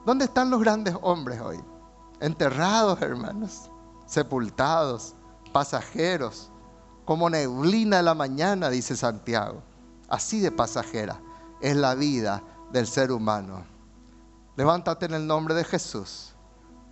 ¿Dónde 0.04 0.26
están 0.26 0.50
los 0.50 0.60
grandes 0.60 0.96
hombres 1.02 1.40
hoy? 1.40 1.60
Enterrados, 2.20 3.00
hermanos, 3.00 3.70
sepultados, 4.06 5.14
pasajeros, 5.52 6.50
como 7.04 7.30
neblina 7.30 7.98
de 7.98 8.02
la 8.02 8.14
mañana, 8.14 8.70
dice 8.70 8.96
Santiago. 8.96 9.62
Así 10.08 10.40
de 10.40 10.50
pasajera 10.50 11.20
es 11.60 11.76
la 11.76 11.94
vida 11.94 12.42
del 12.72 12.86
ser 12.86 13.12
humano. 13.12 13.64
Levántate 14.56 15.06
en 15.06 15.14
el 15.14 15.26
nombre 15.26 15.54
de 15.54 15.64
Jesús, 15.64 16.34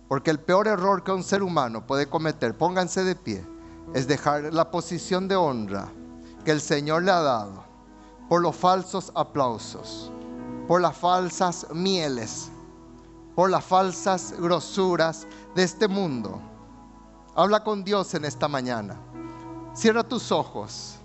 porque 0.07 0.31
el 0.31 0.39
peor 0.39 0.67
error 0.67 1.03
que 1.03 1.11
un 1.11 1.23
ser 1.23 1.43
humano 1.43 1.85
puede 1.85 2.07
cometer, 2.07 2.57
pónganse 2.57 3.03
de 3.03 3.15
pie, 3.15 3.45
es 3.93 4.07
dejar 4.07 4.53
la 4.53 4.71
posición 4.71 5.27
de 5.27 5.35
honra 5.35 5.89
que 6.45 6.51
el 6.51 6.61
Señor 6.61 7.03
le 7.03 7.11
ha 7.11 7.21
dado 7.21 7.63
por 8.27 8.41
los 8.41 8.55
falsos 8.55 9.11
aplausos, 9.15 10.11
por 10.69 10.81
las 10.81 10.95
falsas 10.95 11.65
mieles, 11.73 12.51
por 13.33 13.49
las 13.49 13.65
falsas 13.65 14.35
grosuras 14.39 15.25
de 15.55 15.63
este 15.63 15.87
mundo. 15.87 16.39
Habla 17.35 17.63
con 17.63 17.83
Dios 17.83 18.13
en 18.13 18.23
esta 18.23 18.47
mañana. 18.47 18.95
Cierra 19.73 20.03
tus 20.03 20.31
ojos. 20.31 20.99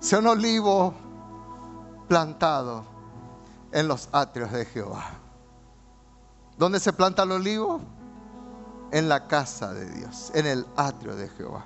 Sea 0.00 0.18
un 0.18 0.26
olivo 0.26 0.92
plantado 2.08 2.84
en 3.72 3.88
los 3.88 4.10
atrios 4.12 4.52
de 4.52 4.66
Jehová. 4.66 5.12
¿Dónde 6.58 6.78
se 6.78 6.92
planta 6.92 7.22
el 7.22 7.32
olivo? 7.32 7.80
en 8.92 9.08
la 9.08 9.26
casa 9.26 9.72
de 9.72 9.90
Dios, 9.90 10.30
en 10.34 10.46
el 10.46 10.66
atrio 10.76 11.16
de 11.16 11.28
Jehová. 11.30 11.64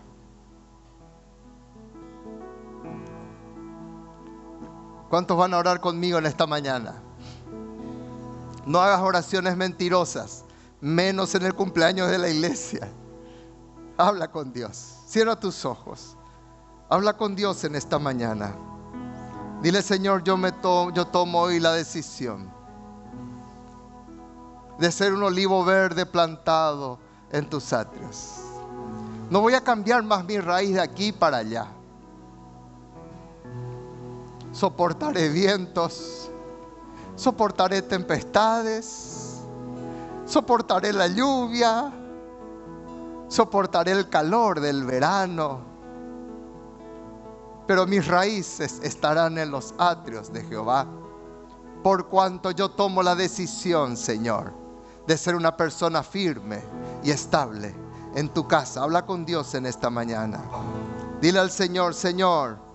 ¿Cuántos 5.09 5.37
van 5.37 5.55
a 5.55 5.59
orar 5.59 5.81
conmigo 5.81 6.19
en 6.19 6.27
esta 6.27 6.47
mañana? 6.47 6.97
No 8.67 8.81
hagas 8.81 9.01
oraciones 9.01 9.57
mentirosas, 9.57 10.45
menos 10.81 11.35
en 11.35 11.45
el 11.45 11.55
cumpleaños 11.55 12.11
de 12.11 12.19
la 12.19 12.29
iglesia. 12.29 12.89
Habla 13.97 14.31
con 14.31 14.53
Dios. 14.53 14.97
Cierra 15.07 15.37
tus 15.37 15.65
ojos. 15.65 16.17
Habla 16.91 17.15
con 17.17 17.35
Dios 17.35 17.65
en 17.65 17.75
esta 17.75 17.99
mañana. 17.99 18.55
Dile, 19.63 19.83
Señor, 19.83 20.23
yo, 20.23 20.37
me 20.37 20.53
yo 20.63 21.07
tomo 21.07 21.41
hoy 21.41 21.59
la 21.59 21.73
decisión 21.73 22.51
de 24.79 24.93
ser 24.93 25.13
un 25.13 25.23
olivo 25.23 25.65
verde 25.65 26.07
plantado 26.07 26.99
en 27.33 27.49
tus 27.49 27.73
atrios. 27.73 28.37
No 29.31 29.41
voy 29.41 29.55
a 29.55 29.61
cambiar 29.63 30.03
más 30.03 30.25
mi 30.25 30.39
raíz 30.39 30.75
de 30.75 30.81
aquí 30.81 31.13
para 31.13 31.39
allá. 31.39 31.67
Soportaré 34.53 35.29
vientos, 35.29 36.31
soportaré 37.15 37.83
tempestades, 37.83 39.41
soportaré 40.25 40.93
la 40.93 41.07
lluvia, 41.07 41.93
soportaré 43.29 43.93
el 43.93 44.09
calor 44.09 44.61
del 44.61 44.85
verano. 44.85 45.61
Pero 47.67 47.87
mis 47.87 48.07
raíces 48.07 48.81
estarán 48.83 49.37
en 49.37 49.51
los 49.51 49.75
atrios 49.77 50.33
de 50.33 50.43
Jehová, 50.45 50.87
por 51.83 52.09
cuanto 52.09 52.51
yo 52.51 52.71
tomo 52.71 53.03
la 53.03 53.15
decisión, 53.15 53.97
Señor, 53.97 54.55
de 55.07 55.17
ser 55.19 55.35
una 55.35 55.57
persona 55.57 56.03
firme 56.03 56.63
y 57.05 57.11
estable 57.11 57.75
en 58.15 58.31
tu 58.31 58.49
casa. 58.49 58.83
Habla 58.83 59.05
con 59.05 59.27
Dios 59.27 59.55
en 59.55 59.67
esta 59.67 59.91
mañana. 59.91 60.43
Dile 61.21 61.39
al 61.39 61.51
Señor, 61.51 61.95
Señor, 61.95 62.68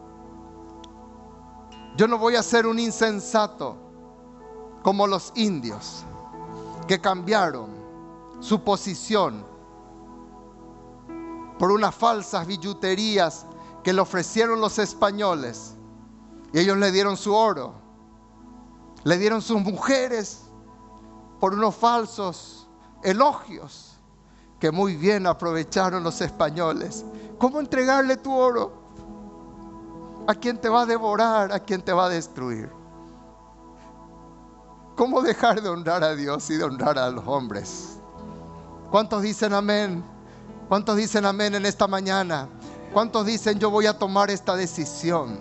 yo 1.95 2.07
no 2.07 2.17
voy 2.17 2.35
a 2.35 2.43
ser 2.43 2.65
un 2.65 2.79
insensato 2.79 3.77
como 4.81 5.07
los 5.07 5.31
indios 5.35 6.03
que 6.87 6.99
cambiaron 6.99 7.69
su 8.39 8.61
posición 8.61 9.45
por 11.57 11.71
unas 11.71 11.95
falsas 11.95 12.45
billuterías 12.47 13.45
que 13.83 13.93
le 13.93 14.01
ofrecieron 14.01 14.59
los 14.59 14.79
españoles. 14.79 15.75
Y 16.51 16.59
ellos 16.59 16.77
le 16.77 16.91
dieron 16.91 17.15
su 17.15 17.33
oro, 17.33 17.73
le 19.03 19.17
dieron 19.17 19.41
sus 19.41 19.61
mujeres 19.61 20.41
por 21.39 21.53
unos 21.53 21.75
falsos 21.75 22.67
elogios 23.03 23.97
que 24.59 24.71
muy 24.71 24.95
bien 24.95 25.27
aprovecharon 25.27 26.03
los 26.03 26.21
españoles. 26.21 27.05
¿Cómo 27.37 27.59
entregarle 27.59 28.17
tu 28.17 28.33
oro? 28.33 28.82
¿A 30.25 30.33
quien 30.33 30.57
te 30.57 30.69
va 30.69 30.81
a 30.81 30.85
devorar? 30.85 31.51
¿A 31.51 31.59
quien 31.59 31.81
te 31.81 31.91
va 31.91 32.05
a 32.05 32.09
destruir? 32.09 32.69
¿Cómo 34.95 35.21
dejar 35.21 35.61
de 35.61 35.69
honrar 35.69 36.03
a 36.03 36.15
Dios 36.15 36.49
y 36.49 36.55
de 36.55 36.63
honrar 36.63 36.97
a 36.97 37.09
los 37.09 37.27
hombres? 37.27 37.97
¿Cuántos 38.91 39.23
dicen 39.23 39.53
amén? 39.53 40.03
¿Cuántos 40.69 40.95
dicen 40.95 41.25
amén 41.25 41.55
en 41.55 41.65
esta 41.65 41.87
mañana? 41.87 42.47
¿Cuántos 42.93 43.25
dicen 43.25 43.57
yo 43.59 43.69
voy 43.71 43.87
a 43.87 43.97
tomar 43.97 44.29
esta 44.29 44.55
decisión? 44.55 45.37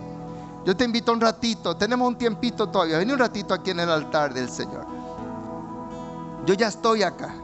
Yo 0.65 0.75
te 0.75 0.85
invito 0.85 1.11
un 1.11 1.21
ratito, 1.21 1.75
tenemos 1.77 2.07
un 2.07 2.17
tiempito 2.17 2.67
todavía, 2.69 2.97
ven 2.97 3.11
un 3.11 3.19
ratito 3.19 3.53
aquí 3.53 3.71
en 3.71 3.81
el 3.81 3.89
altar 3.89 4.33
del 4.33 4.49
Señor. 4.49 4.87
Yo 6.45 6.55
ya 6.55 6.67
estoy 6.67 7.03
acá 7.03 7.35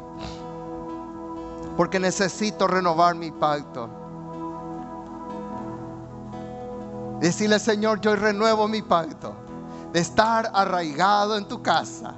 porque 1.78 2.00
necesito 2.00 2.68
renovar 2.68 3.16
mi 3.16 3.32
pacto. 3.32 3.90
Decirle, 7.20 7.60
Señor, 7.60 8.00
yo 8.00 8.16
renuevo 8.16 8.68
mi 8.68 8.82
pacto 8.82 9.34
de 9.92 10.00
estar 10.00 10.50
arraigado 10.54 11.38
en 11.38 11.46
tu 11.46 11.62
casa. 11.62 12.14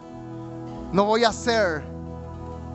No 0.92 1.06
voy 1.06 1.24
a 1.24 1.34
ser 1.34 1.84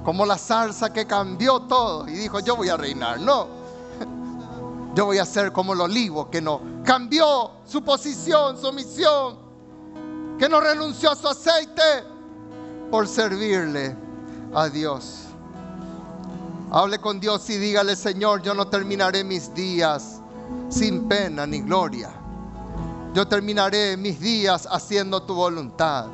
como 0.05 0.27
la 0.27 0.39
salsa 0.39 0.93
que 0.93 1.07
cambió 1.07 1.61
todo 1.61 2.09
y 2.09 2.12
dijo, 2.12 2.41
yo 2.41 2.57
voy 2.57 2.68
a 2.68 2.77
reinar. 2.77 3.20
No, 3.20 3.47
yo 4.95 5.07
voy 5.07 5.18
a 5.18 5.24
ser 5.24 5.53
como 5.53 5.74
el 5.74 5.81
olivo 5.81 6.31
que 6.31 6.41
no 6.41 6.61
cambió 6.85 7.51
su 7.64 7.83
posición, 7.83 8.57
su 8.59 8.72
misión, 8.72 9.37
que 10.39 10.49
no 10.49 10.61
renunció 10.61 11.11
a 11.11 11.16
su 11.16 11.29
aceite 11.29 12.05
por 12.91 13.07
servirle 13.07 13.97
a 14.55 14.68
Dios. 14.68 15.24
Hable 16.70 16.99
con 16.99 17.20
Dios 17.20 17.49
y 17.51 17.59
dígale, 17.59 17.95
Señor, 17.95 18.43
yo 18.43 18.55
no 18.55 18.66
terminaré 18.66 19.22
mis 19.22 19.53
días 19.55 20.16
sin 20.69 21.09
pena 21.09 21.47
ni 21.47 21.61
gloria. 21.61 22.11
Yo 23.14 23.27
terminaré 23.27 23.97
mis 23.97 24.21
días 24.21 24.69
haciendo 24.71 25.23
tu 25.23 25.35
voluntad. 25.35 26.07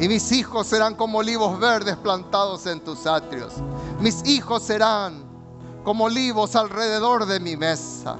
Y 0.00 0.08
mis 0.08 0.32
hijos 0.32 0.66
serán 0.66 0.94
como 0.94 1.18
olivos 1.18 1.58
verdes 1.60 1.96
plantados 1.96 2.66
en 2.66 2.80
tus 2.80 3.06
atrios. 3.06 3.52
Mis 4.00 4.26
hijos 4.26 4.62
serán 4.62 5.22
como 5.84 6.04
olivos 6.04 6.56
alrededor 6.56 7.26
de 7.26 7.38
mi 7.40 7.56
mesa. 7.56 8.16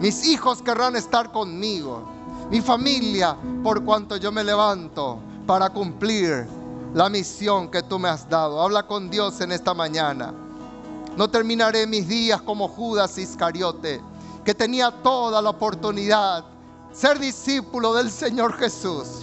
Mis 0.00 0.26
hijos 0.26 0.62
querrán 0.62 0.94
estar 0.94 1.32
conmigo. 1.32 2.02
Mi 2.50 2.60
familia, 2.60 3.36
por 3.64 3.84
cuanto 3.84 4.16
yo 4.16 4.30
me 4.30 4.44
levanto 4.44 5.18
para 5.46 5.70
cumplir 5.70 6.46
la 6.94 7.08
misión 7.08 7.68
que 7.70 7.82
tú 7.82 7.98
me 7.98 8.08
has 8.08 8.28
dado. 8.28 8.62
Habla 8.62 8.86
con 8.86 9.10
Dios 9.10 9.40
en 9.40 9.52
esta 9.52 9.74
mañana. 9.74 10.32
No 11.16 11.28
terminaré 11.28 11.86
mis 11.86 12.06
días 12.06 12.40
como 12.42 12.68
Judas 12.68 13.18
Iscariote, 13.18 14.00
que 14.46 14.54
tenía 14.54 14.90
toda 15.02 15.42
la 15.42 15.50
oportunidad 15.50 16.44
ser 16.92 17.18
discípulo 17.18 17.92
del 17.94 18.10
Señor 18.10 18.56
Jesús, 18.56 19.22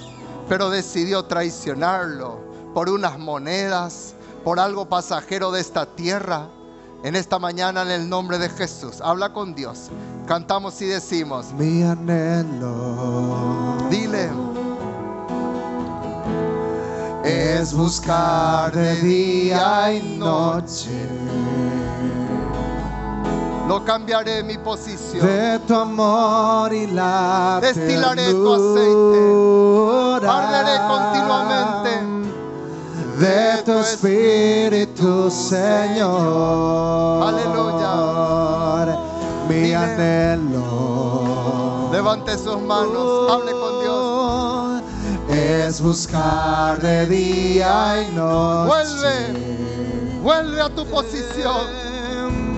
pero 0.50 0.70
decidió 0.70 1.24
traicionarlo 1.24 2.38
por 2.74 2.90
unas 2.90 3.18
monedas, 3.18 4.16
por 4.44 4.60
algo 4.60 4.86
pasajero 4.86 5.52
de 5.52 5.62
esta 5.62 5.86
tierra. 5.86 6.50
En 7.04 7.16
esta 7.16 7.40
mañana, 7.40 7.84
en 7.84 7.92
el 7.92 8.10
nombre 8.10 8.38
de 8.38 8.50
Jesús, 8.50 9.00
habla 9.02 9.32
con 9.32 9.56
Dios. 9.56 9.90
Cantamos 10.28 10.82
y 10.82 10.86
decimos, 10.86 11.54
mi 11.54 11.84
anhelo. 11.84 13.78
Dile 13.90 14.30
es 17.24 17.74
buscar 17.74 18.74
de 18.74 18.96
día 18.98 19.94
y 19.94 20.18
noche. 20.18 21.08
No 23.68 23.84
cambiaré 23.86 24.44
mi 24.44 24.58
posición. 24.58 25.26
De 25.26 25.58
tu 25.60 25.74
amor 25.74 26.74
y 26.74 26.88
la 26.88 27.60
Destilaré 27.62 28.32
tu 28.32 28.54
aceite. 28.54 30.28
Arderé 30.28 30.78
continuamente. 30.88 31.92
De 33.20 33.62
tu 33.64 33.72
espíritu, 33.80 35.30
Señor. 35.32 37.24
Aleluya. 37.28 38.98
Mi 39.48 39.56
Dile. 39.56 39.76
anhelo. 39.76 41.90
Levante 41.92 42.38
sus 42.38 42.60
manos. 42.60 43.32
Hable 43.32 43.52
con 43.52 43.82
Dios. 43.82 44.82
Es 45.30 45.82
buscar 45.82 46.80
de 46.82 47.06
día 47.06 48.02
y 48.02 48.12
noche. 48.16 48.68
Vuelve. 48.68 50.20
Vuelve 50.22 50.62
a 50.62 50.70
tu 50.70 50.86
posición. 50.86 51.93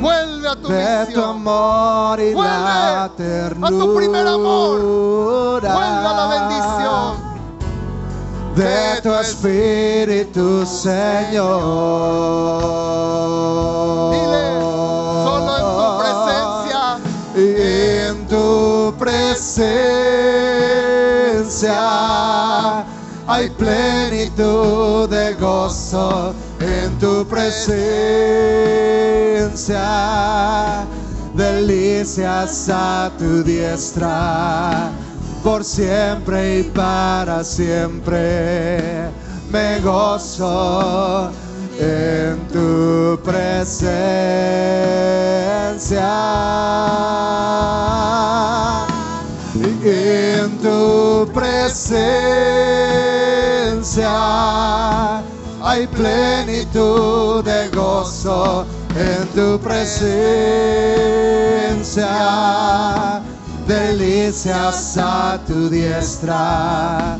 Vuelve 0.05 0.47
a 0.47 0.55
tu 0.55 0.67
de 0.67 0.85
tu 0.85 1.07
misión. 1.07 1.23
amor 1.23 2.19
y 2.19 2.33
Vuelve 2.35 2.53
la 2.53 3.05
a 3.05 3.09
tu 3.09 3.95
primer 3.95 4.27
amor. 4.27 5.61
Vuelve 5.61 5.73
a 5.73 6.13
la 6.13 6.27
bendición. 6.35 7.15
de 8.55 9.01
tu 9.01 9.11
espíritu, 9.15 10.63
Señor. 10.63 11.71
Dile, 14.13 14.45
solo 15.25 15.51
en 15.57 15.65
tu 15.75 15.87
presencia. 16.01 16.81
Y 17.35 17.47
en 18.09 18.27
tu 18.27 18.93
presencia 18.99 19.85
hay 23.27 23.49
plenitud 23.49 25.09
de 25.09 25.33
gozo. 25.35 26.33
En 26.59 26.97
tu 26.99 27.25
presencia, 27.27 27.65
delicias 31.33 32.69
a 32.69 33.11
tu 33.17 33.43
diestra 33.43 34.89
por 35.43 35.63
siempre 35.63 36.59
y 36.59 36.63
para 36.63 37.43
siempre. 37.43 39.09
Me 39.51 39.79
gozo 39.81 41.29
en 41.79 42.39
tu 42.47 43.19
presencia. 43.23 43.65
En 49.83 50.57
tu 50.59 51.29
presencia 51.33 52.54
hay 54.03 55.87
plenitud 55.87 57.43
de 57.43 57.69
gozo 57.69 58.65
en 58.95 59.27
tu 59.29 59.59
presencia 59.59 60.15
delicias 63.67 64.97
a 64.97 65.39
tu 65.45 65.69
diestra, 65.69 67.17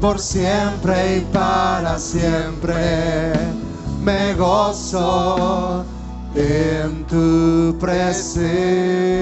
por 0.00 0.18
siempre 0.18 1.18
y 1.18 1.20
para 1.32 1.98
siempre 1.98 3.32
me 4.02 4.34
gozo 4.34 5.84
en 6.34 7.04
tu 7.06 7.78
presencia. 7.78 9.14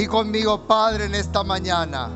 Di 0.00 0.06
conmigo, 0.06 0.66
Padre, 0.66 1.04
en 1.04 1.14
esta 1.14 1.44
mañana. 1.44 2.08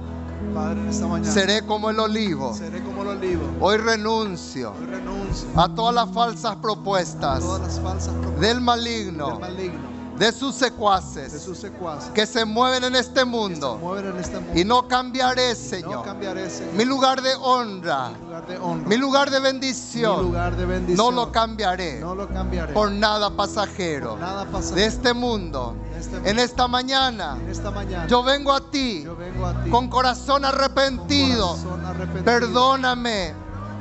Padre, 0.55 0.81
en 0.81 0.89
esta 0.89 1.07
mañana 1.07 1.31
Seré 1.31 1.67
como 1.67 1.91
el 1.91 2.01
olivo. 2.01 2.55
seré 2.55 2.83
como 2.83 3.03
el 3.03 3.09
olivo. 3.09 3.43
Hoy 3.61 3.77
renuncio 3.77 4.73
Hoy 4.73 4.87
renuncio 4.87 5.49
a 5.55 5.69
todas 5.69 5.95
las 5.95 6.11
falsas 6.15 6.57
propuestas 6.57 7.41
todas 7.41 7.61
las 7.61 7.79
falsas 7.81 8.15
propuestas 8.15 8.41
del 8.41 8.55
del 8.55 8.61
maligno, 8.63 9.39
maligno, 9.39 9.94
de 10.19 10.33
sus 10.33 10.59
de 10.59 10.67
secuaces 10.67 11.43
sus 11.43 11.59
secuaces 11.59 12.11
que 12.11 12.27
se 12.27 12.45
mueven 12.45 12.85
en 12.85 12.95
este 12.97 13.13
que 13.15 13.19
se 13.21 13.25
mundo. 13.25 13.79
mueven 13.79 14.07
en 14.13 14.17
este 14.19 14.39
mundo. 14.39 14.59
Y 14.61 14.65
no 14.65 14.87
cambiaré, 14.89 15.51
no 15.51 15.55
Señor, 15.57 16.05
cambiaré 16.05 16.49
Señor, 16.51 16.75
mi 16.75 16.85
lugar 16.85 17.21
de 17.23 17.35
honra, 17.41 18.11
mi 18.11 18.19
lugar 18.27 18.47
de 18.47 18.59
honra, 18.59 18.89
mi 18.89 18.97
lugar 18.97 19.31
de 19.31 19.39
mi 19.41 19.45
bendición. 19.45 20.23
lugar 20.23 20.57
de 20.57 20.67
bendición. 20.67 20.97
No 20.97 21.11
lo 21.25 21.33
cambiaré 21.33 22.01
No 22.01 22.15
lo 22.15 22.29
cambiaré 22.29 22.73
por 22.73 22.91
nada 22.91 23.31
pasajero 23.31 24.11
por 24.11 24.21
nada 24.21 24.45
pasajero 24.47 24.77
de 24.77 24.87
este 24.87 25.13
mundo. 25.15 25.75
de 25.93 25.99
este 26.01 26.11
mundo. 26.17 26.29
En 26.31 26.39
esta 26.39 26.69
mañana 26.69 27.39
En 27.41 27.49
esta 27.51 27.71
mañana 27.71 28.07
yo 28.07 28.23
vengo 28.23 28.53
a 28.53 28.71
ti 28.71 29.03
yo 29.05 29.17
vengo 29.17 29.47
a 29.47 29.65
ti 29.65 29.71
con 29.71 29.89
corazón 29.89 30.45
arrepentido. 30.45 31.49
con 31.49 31.63
corazón 31.63 31.85
arrepentido. 31.87 32.25
Perdóname 32.25 33.35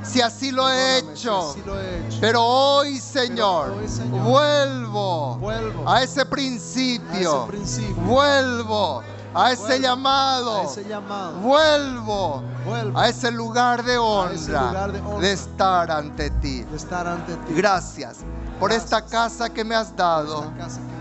si 0.03 0.21
así 0.21 0.51
lo 0.51 0.69
he 0.69 0.99
hecho. 0.99 1.55
Pero 2.19 2.43
hoy, 2.43 2.99
Señor, 2.99 3.75
vuelvo 4.09 5.37
vuelvo 5.37 5.89
a 5.89 6.03
ese 6.03 6.25
principio. 6.25 7.47
Vuelvo 8.05 9.03
a 9.33 9.51
ese 9.51 9.79
llamado. 9.79 10.69
Vuelvo 11.41 12.43
a 12.95 13.09
ese 13.09 13.31
lugar 13.31 13.83
de 13.83 13.97
honra 13.97 14.89
de 15.19 15.31
estar 15.31 15.91
ante 15.91 16.29
ti. 16.29 16.65
Gracias 17.49 18.19
por 18.59 18.71
esta 18.71 19.03
casa 19.03 19.49
que 19.49 19.63
me 19.63 19.75
has 19.75 19.95
dado, 19.95 20.51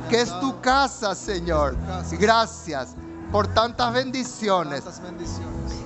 que 0.08 0.20
es 0.20 0.40
tu 0.40 0.60
casa, 0.60 1.14
Señor. 1.14 1.76
Gracias 2.12 2.94
por 3.30 3.46
tantas 3.48 3.92
bendiciones 3.94 4.84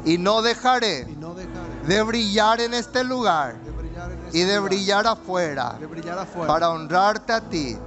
y 0.04 0.18
no 0.18 0.42
dejaré 0.42 1.06
de 1.87 2.03
brillar 2.03 2.61
en 2.61 2.74
este 2.74 3.05
lugar 3.05 3.57
en 3.64 4.26
este 4.26 4.39
y 4.39 4.43
de 4.43 4.59
brillar 4.59 5.07
afuera 5.07 5.76
de 5.78 5.87
brillar 5.87 6.18
afuera. 6.18 6.47
para 6.47 6.70
honrarte 6.70 7.32
a 7.32 7.41
ti 7.41 7.78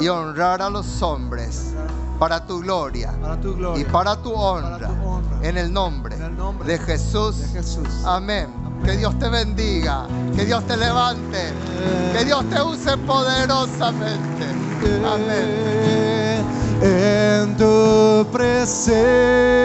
y 0.00 0.08
honrar 0.08 0.62
a 0.62 0.70
los 0.70 1.00
hombres 1.02 1.72
para 2.18 2.44
tu 2.44 2.60
gloria 2.60 3.12
para 3.20 3.40
tu 3.40 3.54
gloria 3.54 3.80
y 3.80 3.84
para 3.84 4.16
tu 4.16 4.32
honra 4.32 4.90
en 5.42 5.56
el 5.56 5.72
nombre 5.72 6.16
de 6.64 6.78
Jesús. 6.78 7.36
Amén. 8.04 8.48
Que 8.84 8.96
Dios 8.96 9.18
te 9.18 9.28
bendiga, 9.28 10.06
que 10.34 10.44
Dios 10.44 10.66
te 10.66 10.76
levante, 10.76 11.52
que 12.12 12.24
Dios 12.24 12.44
te 12.48 12.62
use 12.62 12.96
poderosamente. 12.98 14.46
Amén. 15.04 16.44
En 16.82 17.56
tu 17.56 18.26
presencia 18.32 19.60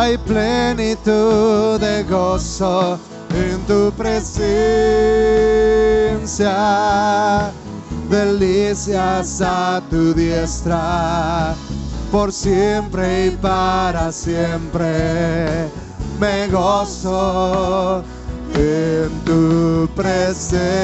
hay 0.00 0.16
plenitud 0.16 1.78
de 1.78 2.02
gozo. 2.04 2.98
En 3.34 3.60
tu 3.66 3.92
presencia, 3.92 4.72
delicias 8.08 9.40
a 9.40 9.80
tu 9.88 10.12
diestra, 10.14 11.54
por 12.10 12.32
siempre 12.32 13.26
y 13.26 13.30
para 13.30 14.10
siempre. 14.10 15.68
Me 16.18 16.48
gozo 16.48 18.02
en 18.54 19.10
tu 19.24 19.88
presencia. 19.94 20.80